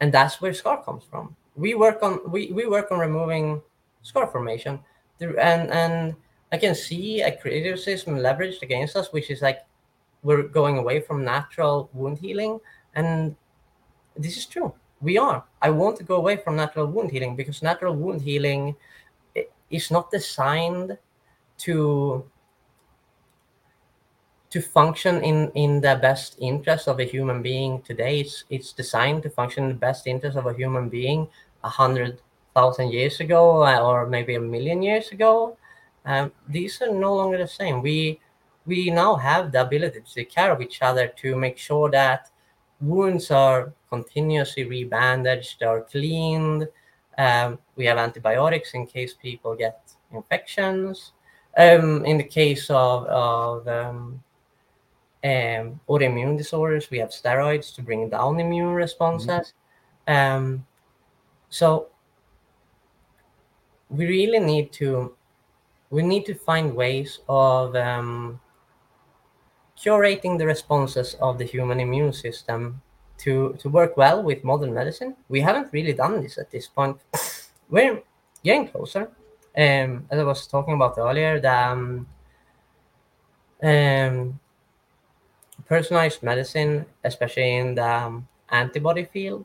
and 0.00 0.12
that's 0.12 0.40
where 0.40 0.52
scar 0.52 0.82
comes 0.82 1.04
from. 1.04 1.36
We 1.56 1.74
work 1.74 2.02
on 2.02 2.20
we, 2.30 2.52
we 2.52 2.66
work 2.66 2.90
on 2.90 2.98
removing 2.98 3.62
scar 4.02 4.26
formation, 4.26 4.80
through, 5.18 5.38
and 5.38 5.70
and 5.70 6.16
I 6.52 6.58
can 6.58 6.74
see 6.74 7.22
a 7.22 7.36
criticism 7.36 8.16
leveraged 8.16 8.62
against 8.62 8.96
us, 8.96 9.12
which 9.12 9.30
is 9.30 9.42
like 9.42 9.60
we're 10.22 10.42
going 10.42 10.78
away 10.78 11.00
from 11.00 11.24
natural 11.24 11.88
wound 11.92 12.18
healing, 12.18 12.60
and 12.94 13.36
this 14.16 14.36
is 14.36 14.46
true. 14.46 14.74
We 15.02 15.18
are. 15.18 15.44
I 15.62 15.70
want 15.70 15.96
to 15.98 16.04
go 16.04 16.16
away 16.16 16.36
from 16.36 16.56
natural 16.56 16.86
wound 16.86 17.10
healing 17.10 17.36
because 17.36 17.62
natural 17.62 17.94
wound 17.96 18.22
healing 18.22 18.76
is 19.70 19.90
not 19.90 20.10
designed 20.10 20.98
to 21.58 22.24
to 24.50 24.60
function 24.60 25.22
in 25.22 25.50
in 25.54 25.80
the 25.80 25.94
best 26.02 26.36
interest 26.40 26.88
of 26.88 26.98
a 27.00 27.04
human 27.04 27.42
being 27.42 27.82
today. 27.82 28.20
It's 28.20 28.44
it's 28.50 28.72
designed 28.72 29.22
to 29.24 29.30
function 29.30 29.64
in 29.64 29.70
the 29.70 29.82
best 29.88 30.06
interest 30.06 30.36
of 30.36 30.46
a 30.46 30.52
human 30.54 30.88
being 30.88 31.28
a 31.62 31.68
hundred 31.68 32.20
thousand 32.54 32.90
years 32.92 33.20
ago 33.20 33.62
uh, 33.64 33.80
or 33.80 34.06
maybe 34.06 34.34
a 34.34 34.40
million 34.40 34.82
years 34.82 35.10
ago. 35.12 35.56
Um, 36.04 36.32
these 36.48 36.80
are 36.82 36.92
no 36.92 37.14
longer 37.14 37.38
the 37.38 37.46
same. 37.48 37.80
We 37.82 38.20
we 38.66 38.90
now 38.90 39.14
have 39.16 39.52
the 39.52 39.60
ability 39.62 40.00
to 40.00 40.14
take 40.14 40.30
care 40.30 40.50
of 40.52 40.60
each 40.60 40.82
other 40.82 41.06
to 41.22 41.36
make 41.36 41.56
sure 41.58 41.90
that 41.90 42.30
wounds 42.80 43.30
are 43.30 43.72
continuously 43.90 44.64
rebandaged 44.64 45.62
or 45.62 45.82
cleaned. 45.82 46.68
Um, 47.18 47.58
we 47.76 47.84
have 47.86 47.98
antibiotics 47.98 48.74
in 48.74 48.86
case 48.86 49.14
people 49.14 49.54
get 49.54 49.92
infections. 50.12 51.12
Um, 51.56 52.04
in 52.06 52.16
the 52.16 52.24
case 52.24 52.70
of, 52.70 53.04
of 53.06 53.66
um, 53.68 54.22
um, 55.24 55.80
autoimmune 55.88 56.38
disorders, 56.38 56.90
we 56.90 56.98
have 56.98 57.10
steroids 57.10 57.74
to 57.74 57.82
bring 57.82 58.08
down 58.08 58.40
immune 58.40 58.72
responses. 58.72 59.52
Um, 60.06 60.66
so 61.48 61.88
we 63.88 64.06
really 64.06 64.38
need 64.38 64.72
to 64.72 65.14
we 65.90 66.02
need 66.04 66.24
to 66.24 66.34
find 66.34 66.74
ways 66.74 67.18
of 67.28 67.74
um, 67.74 68.40
curating 69.76 70.38
the 70.38 70.46
responses 70.46 71.16
of 71.20 71.36
the 71.38 71.44
human 71.44 71.80
immune 71.80 72.12
system 72.12 72.80
to 73.20 73.56
to 73.58 73.68
work 73.68 73.96
well 73.96 74.22
with 74.22 74.44
modern 74.44 74.72
medicine. 74.74 75.16
We 75.28 75.40
haven't 75.40 75.72
really 75.72 75.92
done 75.92 76.22
this 76.22 76.38
at 76.38 76.50
this 76.50 76.66
point. 76.66 76.98
We're 77.70 78.02
getting 78.42 78.68
closer. 78.68 79.10
Um, 79.56 80.06
as 80.10 80.18
I 80.18 80.24
was 80.24 80.46
talking 80.46 80.74
about 80.74 80.98
earlier, 80.98 81.40
the 81.40 81.54
um, 81.54 82.06
um, 83.62 84.40
personalized 85.66 86.22
medicine, 86.22 86.86
especially 87.04 87.56
in 87.56 87.74
the 87.74 87.86
um, 87.86 88.28
antibody 88.50 89.04
field, 89.04 89.44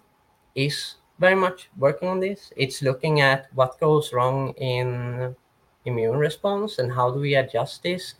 is 0.53 0.95
very 1.19 1.35
much 1.35 1.69
working 1.77 2.09
on 2.09 2.19
this. 2.19 2.51
It's 2.55 2.81
looking 2.81 3.21
at 3.21 3.47
what 3.53 3.79
goes 3.79 4.13
wrong 4.13 4.53
in 4.57 5.35
immune 5.85 6.17
response 6.17 6.79
and 6.79 6.91
how 6.91 7.11
do 7.11 7.19
we 7.19 7.35
adjust 7.35 7.83
this 7.83 8.15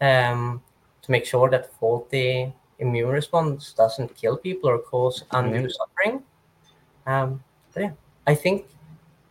um, 0.00 0.62
to 1.02 1.10
make 1.10 1.24
sure 1.24 1.50
that 1.50 1.72
faulty 1.74 2.52
immune 2.78 3.10
response 3.10 3.72
doesn't 3.72 4.14
kill 4.14 4.36
people 4.36 4.70
or 4.70 4.78
cause 4.78 5.24
undue 5.32 5.66
Mhm. 5.66 5.72
suffering. 5.72 6.22
Um, 7.06 7.42
but 7.72 7.82
yeah, 7.82 7.92
I 8.26 8.34
think 8.34 8.66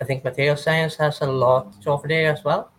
I 0.01 0.05
think 0.05 0.23
material 0.23 0.57
science 0.57 0.95
has 0.97 1.21
a 1.21 1.25
lot 1.25 1.81
to 1.81 1.91
offer 1.91 2.07
there 2.07 2.31
as 2.33 2.43
well. 2.43 2.69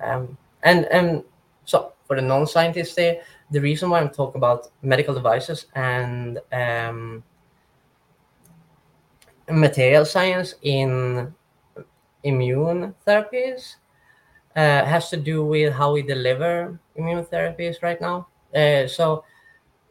Um, 0.00 0.36
and 0.62 0.86
and 0.86 1.22
so 1.64 1.92
for 2.06 2.16
the 2.16 2.22
non-scientists 2.22 2.94
there, 2.94 3.22
the 3.50 3.60
reason 3.60 3.90
why 3.90 4.00
I'm 4.00 4.10
talking 4.10 4.38
about 4.38 4.68
medical 4.82 5.14
devices 5.14 5.66
and 5.74 6.40
um, 6.52 7.22
material 9.50 10.04
science 10.04 10.54
in 10.62 11.32
immune 12.24 12.94
therapies 13.06 13.76
uh, 14.56 14.84
has 14.84 15.10
to 15.10 15.16
do 15.16 15.44
with 15.44 15.72
how 15.72 15.92
we 15.92 16.02
deliver 16.02 16.78
immune 16.96 17.24
therapies 17.24 17.82
right 17.82 18.00
now. 18.00 18.26
Uh, 18.54 18.86
so, 18.88 19.24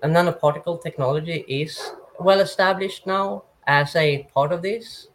a 0.05 0.07
nanoparticle 0.07 0.83
technology 0.83 1.43
is 1.47 1.91
well 2.19 2.39
established 2.39 3.07
now 3.07 3.43
as 3.65 3.95
a 3.95 4.23
part 4.35 4.51
of 4.51 4.61
this, 4.61 5.07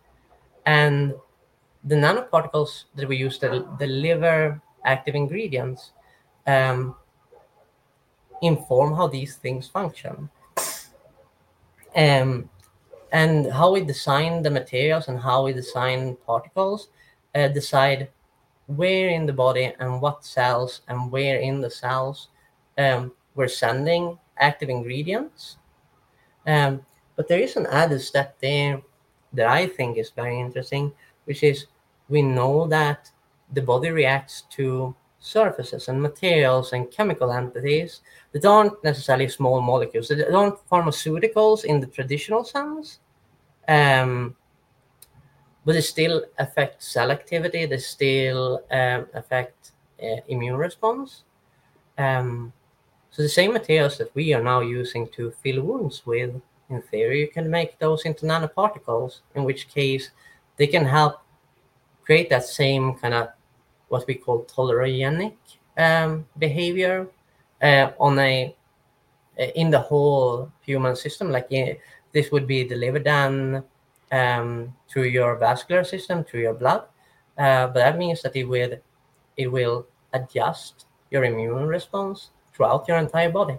and 0.67 1.15
the 1.85 1.95
nanoparticles 1.95 2.85
that 2.97 3.09
we 3.09 3.17
use 3.17 3.39
to 3.39 3.69
deliver 3.79 4.61
active 4.85 5.15
ingredients 5.15 5.93
um, 6.49 6.97
inform 8.43 8.93
how 8.97 9.07
these 9.07 9.37
things 9.37 9.69
function. 9.69 10.29
Um, 11.95 12.51
and 13.13 13.53
how 13.53 13.73
we 13.73 13.83
design 13.83 14.43
the 14.43 14.51
materials 14.51 15.07
and 15.09 15.19
how 15.19 15.45
we 15.45 15.53
design 15.53 16.17
particles 16.27 16.89
uh, 17.35 17.49
decide 17.49 18.09
where 18.67 19.09
in 19.09 19.27
the 19.27 19.33
body 19.33 19.73
and 19.79 20.01
what 20.01 20.25
cells 20.25 20.83
and 20.89 21.11
where 21.13 21.39
in 21.39 21.61
the 21.61 21.71
cells 21.71 22.29
um, 22.79 23.13
we're 23.35 23.49
sending 23.49 24.19
active 24.41 24.69
ingredients. 24.69 25.59
Um, 26.47 26.85
but 27.17 27.29
there 27.29 27.41
is 27.41 27.57
an 27.57 27.67
added 27.67 28.01
step 28.01 28.39
there 28.41 28.81
that 29.33 29.47
I 29.47 29.67
think 29.67 29.99
is 29.99 30.11
very 30.11 30.41
interesting, 30.41 30.93
which 31.25 31.43
is 31.43 31.67
we 32.09 32.23
know 32.23 32.67
that 32.69 33.11
the 33.53 33.63
body 33.63 33.91
reacts 33.91 34.43
to 34.57 34.95
surfaces 35.21 35.89
and 35.89 36.01
materials 36.01 36.73
and 36.73 36.91
chemical 36.91 37.31
entities 37.31 38.01
that 38.33 38.45
aren't 38.45 38.83
necessarily 38.83 39.29
small 39.29 39.61
molecules, 39.61 40.09
that 40.09 40.35
aren't 40.35 40.67
pharmaceuticals 40.69 41.65
in 41.65 41.79
the 41.79 41.87
traditional 41.87 42.43
sense. 42.43 43.01
Um, 43.69 44.35
but 45.65 45.75
they 45.75 45.83
still 45.83 46.25
affect 46.39 46.83
cell 46.83 47.11
activity, 47.11 47.67
they 47.67 47.79
still 47.79 48.65
um, 48.71 49.07
affect 49.13 49.73
uh, 50.03 50.17
immune 50.29 50.57
response. 50.57 51.25
Um, 51.99 52.53
so 53.11 53.23
the 53.23 53.29
same 53.29 53.53
materials 53.53 53.99
that 53.99 54.15
we 54.15 54.33
are 54.35 54.43
now 54.43 54.61
using 54.61 55.09
to 55.09 55.33
fill 55.43 55.63
wounds 55.63 56.07
with, 56.07 56.41
in 56.69 56.83
theory, 56.83 57.21
you 57.21 57.29
can 57.29 57.51
make 57.51 57.79
those 57.79 58.05
into 58.05 58.25
nanoparticles, 58.27 59.21
in 59.35 59.43
which 59.45 59.69
case 59.69 60.11
they 60.57 60.69
can 60.69 60.85
help 60.85 61.21
create 62.05 62.31
that 62.31 62.45
same 62.45 62.95
kind 62.95 63.15
of 63.15 63.29
what 63.89 64.07
we 64.07 64.15
call 64.15 64.45
tolerogenic 64.45 65.35
um, 65.77 66.27
behavior 66.39 67.09
uh, 67.63 67.91
on 67.99 68.19
a 68.19 68.55
in 69.57 69.71
the 69.71 69.81
whole 69.81 70.53
human 70.61 70.95
system. 70.95 71.31
Like 71.31 71.49
this 72.13 72.31
would 72.31 72.47
be 72.47 72.63
delivered 72.65 73.05
then 73.05 73.65
um, 74.13 74.75
through 74.89 75.05
your 75.05 75.37
vascular 75.37 75.83
system, 75.83 76.25
through 76.25 76.43
your 76.43 76.55
blood. 76.55 76.85
Uh, 77.37 77.67
but 77.67 77.75
that 77.75 77.99
means 77.99 78.23
that 78.23 78.37
it 78.37 78.45
will 78.45 78.77
it 79.37 79.51
will 79.51 79.87
adjust 80.13 80.87
your 81.11 81.25
immune 81.25 81.67
response 81.67 82.31
throughout 82.61 82.87
your 82.87 82.99
entire 82.99 83.31
body. 83.31 83.57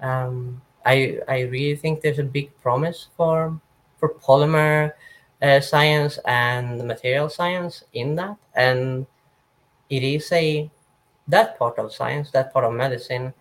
Um, 0.00 0.62
I 0.86 1.18
I 1.26 1.40
really 1.50 1.74
think 1.74 2.00
there's 2.00 2.20
a 2.20 2.30
big 2.38 2.54
promise 2.62 3.08
for 3.16 3.60
for 3.98 4.14
polymer 4.14 4.92
uh, 5.42 5.58
science 5.58 6.20
and 6.24 6.86
material 6.86 7.28
science 7.28 7.82
in 7.92 8.14
that, 8.14 8.36
and 8.54 9.06
it 9.90 10.04
is 10.04 10.30
a 10.30 10.70
that 11.26 11.58
part 11.58 11.78
of 11.78 11.92
science, 11.92 12.30
that 12.30 12.52
part 12.52 12.64
of 12.64 12.72
medicine, 12.74 13.34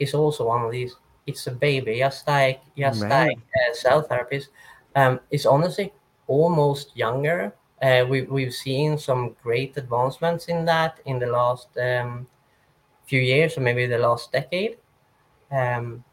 is 0.00 0.14
also 0.14 0.48
one 0.48 0.64
of 0.64 0.72
these. 0.72 0.96
It's 1.26 1.46
a 1.46 1.52
baby, 1.52 1.98
just 1.98 2.26
like 2.26 2.60
just 2.76 3.02
right. 3.02 3.28
like 3.28 3.38
uh, 3.38 3.74
cell 3.74 4.02
therapies. 4.02 4.48
Um, 4.96 5.20
it's 5.30 5.46
honestly 5.46 5.92
almost 6.26 6.96
younger. 6.96 7.54
Uh, 7.80 8.04
we 8.10 8.22
we've 8.22 8.52
seen 8.54 8.98
some 8.98 9.36
great 9.42 9.76
advancements 9.76 10.46
in 10.46 10.64
that 10.64 10.98
in 11.06 11.20
the 11.20 11.30
last 11.30 11.68
um, 11.78 12.26
few 13.10 13.20
years, 13.20 13.58
or 13.58 13.60
maybe 13.60 13.86
the 13.86 13.98
last 13.98 14.30
decade. 14.30 14.78
Um, 15.50 16.04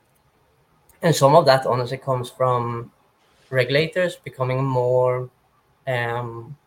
and 1.04 1.16
some 1.16 1.36
of 1.36 1.46
that 1.46 1.66
honestly 1.68 2.00
comes 2.00 2.30
from 2.30 2.92
regulators 3.52 4.16
becoming 4.16 4.66
more 4.66 5.30
um, 5.86 6.58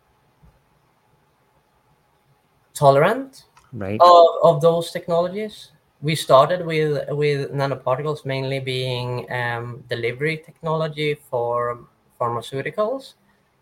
tolerant 2.74 3.44
right. 3.72 4.00
of, 4.00 4.26
of 4.42 4.60
those 4.60 4.92
technologies. 4.92 5.72
We 6.00 6.14
started 6.14 6.64
with 6.64 6.92
with 7.10 7.50
nanoparticles 7.50 8.24
mainly 8.24 8.60
being 8.60 9.30
um, 9.30 9.84
delivery 9.90 10.36
technology 10.38 11.10
for 11.28 11.84
pharmaceuticals, 12.18 13.14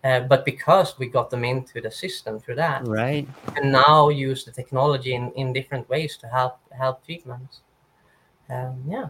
uh, 0.05 0.21
but 0.21 0.45
because 0.45 0.99
we 0.99 1.07
got 1.07 1.31
them 1.31 1.45
into 1.45 1.81
the 1.81 1.91
system 1.91 2.39
through 2.39 2.57
that, 2.57 2.87
right, 2.87 3.29
and 3.57 3.73
now 3.73 4.09
use 4.09 4.45
the 4.45 4.53
technology 4.53 5.15
in, 5.15 5.33
in 5.33 5.53
different 5.53 5.89
ways 5.89 6.17
to 6.19 6.27
help 6.29 6.59
help 6.71 7.05
treatments. 7.05 7.61
Um, 8.51 8.83
yeah 8.89 9.09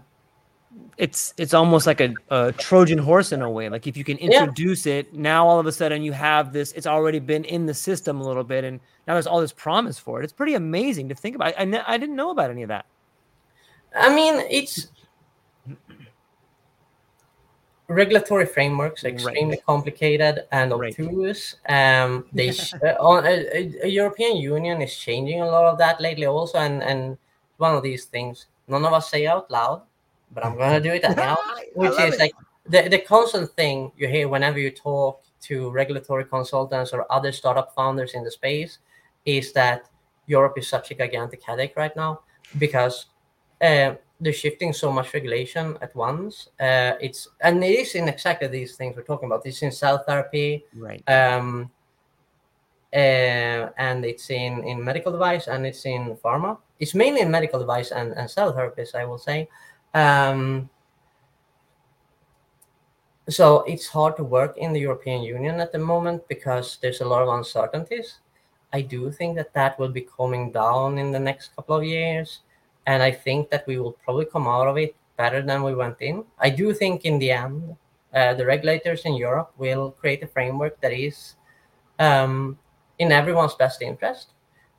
it's 0.97 1.33
it's 1.37 1.55
almost 1.55 1.87
like 1.87 2.01
a, 2.01 2.15
a, 2.31 2.53
Trojan 2.53 2.99
horse 2.99 3.33
in 3.33 3.43
a 3.43 3.51
way. 3.51 3.69
Like 3.69 3.87
if 3.87 3.97
you 3.97 4.05
can 4.05 4.19
introduce 4.19 4.87
yeah. 4.87 4.95
it, 4.95 5.15
now 5.15 5.47
all 5.47 5.59
of 5.59 5.67
a 5.67 5.73
sudden 5.73 6.03
you 6.03 6.13
have 6.13 6.53
this. 6.53 6.73
It's 6.73 6.87
already 6.87 7.19
been 7.19 7.45
in 7.45 7.67
the 7.67 7.75
system 7.75 8.21
a 8.21 8.25
little 8.25 8.45
bit, 8.45 8.65
and 8.65 8.81
now 9.07 9.15
there's 9.15 9.27
all 9.27 9.41
this 9.41 9.53
promise 9.53 9.99
for 9.99 10.21
it. 10.21 10.25
It's 10.25 10.33
pretty 10.33 10.55
amazing 10.55 11.09
to 11.09 11.15
think 11.15 11.37
about. 11.37 11.55
I 11.59 11.63
I, 11.63 11.95
I 11.95 11.99
didn't 11.99 12.17
know 12.17 12.31
about 12.31 12.51
any 12.51 12.63
of 12.63 12.69
that. 12.69 12.87
I 13.97 14.15
mean, 14.15 14.45
it's 14.51 14.89
regulatory 17.89 18.47
frameworks 18.47 19.05
extremely 19.05 19.57
right. 19.57 19.67
complicated 19.67 20.45
and 20.53 20.73
obtuse. 20.73 21.57
Right. 21.69 22.03
Um, 22.03 22.27
they 22.33 22.51
uh, 22.83 22.95
on 23.01 23.27
a, 23.27 23.85
a, 23.85 23.89
European 23.89 24.37
Union 24.37 24.83
is 24.83 24.95
changing 24.97 25.41
a 25.41 25.47
lot 25.47 25.65
of 25.65 25.79
that 25.79 26.01
lately 26.01 26.27
also, 26.27 26.59
and 26.59 26.83
and 26.83 27.19
one 27.57 27.75
of 27.75 27.83
these 27.83 28.05
things 28.05 28.47
none 28.69 28.85
of 28.85 28.93
us 28.93 29.11
say 29.11 29.27
out 29.27 29.51
loud 29.51 29.83
but 30.33 30.45
I'm 30.45 30.57
gonna 30.57 30.81
do 30.81 30.93
it 30.93 31.03
now, 31.17 31.37
which 31.75 31.93
is 31.93 32.15
it. 32.15 32.21
like 32.21 32.33
the, 32.67 32.89
the 32.89 32.99
constant 32.99 33.51
thing 33.53 33.93
you 33.97 34.09
hear 34.09 34.29
whenever 34.29 34.59
you 34.59 34.71
talk 34.71 35.23
to 35.43 35.71
regulatory 35.71 36.25
consultants 36.25 36.93
or 36.93 37.11
other 37.11 37.33
startup 37.33 37.75
founders 37.75 38.15
in 38.15 38.25
the 38.25 38.31
space 38.31 38.79
is 39.25 39.53
that 39.53 39.89
Europe 40.27 40.59
is 40.59 40.69
such 40.69 40.91
a 40.91 40.95
gigantic 40.95 41.43
headache 41.43 41.75
right 41.77 41.95
now 41.97 42.21
because 42.59 43.07
uh, 43.63 43.95
they're 44.21 44.33
shifting 44.33 44.73
so 44.73 44.91
much 44.91 45.15
regulation 45.15 45.79
at 45.81 45.95
once. 45.95 46.49
Uh, 46.61 46.95
it's 47.01 47.29
and 47.41 47.63
it 47.63 47.79
is 47.79 47.95
in 47.95 48.09
exactly 48.09 48.49
these 48.49 48.77
things 48.77 48.97
we're 48.97 49.03
talking 49.03 49.27
about. 49.27 49.47
It's 49.47 49.63
in 49.63 49.71
cell 49.71 49.99
therapy, 50.07 50.65
right? 50.75 51.03
Um, 51.09 51.71
uh, 52.93 53.71
and 53.77 54.05
it's 54.05 54.31
in 54.31 54.65
in 54.65 54.83
medical 54.83 55.13
device 55.13 55.47
and 55.47 55.67
it's 55.67 55.85
in 55.87 56.17
pharma. 56.17 56.59
It's 56.81 56.95
mainly 56.95 57.21
in 57.21 57.31
medical 57.31 57.61
device 57.61 57.91
and, 57.91 58.13
and 58.13 58.31
cell 58.31 58.53
therapies, 58.53 58.95
I 58.95 59.05
will 59.05 59.19
say. 59.19 59.49
Um, 59.95 60.69
so 63.29 63.61
it's 63.65 63.87
hard 63.87 64.17
to 64.17 64.25
work 64.25 64.57
in 64.57 64.73
the 64.73 64.81
European 64.81 65.23
Union 65.23 65.61
at 65.61 65.71
the 65.71 65.79
moment 65.79 66.27
because 66.29 66.79
there's 66.81 67.03
a 67.03 67.05
lot 67.05 67.23
of 67.23 67.29
uncertainties. 67.29 68.21
I 68.73 68.81
do 68.81 69.11
think 69.11 69.37
that 69.37 69.53
that 69.55 69.79
will 69.79 69.91
be 69.91 70.03
coming 70.17 70.51
down 70.51 70.99
in 70.99 71.13
the 71.13 71.19
next 71.19 71.55
couple 71.55 71.77
of 71.77 71.85
years, 71.85 72.41
and 72.89 73.03
I 73.03 73.11
think 73.11 73.51
that 73.51 73.67
we 73.67 73.79
will 73.79 73.93
probably 73.93 74.25
come 74.25 74.49
out 74.49 74.67
of 74.67 74.79
it 74.79 74.97
better 75.19 75.43
than 75.43 75.63
we 75.63 75.75
went 75.75 76.01
in. 76.01 76.25
I 76.39 76.49
do 76.49 76.73
think 76.73 77.05
in 77.05 77.19
the 77.19 77.31
end, 77.31 77.77
uh, 78.15 78.33
the 78.33 78.47
regulators 78.47 79.03
in 79.05 79.15
Europe 79.15 79.53
will 79.59 79.91
create 79.91 80.23
a 80.23 80.27
framework 80.27 80.81
that 80.81 80.95
is 80.95 81.35
um, 81.99 82.59
in 82.99 83.13
everyone's 83.13 83.55
best 83.55 83.83
interest. 83.83 84.29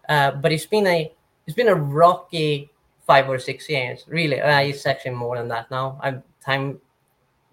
Uh, 0.09 0.31
but 0.31 0.51
it's 0.51 0.65
been 0.65 0.87
a 0.87 1.13
it's 1.45 1.55
been 1.55 1.67
a 1.67 1.75
rocky 1.75 2.71
five 3.05 3.29
or 3.29 3.37
six 3.37 3.69
years. 3.69 4.05
Really, 4.07 4.41
uh, 4.41 4.61
it's 4.61 4.87
actually 4.87 5.13
more 5.13 5.37
than 5.37 5.47
that 5.49 5.69
now. 5.69 5.99
I'm 6.01 6.23
time 6.43 6.81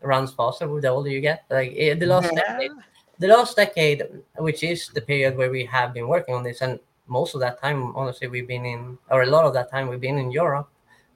runs 0.01 0.33
faster 0.33 0.67
with 0.69 0.85
the 0.85 0.89
older 0.89 1.11
you 1.11 1.21
get. 1.21 1.45
Like 1.51 1.75
eh, 1.77 1.93
the 1.95 2.07
last 2.07 2.33
yeah. 2.33 2.41
decade, 2.41 2.71
the 3.19 3.29
last 3.29 3.57
decade, 3.57 4.09
which 4.39 4.63
is 4.63 4.89
the 4.89 5.03
period 5.03 5.37
where 5.37 5.51
we 5.51 5.67
have 5.67 5.93
been 5.93 6.09
working 6.09 6.35
on 6.35 6.45
this, 6.45 6.63
and 6.63 6.81
most 7.07 7.35
of 7.35 7.41
that 7.41 7.61
time, 7.61 7.95
honestly, 7.97 8.29
we've 8.29 8.49
been 8.49 8.65
in, 8.67 8.99
or 9.11 9.23
a 9.23 9.27
lot 9.27 9.45
of 9.45 9.55
that 9.55 9.71
time, 9.71 9.89
we've 9.89 10.01
been 10.01 10.19
in 10.19 10.31
Europe. 10.31 10.69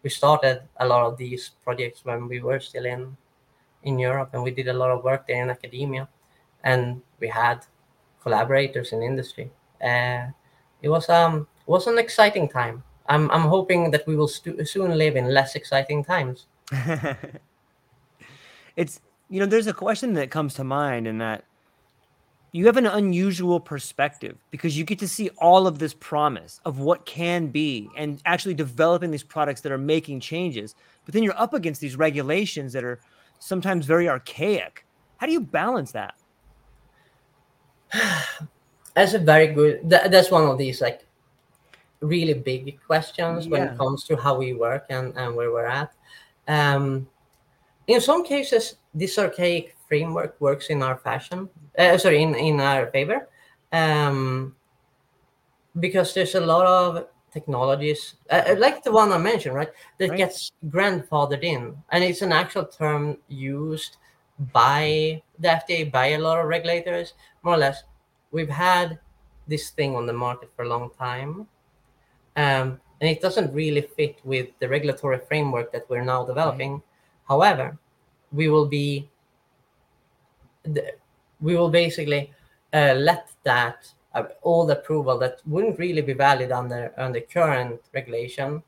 We 0.03 0.11
started 0.11 0.63
a 0.79 0.87
lot 0.87 1.05
of 1.05 1.17
these 1.19 1.51
projects 1.65 2.05
when 2.05 2.29
we 2.29 2.41
were 2.41 2.61
still 2.61 2.87
in 2.87 3.17
in 3.83 3.99
Europe, 3.99 4.31
and 4.33 4.43
we 4.43 4.51
did 4.51 4.69
a 4.69 4.73
lot 4.73 4.91
of 4.91 5.05
work 5.05 5.27
there 5.27 5.43
in 5.43 5.51
academia, 5.51 6.09
and 6.65 7.01
we 7.19 7.29
had 7.29 7.65
collaborators 8.23 8.93
in 8.93 9.03
industry. 9.03 9.51
Uh, 9.83 10.29
it 10.83 10.89
was 10.89 11.09
um 11.09 11.47
it 11.67 11.71
was 11.71 11.87
an 11.87 11.99
exciting 11.99 12.49
time 12.49 12.83
I'm 13.11 13.31
I'm 13.33 13.43
hoping 13.43 13.91
that 13.91 14.07
we 14.07 14.15
will 14.17 14.29
stu- 14.29 14.65
soon 14.65 14.97
live 14.97 15.17
in 15.17 15.35
less 15.35 15.57
exciting 15.57 16.05
times. 16.05 16.47
it's 18.77 19.01
you 19.29 19.41
know 19.41 19.47
there's 19.47 19.67
a 19.67 19.73
question 19.75 20.15
that 20.15 20.31
comes 20.31 20.55
to 20.55 20.65
mind 20.65 21.09
in 21.09 21.19
that 21.19 21.45
you 22.53 22.67
have 22.67 22.77
an 22.77 22.87
unusual 22.87 23.61
perspective 23.61 24.37
because 24.51 24.77
you 24.77 24.85
get 24.85 24.99
to 24.99 25.09
see 25.09 25.31
all 25.39 25.67
of 25.67 25.79
this 25.79 25.95
promise 25.95 26.61
of 26.65 26.81
what 26.81 27.07
can 27.07 27.47
be 27.47 27.89
and 27.97 28.21
actually 28.27 28.55
developing 28.55 29.11
these 29.11 29.23
products 29.23 29.61
that 29.61 29.71
are 29.71 29.79
making 29.79 30.21
changes. 30.21 30.75
But 31.05 31.15
then 31.15 31.23
you're 31.23 31.39
up 31.39 31.55
against 31.55 31.81
these 31.81 31.97
regulations 31.97 32.73
that 32.73 32.83
are 32.83 32.99
sometimes 33.39 33.87
very 33.87 34.09
archaic. 34.09 34.85
How 35.19 35.27
do 35.27 35.33
you 35.33 35.41
balance 35.41 35.93
that? 35.93 36.15
That's 38.95 39.15
a 39.15 39.19
very 39.19 39.49
good. 39.49 39.89
That, 39.89 40.11
that's 40.11 40.33
one 40.33 40.43
of 40.49 40.59
these 40.59 40.81
like 40.81 41.07
really 42.01 42.35
big 42.35 42.81
questions 42.85 43.47
yeah. 43.47 43.51
when 43.51 43.63
it 43.69 43.79
comes 43.79 44.03
to 44.05 44.17
how 44.17 44.37
we 44.37 44.53
work 44.53 44.87
and, 44.91 45.17
and 45.17 45.37
where 45.37 45.53
we're 45.53 45.67
at. 45.67 45.93
Um, 46.49 47.07
in 47.91 48.01
some 48.01 48.25
cases, 48.25 48.77
this 48.95 49.19
archaic 49.19 49.77
framework 49.89 50.41
works 50.41 50.69
in 50.69 50.83
our 50.83 50.97
fashion. 50.97 51.49
Uh, 51.77 51.99
sorry, 51.99 52.23
in 52.23 52.35
in 52.35 52.61
our 52.61 52.87
favor, 52.91 53.29
um, 53.73 54.55
because 55.79 56.15
there's 56.15 56.35
a 56.35 56.41
lot 56.41 56.67
of 56.67 57.07
technologies 57.33 58.15
uh, 58.31 58.43
uh, 58.49 58.57
like 58.59 58.83
the 58.83 58.93
one 58.93 59.13
I 59.13 59.19
mentioned, 59.19 59.55
right? 59.55 59.71
That 59.99 60.11
right. 60.11 60.19
gets 60.19 60.53
grandfathered 60.69 61.43
in, 61.43 61.77
and 61.91 62.05
it's 62.05 62.23
an 62.23 62.33
actual 62.33 62.65
term 62.65 63.19
used 63.29 63.97
by 64.53 65.23
the 65.39 65.49
FDA 65.49 65.91
by 65.91 66.07
a 66.15 66.19
lot 66.19 66.39
of 66.39 66.47
regulators. 66.47 67.15
More 67.43 67.55
or 67.55 67.59
less, 67.59 67.85
we've 68.31 68.51
had 68.51 68.99
this 69.47 69.71
thing 69.71 69.97
on 69.97 70.07
the 70.07 70.13
market 70.13 70.51
for 70.55 70.65
a 70.65 70.69
long 70.69 70.91
time, 70.99 71.47
um, 72.37 72.81
and 73.01 73.11
it 73.11 73.21
doesn't 73.21 73.53
really 73.55 73.83
fit 73.83 74.21
with 74.25 74.49
the 74.61 74.69
regulatory 74.69 75.19
framework 75.19 75.73
that 75.73 75.89
we're 75.89 76.05
now 76.05 76.25
developing. 76.25 76.73
Right. 76.73 76.83
However, 77.31 77.79
we 78.33 78.49
will 78.49 78.67
be 78.67 79.09
we 81.41 81.57
will 81.57 81.71
basically 81.71 82.31
uh, 82.75 82.95
let 82.95 83.31
that 83.45 83.91
uh, 84.15 84.25
old 84.43 84.71
approval 84.71 85.17
that 85.19 85.41
wouldn't 85.47 85.79
really 85.79 86.03
be 86.03 86.13
valid 86.13 86.51
under 86.53 86.93
under 86.99 87.21
current 87.21 87.81
regulation 87.95 88.63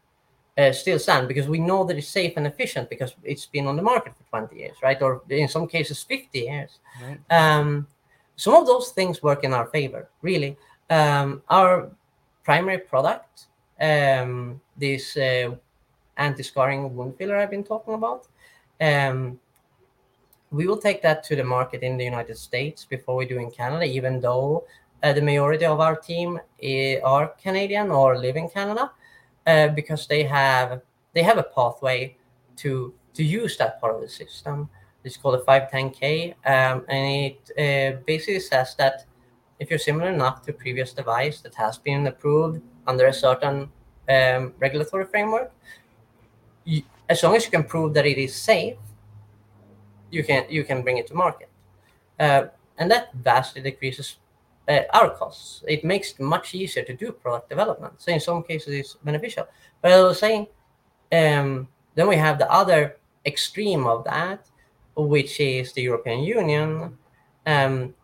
uh, 0.59 0.73
still 0.73 0.99
stand 0.99 1.29
because 1.29 1.49
we 1.49 1.59
know 1.59 1.85
that 1.85 1.97
it's 1.97 2.09
safe 2.09 2.35
and 2.37 2.47
efficient 2.47 2.89
because 2.89 3.15
it's 3.25 3.47
been 3.47 3.67
on 3.67 3.77
the 3.77 3.83
market 3.83 4.13
for 4.17 4.25
20 4.41 4.57
years, 4.57 4.77
right? 4.83 5.01
Or 5.01 5.23
in 5.29 5.49
some 5.49 5.67
cases, 5.67 6.03
50 6.03 6.39
years. 6.39 6.79
Right. 7.03 7.19
Um, 7.31 7.87
some 8.37 8.55
of 8.55 8.67
those 8.67 8.91
things 8.91 9.23
work 9.23 9.45
in 9.45 9.53
our 9.53 9.67
favor, 9.67 10.09
really. 10.21 10.57
Um, 10.91 11.43
our 11.49 11.91
primary 12.45 12.79
product, 12.79 13.47
um, 13.81 14.61
this 14.77 15.17
uh, 15.17 15.55
anti-scarring 16.17 16.95
wound 16.95 17.17
filler 17.17 17.37
I've 17.37 17.51
been 17.51 17.65
talking 17.65 17.95
about, 17.95 18.27
um, 18.83 19.39
we 20.51 20.67
will 20.67 20.77
take 20.77 21.01
that 21.03 21.25
to 21.25 21.37
the 21.37 21.45
market 21.45 21.83
in 21.83 21.97
the 21.97 22.05
United 22.05 22.37
States 22.37 22.85
before 22.85 23.17
we 23.17 23.27
do 23.27 23.39
in 23.39 23.51
Canada, 23.51 23.85
even 23.85 24.21
though 24.21 24.65
uh, 25.03 25.13
the 25.13 25.23
majority 25.23 25.65
of 25.65 25.81
our 25.81 25.97
team 25.97 26.39
eh, 26.63 26.99
are 27.03 27.29
Canadian 27.43 27.91
or 27.91 28.19
live 28.19 28.37
in 28.37 28.49
Canada, 28.49 28.93
uh, 29.47 29.69
because 29.69 30.07
they 30.07 30.25
have 30.25 30.83
they 31.15 31.23
have 31.23 31.39
a 31.39 31.43
pathway 31.43 32.17
to 32.57 32.93
to 33.15 33.23
use 33.23 33.57
that 33.57 33.81
part 33.81 33.95
of 33.95 34.01
the 34.01 34.09
system. 34.09 34.69
It's 35.05 35.17
called 35.17 35.35
a 35.35 35.45
510K, 35.45 36.35
um, 36.47 36.85
and 36.89 37.33
it 37.33 37.41
uh, 37.59 37.99
basically 38.07 38.41
says 38.41 38.75
that 38.77 39.05
if 39.59 39.71
you're 39.71 39.79
similar 39.79 40.11
enough 40.11 40.43
to 40.43 40.51
a 40.51 40.55
previous 40.55 40.93
device 40.93 41.41
that 41.41 41.55
has 41.55 41.79
been 41.79 42.07
approved 42.07 42.63
under 42.87 43.07
a 43.07 43.13
certain 43.13 43.69
um, 44.09 44.55
regulatory 44.61 45.05
framework, 45.07 45.51
you, 46.65 46.83
as 47.13 47.23
long 47.23 47.37
as 47.37 47.45
you 47.45 47.51
can 47.51 47.65
prove 47.65 47.93
that 47.95 48.07
it 48.07 48.19
is 48.19 48.35
safe 48.35 48.79
you 50.13 50.23
can 50.23 50.45
you 50.49 50.63
can 50.63 50.83
bring 50.83 50.99
it 50.99 51.07
to 51.09 51.15
market, 51.15 51.49
uh, 52.21 52.43
and 52.79 52.91
that 52.91 53.13
vastly 53.15 53.63
decreases 53.63 54.19
uh, 54.69 54.83
our 54.93 55.11
costs. 55.11 55.65
It 55.67 55.83
makes 55.85 56.13
it 56.13 56.21
much 56.21 56.55
easier 56.55 56.85
to 56.85 56.95
do 56.95 57.11
product 57.11 57.49
development. 57.49 57.95
So 57.99 58.13
in 58.13 58.21
some 58.21 58.43
cases, 58.45 58.75
it's 58.75 58.95
beneficial. 59.03 59.49
But 59.81 59.93
I 59.93 60.03
was 60.03 60.19
saying, 60.19 60.47
um, 61.11 61.67
then 61.95 62.07
we 62.07 62.17
have 62.17 62.39
the 62.39 62.51
other 62.53 62.99
extreme 63.27 63.87
of 63.87 64.05
that, 64.05 64.51
which 64.95 65.41
is 65.41 65.73
the 65.73 65.83
European 65.83 66.21
Union, 66.21 66.99
um, 67.47 67.95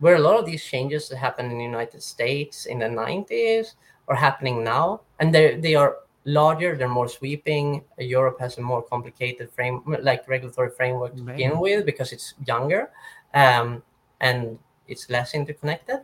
where 0.00 0.16
a 0.16 0.24
lot 0.26 0.38
of 0.38 0.44
these 0.44 0.64
changes 0.64 1.08
that 1.08 1.16
happened 1.16 1.52
in 1.52 1.58
the 1.58 1.64
United 1.64 2.02
States 2.02 2.66
in 2.66 2.80
the 2.80 2.90
90s 2.90 3.74
are 4.08 4.16
happening 4.16 4.64
now, 4.64 5.00
and 5.20 5.32
they 5.32 5.56
they 5.56 5.76
are 5.76 6.03
larger, 6.24 6.76
they're 6.76 6.88
more 6.88 7.08
sweeping. 7.08 7.84
Europe 7.98 8.38
has 8.40 8.58
a 8.58 8.60
more 8.60 8.82
complicated 8.82 9.50
frame, 9.50 9.82
like 10.00 10.26
regulatory 10.28 10.70
framework 10.70 11.16
to 11.16 11.22
begin 11.22 11.58
with, 11.58 11.84
because 11.86 12.12
it's 12.12 12.34
younger 12.46 12.90
um, 13.34 13.82
and 14.20 14.58
it's 14.88 15.10
less 15.10 15.34
interconnected. 15.34 16.00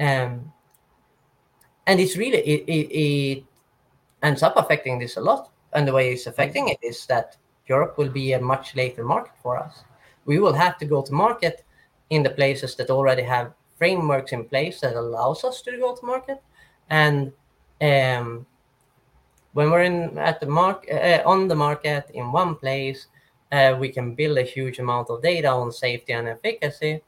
Um, 0.00 0.52
and 1.86 2.00
it's 2.00 2.16
really 2.16 2.38
it, 2.38 2.64
it, 2.66 2.98
it 2.98 3.44
ends 4.22 4.42
up 4.42 4.56
affecting 4.56 4.98
this 4.98 5.16
a 5.16 5.20
lot. 5.20 5.50
And 5.72 5.88
the 5.88 5.92
way 5.92 6.12
it's 6.12 6.26
affecting 6.26 6.68
it 6.68 6.78
is 6.82 7.06
that 7.06 7.36
Europe 7.66 7.96
will 7.96 8.10
be 8.10 8.32
a 8.32 8.40
much 8.40 8.74
later 8.76 9.04
market 9.04 9.32
for 9.42 9.56
us. 9.56 9.84
We 10.24 10.38
will 10.38 10.52
have 10.52 10.78
to 10.78 10.84
go 10.84 11.02
to 11.02 11.12
market 11.12 11.64
in 12.10 12.22
the 12.22 12.30
places 12.30 12.76
that 12.76 12.90
already 12.90 13.22
have 13.22 13.54
frameworks 13.78 14.32
in 14.32 14.44
place 14.44 14.80
that 14.80 14.94
allows 14.94 15.44
us 15.44 15.62
to 15.62 15.76
go 15.78 15.96
to 15.96 16.06
market, 16.06 16.42
and 16.90 17.32
um, 17.80 18.46
when 19.52 19.70
we're 19.70 19.82
in 19.82 20.16
at 20.18 20.40
the 20.40 20.46
mark 20.46 20.86
uh, 20.90 21.22
on 21.24 21.48
the 21.48 21.54
market 21.54 22.10
in 22.14 22.32
one 22.32 22.54
place, 22.56 23.06
uh, 23.50 23.76
we 23.78 23.90
can 23.90 24.14
build 24.14 24.38
a 24.38 24.42
huge 24.42 24.78
amount 24.78 25.10
of 25.10 25.22
data 25.22 25.48
on 25.48 25.70
safety 25.70 26.12
and 26.12 26.28
efficacy, 26.28 27.02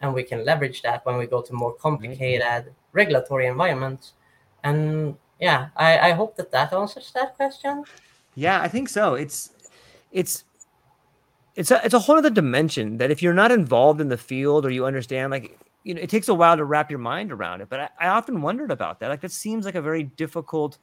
and 0.00 0.12
we 0.12 0.22
can 0.22 0.44
leverage 0.44 0.82
that 0.82 1.04
when 1.06 1.16
we 1.16 1.26
go 1.26 1.40
to 1.40 1.52
more 1.54 1.74
complicated 1.74 2.42
mm-hmm. 2.42 2.70
regulatory 2.92 3.46
environments. 3.46 4.12
And 4.64 5.16
yeah, 5.40 5.68
I, 5.76 6.10
I 6.10 6.12
hope 6.12 6.36
that 6.36 6.50
that 6.50 6.72
answers 6.72 7.10
that 7.12 7.36
question. 7.36 7.84
Yeah, 8.34 8.60
I 8.60 8.68
think 8.68 8.88
so. 8.88 9.14
It's 9.14 9.50
it's 10.12 10.44
it's 11.56 11.70
a 11.70 11.80
it's 11.84 11.94
a 11.94 11.98
whole 11.98 12.16
other 12.16 12.30
dimension 12.30 12.98
that 12.98 13.10
if 13.10 13.22
you're 13.22 13.34
not 13.34 13.50
involved 13.50 14.00
in 14.00 14.08
the 14.08 14.16
field 14.16 14.64
or 14.64 14.70
you 14.70 14.86
understand 14.86 15.30
like 15.30 15.58
you 15.82 15.94
know 15.94 16.00
it 16.00 16.08
takes 16.08 16.28
a 16.28 16.34
while 16.34 16.56
to 16.56 16.64
wrap 16.64 16.88
your 16.88 17.00
mind 17.00 17.32
around 17.32 17.60
it 17.60 17.68
but 17.68 17.80
I, 17.80 17.88
I 17.98 18.08
often 18.08 18.40
wondered 18.40 18.70
about 18.70 19.00
that 19.00 19.08
like 19.08 19.20
that 19.22 19.32
seems 19.32 19.64
like 19.64 19.74
a 19.74 19.82
very 19.82 20.04
difficult 20.04 20.78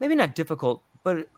maybe 0.00 0.14
not 0.14 0.34
difficult, 0.34 0.82
but 1.02 1.28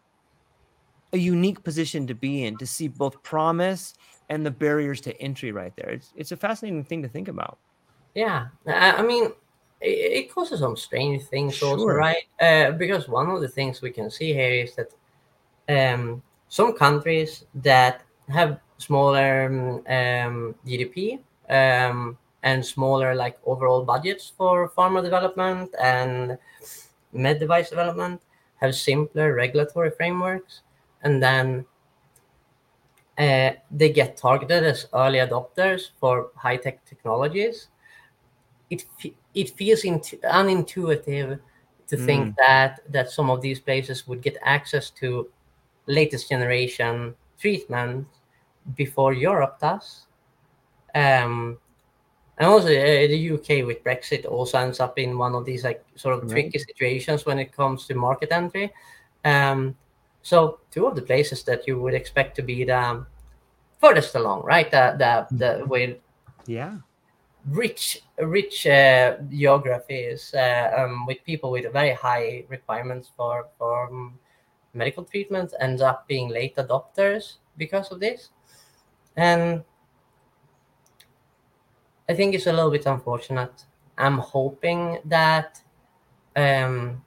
a 1.13 1.19
unique 1.19 1.63
position 1.65 2.07
to 2.07 2.15
be 2.15 2.45
in 2.45 2.57
to 2.59 2.67
see 2.67 2.89
both 2.89 3.23
promise 3.23 3.95
and 4.29 4.45
the 4.45 4.51
barriers 4.51 5.01
to 5.01 5.21
entry 5.21 5.53
right 5.53 5.73
there. 5.77 5.91
It's 5.91 6.13
it's 6.17 6.33
a 6.33 6.37
fascinating 6.37 6.85
thing 6.85 7.03
to 7.03 7.09
think 7.09 7.29
about. 7.29 7.59
Yeah, 8.15 8.49
I 8.67 9.03
mean, 9.03 9.33
it, 9.81 10.33
causes 10.33 10.61
some 10.61 10.77
strange 10.77 11.25
things 11.25 11.55
sure. 11.55 11.71
also, 11.71 11.87
right? 11.87 12.25
Uh, 12.41 12.73
because 12.73 13.09
one 13.09 13.31
of 13.31 13.41
the 13.41 13.49
things 13.49 13.81
we 13.81 13.91
can 13.91 14.11
see 14.11 14.33
here 14.33 14.65
is 14.65 14.75
that 14.75 14.91
um, 15.69 16.23
some 16.49 16.73
countries 16.73 17.45
that 17.55 18.03
have 18.29 18.61
smaller 18.79 19.47
um, 19.87 20.55
GDP 20.67 21.21
um, 21.49 22.19
and 22.43 22.65
smaller 22.65 23.15
like 23.15 23.39
overall 23.45 23.85
budgets 23.85 24.33
for 24.37 24.71
pharma 24.71 25.03
development 25.03 25.75
and 25.81 26.39
med 27.13 27.39
device 27.39 27.71
development 27.71 28.21
have 28.61 28.75
simpler 28.75 29.35
regulatory 29.35 29.91
frameworks, 29.91 30.63
and 31.03 31.23
then 31.23 31.65
uh, 33.19 33.51
they 33.71 33.91
get 33.91 34.17
targeted 34.17 34.65
as 34.65 34.87
early 34.95 35.19
adopters 35.19 35.91
for 35.99 36.31
high 36.37 36.57
tech 36.57 36.85
technologies. 36.85 37.69
It 38.71 38.85
it 39.35 39.51
feels 39.51 39.85
intu- 39.85 40.21
unintuitive 40.21 41.41
to 41.89 41.97
mm. 41.97 42.05
think 42.07 42.37
that 42.37 42.81
that 42.93 43.11
some 43.11 43.31
of 43.31 43.41
these 43.41 43.61
places 43.61 44.07
would 44.07 44.23
get 44.23 44.37
access 44.43 44.91
to 44.91 45.29
latest 45.87 46.29
generation 46.29 47.15
treatment 47.39 48.07
before 48.77 49.13
Europe 49.13 49.59
does. 49.61 50.07
Um, 50.95 51.59
and 52.39 52.49
also 52.49 52.68
uh, 52.68 53.07
the 53.07 53.32
UK 53.32 53.66
with 53.66 53.82
Brexit 53.82 54.24
also 54.24 54.59
ends 54.59 54.80
up 54.80 54.99
in 54.99 55.18
one 55.18 55.34
of 55.34 55.45
these 55.45 55.64
like 55.64 55.84
sort 55.97 56.14
of 56.14 56.22
right. 56.22 56.30
tricky 56.30 56.59
situations 56.59 57.26
when 57.26 57.39
it 57.39 57.53
comes 57.53 57.86
to 57.86 57.95
market 57.95 58.30
entry. 58.32 58.72
Um, 59.24 59.76
so 60.22 60.61
two 60.70 60.86
of 60.86 60.95
the 60.95 61.03
places 61.03 61.43
that 61.45 61.66
you 61.66 61.80
would 61.80 61.95
expect 61.95 62.36
to 62.36 62.43
be 62.43 62.64
the 62.64 63.05
furthest 63.80 64.14
along, 64.14 64.43
right? 64.43 64.70
The 64.70 64.95
the 64.99 65.36
the 65.36 65.53
mm-hmm. 65.61 65.68
with 65.68 65.99
yeah 66.47 66.76
rich 67.47 68.03
rich 68.18 68.66
uh, 68.66 69.16
geographies 69.30 70.34
uh, 70.34 70.70
um, 70.76 71.07
with 71.07 71.24
people 71.24 71.51
with 71.51 71.72
very 71.72 71.95
high 71.95 72.45
requirements 72.49 73.11
for 73.16 73.49
for 73.59 73.89
um, 73.89 74.18
medical 74.74 75.05
treatment 75.05 75.55
ends 75.61 75.82
up 75.82 76.07
being 76.07 76.28
late 76.28 76.57
adopters 76.57 77.36
because 77.57 77.91
of 77.91 77.99
this, 77.99 78.30
and 79.16 79.64
I 82.09 82.15
think 82.15 82.35
it's 82.35 82.47
a 82.47 82.53
little 82.53 82.71
bit 82.71 82.87
unfortunate. 82.87 83.65
I'm 83.97 84.19
hoping 84.19 84.99
that 85.05 85.61
um, 86.37 87.03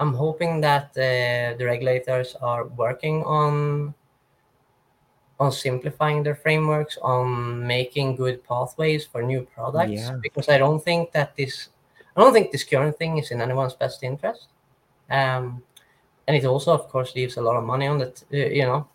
I'm 0.00 0.14
hoping 0.14 0.60
that 0.62 0.90
uh, 0.96 1.56
the 1.56 1.64
regulators 1.64 2.34
are 2.42 2.66
working 2.66 3.22
on 3.24 3.94
on 5.38 5.50
simplifying 5.50 6.22
their 6.22 6.36
frameworks, 6.36 6.98
on 7.02 7.66
making 7.66 8.16
good 8.16 8.44
pathways 8.44 9.04
for 9.06 9.22
new 9.22 9.42
products. 9.54 9.92
Yeah. 9.92 10.16
Because 10.22 10.48
I 10.48 10.58
don't 10.58 10.82
think 10.82 11.10
that 11.12 11.36
this, 11.36 11.68
I 12.16 12.20
don't 12.20 12.32
think 12.32 12.52
this 12.52 12.62
current 12.62 12.96
thing 12.96 13.18
is 13.18 13.30
in 13.32 13.40
anyone's 13.40 13.74
best 13.74 14.04
interest. 14.04 14.48
Um, 15.10 15.62
and 16.28 16.36
it 16.36 16.44
also, 16.44 16.72
of 16.72 16.88
course, 16.88 17.16
leaves 17.16 17.36
a 17.38 17.42
lot 17.42 17.56
of 17.56 17.64
money 17.64 17.88
on 17.88 17.98
the, 17.98 18.10
t- 18.10 18.56
you 18.56 18.62
know, 18.62 18.86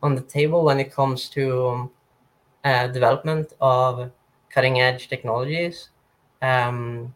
on 0.00 0.14
the 0.14 0.20
table 0.20 0.64
when 0.64 0.78
it 0.78 0.92
comes 0.92 1.28
to 1.30 1.66
um, 1.66 1.90
development 2.64 3.52
of 3.60 4.10
cutting 4.50 4.80
edge 4.80 5.08
technologies. 5.08 5.90
Um, 6.42 7.14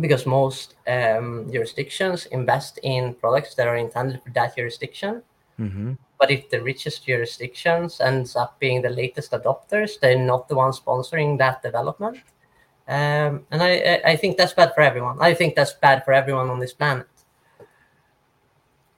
because 0.00 0.26
most 0.26 0.74
um, 0.88 1.48
jurisdictions 1.52 2.26
invest 2.26 2.78
in 2.82 3.14
products 3.14 3.54
that 3.54 3.68
are 3.68 3.76
intended 3.76 4.20
for 4.22 4.30
that 4.30 4.56
jurisdiction. 4.56 5.22
Mm-hmm. 5.58 5.92
But 6.18 6.30
if 6.30 6.50
the 6.50 6.60
richest 6.62 7.06
jurisdictions 7.06 8.00
ends 8.00 8.34
up 8.34 8.58
being 8.58 8.82
the 8.82 8.90
latest 8.90 9.30
adopters, 9.32 10.00
they're 10.00 10.18
not 10.18 10.48
the 10.48 10.56
ones 10.56 10.80
sponsoring 10.80 11.38
that 11.38 11.62
development. 11.62 12.18
Um, 12.88 13.46
and 13.50 13.62
I, 13.62 13.70
I- 13.76 14.02
I 14.10 14.16
think 14.16 14.36
that's 14.36 14.52
bad 14.52 14.74
for 14.74 14.80
everyone. 14.80 15.18
I 15.20 15.32
think 15.34 15.54
that's 15.54 15.72
bad 15.74 16.04
for 16.04 16.12
everyone 16.12 16.50
on 16.50 16.58
this 16.58 16.72
planet. 16.72 17.06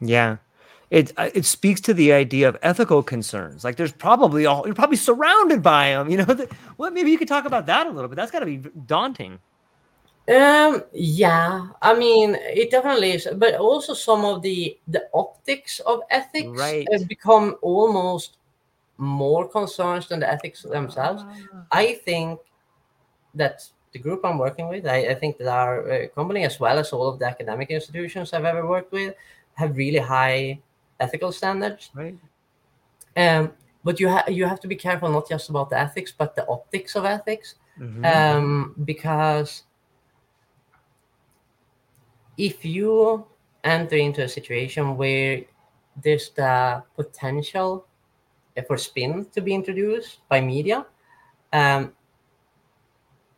Yeah. 0.00 0.36
It 0.90 1.12
uh, 1.16 1.30
it 1.34 1.44
speaks 1.44 1.80
to 1.82 1.94
the 1.94 2.12
idea 2.12 2.48
of 2.48 2.56
ethical 2.62 3.02
concerns. 3.02 3.64
Like 3.64 3.76
there's 3.76 3.92
probably 3.92 4.46
all 4.46 4.64
you're 4.66 4.74
probably 4.74 4.96
surrounded 4.96 5.62
by 5.62 5.90
them. 5.90 6.08
You 6.10 6.18
know, 6.18 6.24
the, 6.24 6.48
well, 6.78 6.90
maybe 6.90 7.10
you 7.10 7.18
could 7.18 7.28
talk 7.28 7.44
about 7.44 7.66
that 7.66 7.86
a 7.86 7.90
little 7.90 8.08
bit. 8.08 8.16
That's 8.16 8.30
got 8.30 8.40
to 8.40 8.46
be 8.46 8.58
daunting. 8.86 9.40
Um, 10.28 10.82
yeah, 10.92 11.68
I 11.82 11.94
mean, 11.94 12.36
it 12.40 12.70
definitely 12.70 13.12
is, 13.12 13.28
but 13.36 13.54
also 13.54 13.94
some 13.94 14.24
of 14.24 14.42
the 14.42 14.78
the 14.88 15.08
optics 15.14 15.80
of 15.80 16.00
ethics 16.10 16.58
Right. 16.58 16.86
have 16.92 17.06
become 17.06 17.56
almost 17.62 18.38
more 18.98 19.48
concerns 19.48 20.08
than 20.08 20.20
the 20.20 20.30
ethics 20.30 20.62
themselves. 20.62 21.22
I 21.70 21.94
think 22.04 22.40
that 23.34 23.68
the 23.92 23.98
group 23.98 24.24
I'm 24.24 24.38
working 24.38 24.68
with, 24.68 24.86
I, 24.86 25.08
I 25.10 25.14
think 25.14 25.38
that 25.38 25.48
our 25.48 25.90
uh, 25.90 26.08
company, 26.08 26.44
as 26.44 26.58
well 26.58 26.78
as 26.78 26.92
all 26.92 27.08
of 27.08 27.18
the 27.18 27.26
academic 27.26 27.70
institutions 27.70 28.32
I've 28.32 28.44
ever 28.44 28.66
worked 28.66 28.92
with, 28.92 29.14
have 29.54 29.76
really 29.76 29.98
high 29.98 30.58
ethical 31.00 31.32
standards. 31.32 31.90
Right. 31.94 32.18
Um, 33.16 33.52
but 33.84 34.00
you 34.00 34.08
have 34.08 34.28
you 34.28 34.46
have 34.46 34.60
to 34.60 34.68
be 34.68 34.76
careful 34.76 35.08
not 35.08 35.28
just 35.28 35.48
about 35.48 35.70
the 35.70 35.78
ethics, 35.78 36.12
but 36.16 36.34
the 36.34 36.46
optics 36.48 36.96
of 36.96 37.04
ethics 37.04 37.54
Mhm. 37.78 38.04
um, 38.04 38.74
because 38.84 39.64
if 42.36 42.64
you 42.64 43.24
enter 43.64 43.96
into 43.96 44.22
a 44.22 44.28
situation 44.28 44.96
where 44.96 45.44
there's 46.02 46.30
the 46.30 46.82
potential 46.94 47.86
for 48.66 48.76
spin 48.76 49.26
to 49.32 49.40
be 49.40 49.54
introduced 49.54 50.20
by 50.28 50.40
media, 50.40 50.86
um, 51.52 51.92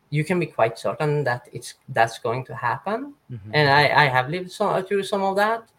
you 0.09 0.23
can 0.23 0.39
be 0.39 0.45
quite 0.45 0.79
certain 0.79 1.23
that 1.23 1.47
it's 1.51 1.75
that's 1.89 2.19
going 2.19 2.43
to 2.45 2.55
happen. 2.55 3.13
Mhm. 3.31 3.51
And 3.53 3.69
I, 3.69 4.05
I 4.05 4.05
have 4.07 4.29
lived 4.29 4.51
some, 4.51 4.83
through 4.85 5.03
some 5.03 5.21
of 5.23 5.35
that. 5.35 5.69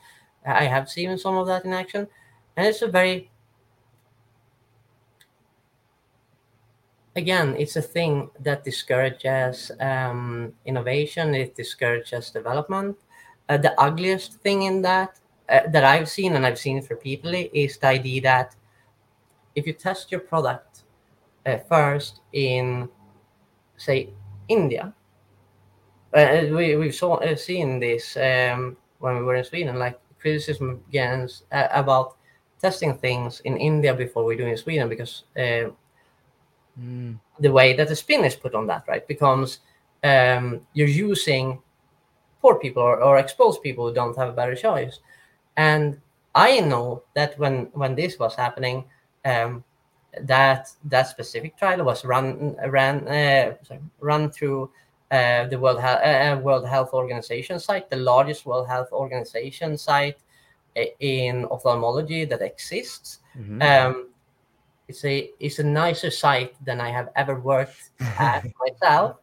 I 0.47 0.65
have 0.65 0.89
seen 0.89 1.17
some 1.19 1.37
of 1.37 1.47
that 1.47 1.65
in 1.65 1.73
action, 1.73 2.09
and 2.57 2.67
it's 2.67 2.83
a 2.83 2.89
very 2.89 3.31
again, 7.17 7.55
it's 7.59 7.77
a 7.77 7.83
thing 7.83 8.31
that 8.41 8.65
discourages 8.65 9.71
um, 9.81 10.53
innovation. 10.65 11.35
It 11.35 11.55
discourages 11.55 12.31
development. 12.31 12.97
Uh, 13.49 13.57
the 13.57 13.79
ugliest 13.81 14.35
thing 14.35 14.63
in 14.63 14.83
that 14.83 15.19
uh, 15.49 15.61
that 15.69 15.85
I've 15.85 16.09
seen, 16.09 16.37
and 16.37 16.47
I've 16.47 16.59
seen 16.59 16.79
it 16.79 16.89
repeatedly, 16.91 17.51
is 17.53 17.77
the 17.79 17.89
idea 17.89 18.21
that 18.23 18.55
if 19.55 19.67
you 19.67 19.73
test 19.73 20.13
your 20.13 20.21
product 20.21 20.83
uh, 21.45 21.59
first 21.69 22.21
in, 22.33 22.89
say, 23.77 24.11
India, 24.49 24.95
uh, 26.15 26.43
we 26.51 26.77
we've 26.77 26.95
saw, 26.95 27.17
uh, 27.17 27.37
seen 27.37 27.81
this 27.81 28.17
um, 28.17 28.77
when 28.99 29.17
we 29.17 29.23
were 29.23 29.35
in 29.35 29.45
Sweden, 29.45 29.79
like 29.79 29.99
criticism 30.21 30.83
against 30.89 31.45
uh, 31.53 31.69
about 31.73 32.17
testing 32.61 32.95
things 32.99 33.41
in 33.41 33.57
India 33.57 33.95
before 33.95 34.25
we 34.25 34.37
do 34.37 34.47
in 34.47 34.57
Sweden 34.57 34.89
because. 34.89 35.25
Uh, 35.37 35.71
Mm. 36.79 37.19
the 37.39 37.51
way 37.51 37.75
that 37.75 37.89
the 37.89 37.97
spin 37.97 38.25
is 38.25 38.37
put 38.37 38.55
on 38.55 38.67
that, 38.67 38.85
right, 38.89 39.07
becomes 39.07 39.59
um, 40.05 40.61
you're 40.73 40.89
using 40.89 41.61
poor 42.41 42.55
people 42.57 42.83
or, 42.83 43.03
or 43.03 43.19
exposed 43.19 43.63
people 43.63 43.89
who 43.89 43.95
don't 43.95 44.17
have 44.17 44.29
a 44.29 44.33
better 44.33 44.55
choice. 44.55 45.01
And 45.57 46.01
I 46.35 46.61
know 46.61 47.03
that 47.15 47.39
when 47.39 47.71
when 47.73 47.95
this 47.95 48.19
was 48.19 48.35
happening, 48.35 48.85
um, 49.25 49.65
that 50.23 50.71
that 50.85 51.09
specific 51.09 51.57
trial 51.59 51.85
was 51.85 52.05
run 52.05 52.57
ran 52.67 53.07
uh, 53.09 53.57
sorry, 53.63 53.81
run 54.01 54.31
through 54.31 54.71
uh, 55.11 55.47
the 55.47 55.59
World 55.59 55.81
Health, 55.81 56.01
uh, 56.03 56.41
World 56.41 56.67
Health 56.67 56.93
Organization 56.93 57.59
site, 57.59 57.91
the 57.91 57.97
largest 57.97 58.47
World 58.47 58.69
Health 58.69 58.93
Organization 58.93 59.77
site 59.77 60.19
in 61.01 61.45
ophthalmology 61.47 62.25
that 62.25 62.43
exists. 62.43 63.19
Mhm. 63.37 63.63
Um, 63.63 64.09
it's 64.89 65.05
a 65.05 65.31
it's 65.39 65.59
a 65.59 65.65
nicer 65.65 66.11
site 66.11 66.55
than 66.65 66.81
I 66.81 66.91
have 66.91 67.09
ever 67.17 67.39
worked 67.39 67.91
at 68.01 68.45
myself, 68.63 69.17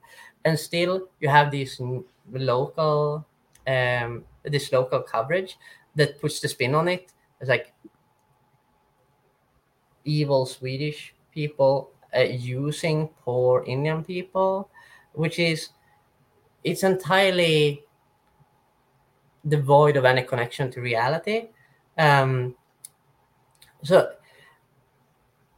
and 0.46 0.58
still 0.60 1.10
you 1.20 1.30
have 1.30 1.52
this 1.52 1.80
local 2.32 3.26
um, 3.68 4.24
this 4.44 4.72
local 4.72 5.02
coverage 5.02 5.58
that 5.96 6.20
puts 6.22 6.40
the 6.40 6.48
spin 6.48 6.76
on 6.76 6.88
it. 6.88 7.12
It's 7.40 7.50
like 7.50 7.74
evil 10.06 10.46
Swedish 10.46 11.14
people 11.32 11.92
uh, 12.16 12.22
using 12.22 13.10
poor 13.24 13.64
Indian 13.68 14.04
people, 14.04 14.70
which 15.14 15.38
is 15.40 15.70
it's 16.68 16.84
entirely 16.84 17.84
devoid 19.48 19.96
of 19.96 20.06
any 20.06 20.24
connection 20.24 20.70
to 20.72 20.82
reality. 20.82 21.50
Um, 21.98 22.56
so 23.84 24.12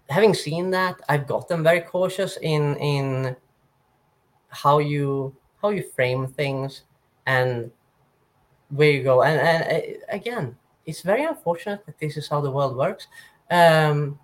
having 0.09 0.33
seen 0.33 0.69
that, 0.71 1.01
I've 1.09 1.27
gotten 1.27 1.63
very 1.63 1.81
cautious 1.81 2.37
in 2.37 2.75
in 2.77 3.35
how 4.49 4.79
you 4.79 5.35
how 5.61 5.69
you 5.69 5.83
frame 5.95 6.27
things 6.27 6.83
and 7.25 7.71
where 8.69 8.91
you 8.91 9.03
go. 9.03 9.23
And 9.23 9.39
and 9.39 9.61
uh, 9.63 9.81
again, 10.09 10.57
it's 10.85 11.01
very 11.01 11.25
unfortunate 11.25 11.85
that 11.85 11.99
this 11.99 12.17
is 12.17 12.27
how 12.27 12.41
the 12.41 12.51
world 12.51 12.75
works, 12.75 13.07
um, 13.49 14.19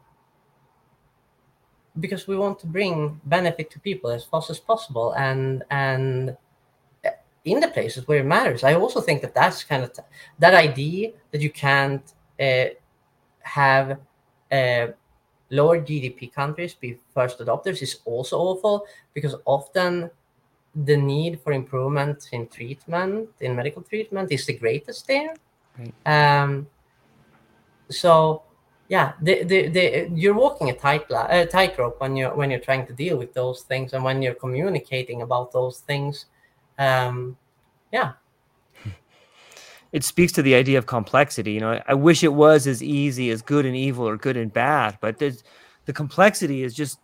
because 1.99 2.27
we 2.27 2.37
want 2.37 2.59
to 2.59 2.67
bring 2.67 3.19
benefit 3.25 3.71
to 3.71 3.79
people 3.79 4.09
as 4.11 4.23
fast 4.23 4.49
as 4.49 4.59
possible, 4.59 5.13
and 5.13 5.63
and 5.71 6.37
in 7.45 7.59
the 7.59 7.69
places 7.69 8.07
where 8.07 8.19
it 8.19 8.25
matters. 8.25 8.63
I 8.63 8.73
also 8.73 8.99
think 9.01 9.21
that 9.21 9.33
that's 9.33 9.63
kind 9.63 9.83
of 9.83 9.93
t- 9.93 10.01
that 10.39 10.53
idea 10.53 11.11
that 11.31 11.41
you 11.41 11.49
can't 11.49 12.03
uh, 12.39 12.65
have. 13.41 13.99
Uh, 14.51 14.87
lower 15.49 15.79
GDP 15.79 16.33
countries 16.33 16.73
be 16.73 16.97
first 17.13 17.39
adopters 17.39 17.81
is 17.81 17.99
also 18.05 18.37
awful 18.37 18.85
because 19.13 19.35
often 19.45 20.09
the 20.83 20.97
need 20.97 21.39
for 21.41 21.53
improvement 21.53 22.29
in 22.33 22.47
treatment, 22.47 23.29
in 23.39 23.55
medical 23.55 23.81
treatment, 23.81 24.31
is 24.31 24.45
the 24.45 24.53
greatest 24.53 25.07
there. 25.07 25.33
Right. 25.77 26.41
Um, 26.41 26.67
so, 27.89 28.43
yeah, 28.89 29.13
the, 29.21 29.43
the, 29.43 29.67
the, 29.69 30.09
you're 30.13 30.33
walking 30.33 30.69
a 30.69 30.75
tight 30.75 31.09
uh, 31.11 31.45
tightrope 31.45 31.99
when 32.01 32.15
you're 32.15 32.35
when 32.35 32.51
you're 32.51 32.59
trying 32.59 32.85
to 32.87 32.93
deal 32.93 33.17
with 33.17 33.33
those 33.33 33.61
things 33.61 33.93
and 33.93 34.03
when 34.03 34.21
you're 34.21 34.35
communicating 34.35 35.21
about 35.21 35.51
those 35.51 35.79
things. 35.79 36.25
Um, 36.77 37.37
yeah, 37.91 38.13
it 39.91 40.03
speaks 40.03 40.33
to 40.33 40.41
the 40.41 40.55
idea 40.55 40.77
of 40.77 40.85
complexity. 40.85 41.53
You 41.53 41.61
know, 41.61 41.81
I, 41.87 41.93
wish 41.93 42.23
it 42.23 42.33
was 42.33 42.67
as 42.67 42.83
easy 42.83 43.29
as 43.29 43.41
good 43.41 43.65
and 43.65 43.75
evil 43.75 44.07
or 44.07 44.17
good 44.17 44.35
and 44.35 44.51
bad, 44.51 44.97
but 44.99 45.19
the 45.19 45.93
complexity 45.93 46.63
is 46.63 46.73
just 46.73 46.99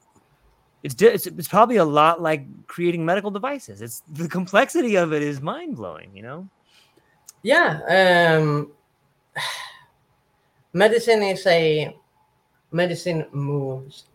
it's, 0.83 0.99
it's 1.01 1.27
it's 1.27 1.47
probably 1.47 1.77
a 1.77 1.85
lot 1.85 2.21
like 2.21 2.45
creating 2.67 3.05
medical 3.05 3.31
devices. 3.31 3.81
It's 3.81 4.01
the 4.09 4.27
complexity 4.27 4.95
of 4.97 5.13
it 5.13 5.21
is 5.21 5.39
mind 5.41 5.75
blowing. 5.77 6.11
You 6.13 6.23
know. 6.23 6.49
yeah. 7.43 8.37
Um, 8.39 8.71
medicine 10.73 11.21
is 11.23 11.45
a 11.47 11.95
medicine 12.71 13.25
moves 13.31 14.05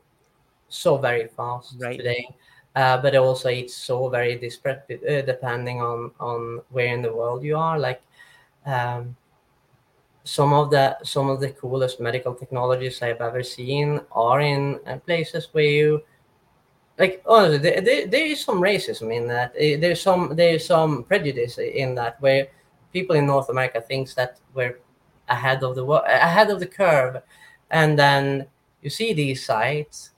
so 0.69 0.99
very 0.99 1.29
fast 1.29 1.77
Right. 1.79 1.97
today 1.97 2.29
uh, 2.77 2.97
but 2.99 3.17
also 3.17 3.49
it's 3.49 3.75
so 3.75 4.09
very 4.09 4.37
disparate 4.37 4.85
uh, 4.91 5.23
depending 5.23 5.81
on 5.83 6.13
on 6.21 6.61
where 6.71 6.95
in 6.95 7.03
the 7.03 7.13
world 7.13 7.43
you 7.43 7.57
are. 7.57 7.79
Like 7.79 8.03
um, 8.65 9.17
some 10.23 10.53
of 10.53 10.71
the 10.71 10.97
some 11.03 11.29
of 11.29 11.41
the 11.41 11.51
coolest 11.51 12.01
medical 12.01 12.35
technologies 12.35 13.01
i've 13.01 13.21
ever 13.21 13.45
seen 13.45 14.01
are 14.11 14.41
in 14.41 14.81
uh, 14.87 14.97
places 15.07 15.49
where 15.53 15.65
you 15.65 16.03
like 16.99 17.23
honestly 17.27 17.59
there, 17.59 17.81
there, 17.81 18.07
there 18.09 18.27
is 18.27 18.43
some 18.43 18.61
racism 18.61 19.15
in 19.15 19.29
that. 19.29 19.51
Uh, 19.51 19.79
there's 19.81 20.01
some 20.01 20.35
there's 20.35 20.67
some 20.67 21.05
prejudice 21.05 21.59
in 21.59 21.95
that 21.95 22.21
where 22.21 22.49
people 22.93 23.15
in 23.15 23.27
north 23.27 23.49
america 23.51 23.81
thinks 23.81 24.15
that 24.15 24.41
we're 24.55 24.81
ahead 25.29 25.63
of 25.63 25.75
the 25.75 25.85
ahead 25.85 26.51
of 26.51 26.61
the 26.61 26.67
curve. 26.67 27.23
And 27.71 27.99
then 27.99 28.47
you 28.83 28.91
see 28.91 29.13
these 29.13 29.45
sites 29.45 30.11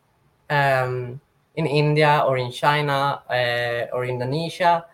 um, 0.51 1.21
in 1.59 1.67
India 1.67 2.23
or 2.25 2.39
in 2.39 2.53
China 2.53 3.21
uh, 3.29 3.93
or 3.93 4.07
Indonesia, 4.07 4.87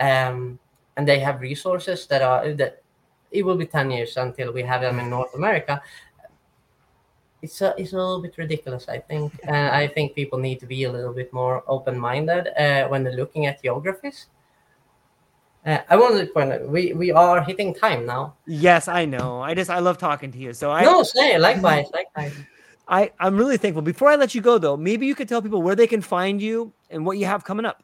um, 0.00 0.58
and 0.96 1.06
they 1.06 1.20
have 1.20 1.40
resources 1.40 2.06
that 2.08 2.22
are 2.22 2.52
that 2.54 2.82
it 3.30 3.44
will 3.46 3.56
be 3.56 3.66
10 3.66 3.90
years 3.90 4.16
until 4.16 4.52
we 4.52 4.62
have 4.62 4.80
them 4.80 4.98
in 4.98 5.08
North 5.08 5.34
America. 5.34 5.80
It's 7.40 7.60
a, 7.62 7.72
it's 7.78 7.92
a 7.92 7.96
little 7.96 8.20
bit 8.20 8.36
ridiculous, 8.36 8.88
I 8.88 8.98
think. 8.98 9.32
And 9.44 9.68
I 9.70 9.86
think 9.86 10.16
people 10.16 10.38
need 10.40 10.58
to 10.58 10.66
be 10.66 10.84
a 10.84 10.90
little 10.90 11.12
bit 11.12 11.32
more 11.32 11.62
open 11.68 11.96
minded 11.96 12.48
uh, 12.58 12.88
when 12.88 13.04
they're 13.04 13.14
looking 13.14 13.46
at 13.46 13.62
geographies. 13.62 14.26
Uh, 15.64 15.78
I 15.88 15.96
wanted 15.96 16.26
to 16.26 16.32
point 16.32 16.52
out 16.52 16.66
we, 16.66 16.94
we 16.94 17.12
are 17.12 17.44
hitting 17.44 17.74
time 17.74 18.06
now. 18.06 18.34
Yes, 18.46 18.88
I 18.88 19.04
know. 19.04 19.40
I 19.40 19.54
just 19.54 19.70
I 19.70 19.78
love 19.78 19.98
talking 19.98 20.32
to 20.32 20.38
you. 20.38 20.52
So 20.52 20.70
I 20.70 20.82
no 20.82 21.04
say 21.04 21.38
likewise, 21.38 21.86
likewise. 21.92 22.34
I 22.88 23.12
I'm 23.20 23.36
really 23.36 23.56
thankful. 23.58 23.82
Before 23.82 24.08
I 24.08 24.16
let 24.16 24.34
you 24.34 24.40
go 24.40 24.58
though, 24.58 24.76
maybe 24.76 25.06
you 25.06 25.14
could 25.14 25.28
tell 25.28 25.42
people 25.42 25.62
where 25.62 25.76
they 25.76 25.86
can 25.86 26.00
find 26.00 26.40
you 26.40 26.72
and 26.90 27.04
what 27.04 27.18
you 27.18 27.26
have 27.26 27.44
coming 27.44 27.66
up. 27.66 27.82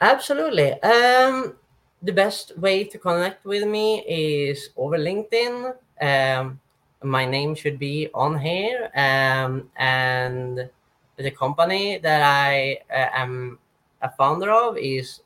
Absolutely. 0.00 0.72
Um, 0.82 1.54
the 2.02 2.12
best 2.12 2.58
way 2.58 2.82
to 2.84 2.98
connect 2.98 3.44
with 3.44 3.66
me 3.66 4.02
is 4.06 4.70
over 4.76 4.98
LinkedIn. 4.98 5.74
Um, 6.00 6.60
my 7.04 7.24
name 7.24 7.54
should 7.54 7.78
be 7.78 8.08
on 8.12 8.38
here, 8.38 8.90
um, 8.96 9.70
and 9.76 10.68
the 11.16 11.30
company 11.30 11.98
that 11.98 12.22
I 12.22 12.80
uh, 12.90 13.10
am 13.14 13.58
a 14.00 14.10
founder 14.10 14.50
of 14.50 14.76
is 14.76 15.20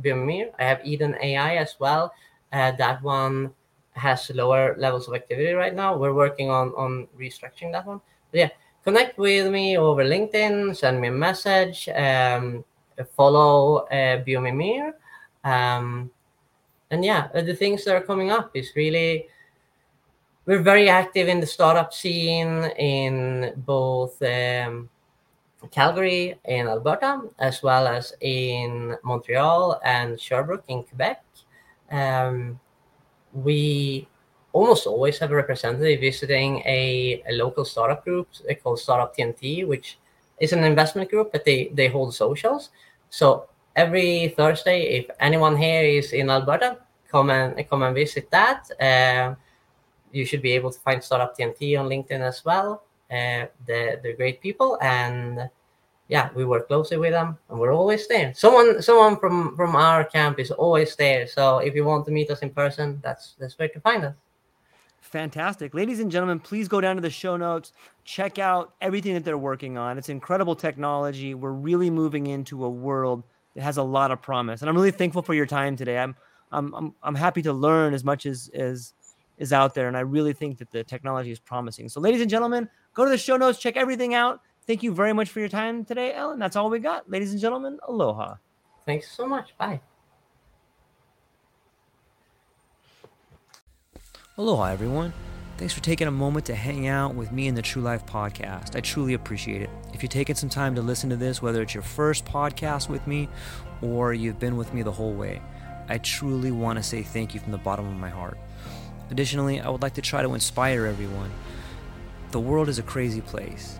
Biomimir. 0.00 0.52
I 0.58 0.64
have 0.64 0.80
Eden 0.84 1.16
AI 1.20 1.56
as 1.56 1.74
well. 1.80 2.12
Uh, 2.52 2.70
that 2.72 3.02
one 3.02 3.52
has 4.00 4.30
lower 4.34 4.74
levels 4.78 5.06
of 5.08 5.14
activity 5.14 5.52
right 5.52 5.74
now. 5.74 5.96
We're 5.96 6.14
working 6.16 6.48
on 6.48 6.72
on 6.76 7.06
restructuring 7.18 7.72
that 7.72 7.86
one. 7.86 8.00
But 8.32 8.38
yeah, 8.38 8.50
connect 8.84 9.18
with 9.18 9.52
me 9.52 9.76
over 9.76 10.04
LinkedIn. 10.04 10.76
Send 10.76 11.00
me 11.00 11.08
a 11.08 11.12
message. 11.12 11.88
Um, 11.92 12.64
follow 13.16 13.86
uh, 13.92 14.24
Biomimir. 14.24 14.92
Um, 15.44 16.10
and 16.90 17.04
yeah, 17.04 17.28
uh, 17.34 17.42
the 17.42 17.54
things 17.54 17.84
that 17.84 17.94
are 17.94 18.02
coming 18.02 18.30
up 18.30 18.50
is 18.54 18.72
really 18.74 19.28
we're 20.46 20.62
very 20.62 20.88
active 20.88 21.28
in 21.28 21.40
the 21.40 21.46
startup 21.46 21.92
scene 21.92 22.64
in 22.76 23.52
both 23.56 24.20
um, 24.22 24.88
Calgary 25.70 26.34
in 26.46 26.66
Alberta, 26.66 27.22
as 27.38 27.62
well 27.62 27.86
as 27.86 28.14
in 28.20 28.96
Montreal 29.04 29.80
and 29.84 30.18
Sherbrooke 30.18 30.64
in 30.68 30.82
Quebec. 30.82 31.22
Um, 31.90 32.58
we 33.32 34.08
almost 34.52 34.86
always 34.86 35.18
have 35.18 35.30
a 35.30 35.34
representative 35.34 36.00
visiting 36.00 36.58
a, 36.66 37.22
a 37.28 37.32
local 37.32 37.64
startup 37.64 38.04
group 38.04 38.28
called 38.62 38.78
Startup 38.78 39.14
TNT, 39.16 39.66
which 39.66 39.98
is 40.40 40.52
an 40.52 40.64
investment 40.64 41.10
group, 41.10 41.30
but 41.32 41.44
they, 41.44 41.70
they 41.74 41.88
hold 41.88 42.14
socials. 42.14 42.70
So 43.10 43.46
every 43.76 44.34
Thursday, 44.36 44.98
if 44.98 45.06
anyone 45.20 45.56
here 45.56 45.82
is 45.82 46.12
in 46.12 46.30
Alberta, 46.30 46.78
come 47.08 47.30
and 47.30 47.68
come 47.68 47.82
and 47.82 47.94
visit 47.94 48.30
that. 48.30 48.70
Uh, 48.80 49.34
you 50.12 50.24
should 50.24 50.42
be 50.42 50.52
able 50.52 50.70
to 50.70 50.80
find 50.80 51.02
Startup 51.02 51.36
TNT 51.36 51.78
on 51.78 51.88
LinkedIn 51.88 52.20
as 52.20 52.44
well. 52.44 52.82
Uh, 53.10 53.46
they're, 53.66 54.00
they're 54.02 54.16
great 54.16 54.40
people, 54.40 54.78
and 54.80 55.50
yeah, 56.10 56.28
we 56.34 56.44
work 56.44 56.66
closely 56.66 56.96
with 56.96 57.12
them, 57.12 57.38
and 57.48 57.58
we're 57.58 57.72
always 57.72 58.08
there. 58.08 58.34
Someone 58.34 58.82
someone 58.82 59.16
from 59.16 59.54
from 59.54 59.76
our 59.76 60.04
camp 60.04 60.40
is 60.40 60.50
always 60.50 60.96
there. 60.96 61.26
So 61.28 61.58
if 61.58 61.74
you 61.76 61.84
want 61.84 62.04
to 62.06 62.10
meet 62.10 62.30
us 62.30 62.40
in 62.40 62.50
person, 62.50 62.98
that's 63.00 63.36
that's 63.38 63.56
where 63.56 63.68
to 63.68 63.80
find 63.80 64.04
us. 64.04 64.14
Fantastic. 65.00 65.72
Ladies 65.72 66.00
and 66.00 66.10
gentlemen, 66.10 66.40
please 66.40 66.66
go 66.66 66.80
down 66.80 66.96
to 66.96 67.02
the 67.02 67.10
show 67.10 67.36
notes, 67.36 67.72
check 68.04 68.40
out 68.40 68.74
everything 68.80 69.14
that 69.14 69.24
they're 69.24 69.38
working 69.38 69.78
on. 69.78 69.98
It's 69.98 70.08
incredible 70.08 70.56
technology. 70.56 71.34
We're 71.34 71.52
really 71.52 71.90
moving 71.90 72.26
into 72.26 72.64
a 72.64 72.70
world 72.70 73.22
that 73.54 73.62
has 73.62 73.76
a 73.76 73.82
lot 73.82 74.10
of 74.10 74.20
promise. 74.20 74.62
And 74.62 74.68
I'm 74.68 74.76
really 74.76 74.90
thankful 74.90 75.22
for 75.22 75.34
your 75.34 75.46
time 75.46 75.76
today. 75.76 75.98
I'm 75.98 76.16
I'm 76.50 76.74
I'm, 76.74 76.94
I'm 77.04 77.14
happy 77.14 77.42
to 77.42 77.52
learn 77.52 77.94
as 77.94 78.02
much 78.02 78.26
as 78.26 78.50
as 78.52 78.94
is 79.38 79.52
out 79.52 79.74
there 79.74 79.88
and 79.88 79.96
I 79.96 80.00
really 80.00 80.32
think 80.32 80.58
that 80.58 80.70
the 80.72 80.82
technology 80.82 81.30
is 81.30 81.38
promising. 81.38 81.88
So 81.88 82.00
ladies 82.00 82.20
and 82.20 82.28
gentlemen, 82.28 82.68
go 82.94 83.04
to 83.04 83.10
the 83.10 83.16
show 83.16 83.36
notes, 83.36 83.58
check 83.58 83.76
everything 83.76 84.12
out. 84.12 84.40
Thank 84.70 84.84
you 84.84 84.94
very 84.94 85.12
much 85.12 85.30
for 85.30 85.40
your 85.40 85.48
time 85.48 85.84
today, 85.84 86.14
Ellen. 86.14 86.38
That's 86.38 86.54
all 86.54 86.70
we 86.70 86.78
got. 86.78 87.10
Ladies 87.10 87.32
and 87.32 87.40
gentlemen, 87.40 87.80
aloha. 87.88 88.36
Thanks 88.86 89.10
so 89.10 89.26
much. 89.26 89.52
Bye. 89.58 89.80
Aloha, 94.38 94.66
everyone. 94.66 95.12
Thanks 95.56 95.74
for 95.74 95.82
taking 95.82 96.06
a 96.06 96.12
moment 96.12 96.46
to 96.46 96.54
hang 96.54 96.86
out 96.86 97.16
with 97.16 97.32
me 97.32 97.48
in 97.48 97.56
the 97.56 97.62
True 97.62 97.82
Life 97.82 98.06
podcast. 98.06 98.76
I 98.76 98.80
truly 98.80 99.14
appreciate 99.14 99.60
it. 99.60 99.70
If 99.92 100.04
you're 100.04 100.08
taking 100.08 100.36
some 100.36 100.48
time 100.48 100.76
to 100.76 100.82
listen 100.82 101.10
to 101.10 101.16
this, 101.16 101.42
whether 101.42 101.62
it's 101.62 101.74
your 101.74 101.82
first 101.82 102.24
podcast 102.24 102.88
with 102.88 103.04
me 103.08 103.28
or 103.82 104.14
you've 104.14 104.38
been 104.38 104.56
with 104.56 104.72
me 104.72 104.82
the 104.82 104.92
whole 104.92 105.14
way, 105.14 105.42
I 105.88 105.98
truly 105.98 106.52
want 106.52 106.76
to 106.76 106.84
say 106.84 107.02
thank 107.02 107.34
you 107.34 107.40
from 107.40 107.50
the 107.50 107.58
bottom 107.58 107.88
of 107.88 107.96
my 107.96 108.08
heart. 108.08 108.38
Additionally, 109.10 109.60
I 109.60 109.68
would 109.68 109.82
like 109.82 109.94
to 109.94 110.00
try 110.00 110.22
to 110.22 110.32
inspire 110.32 110.86
everyone. 110.86 111.32
The 112.30 112.38
world 112.38 112.68
is 112.68 112.78
a 112.78 112.84
crazy 112.84 113.20
place, 113.20 113.79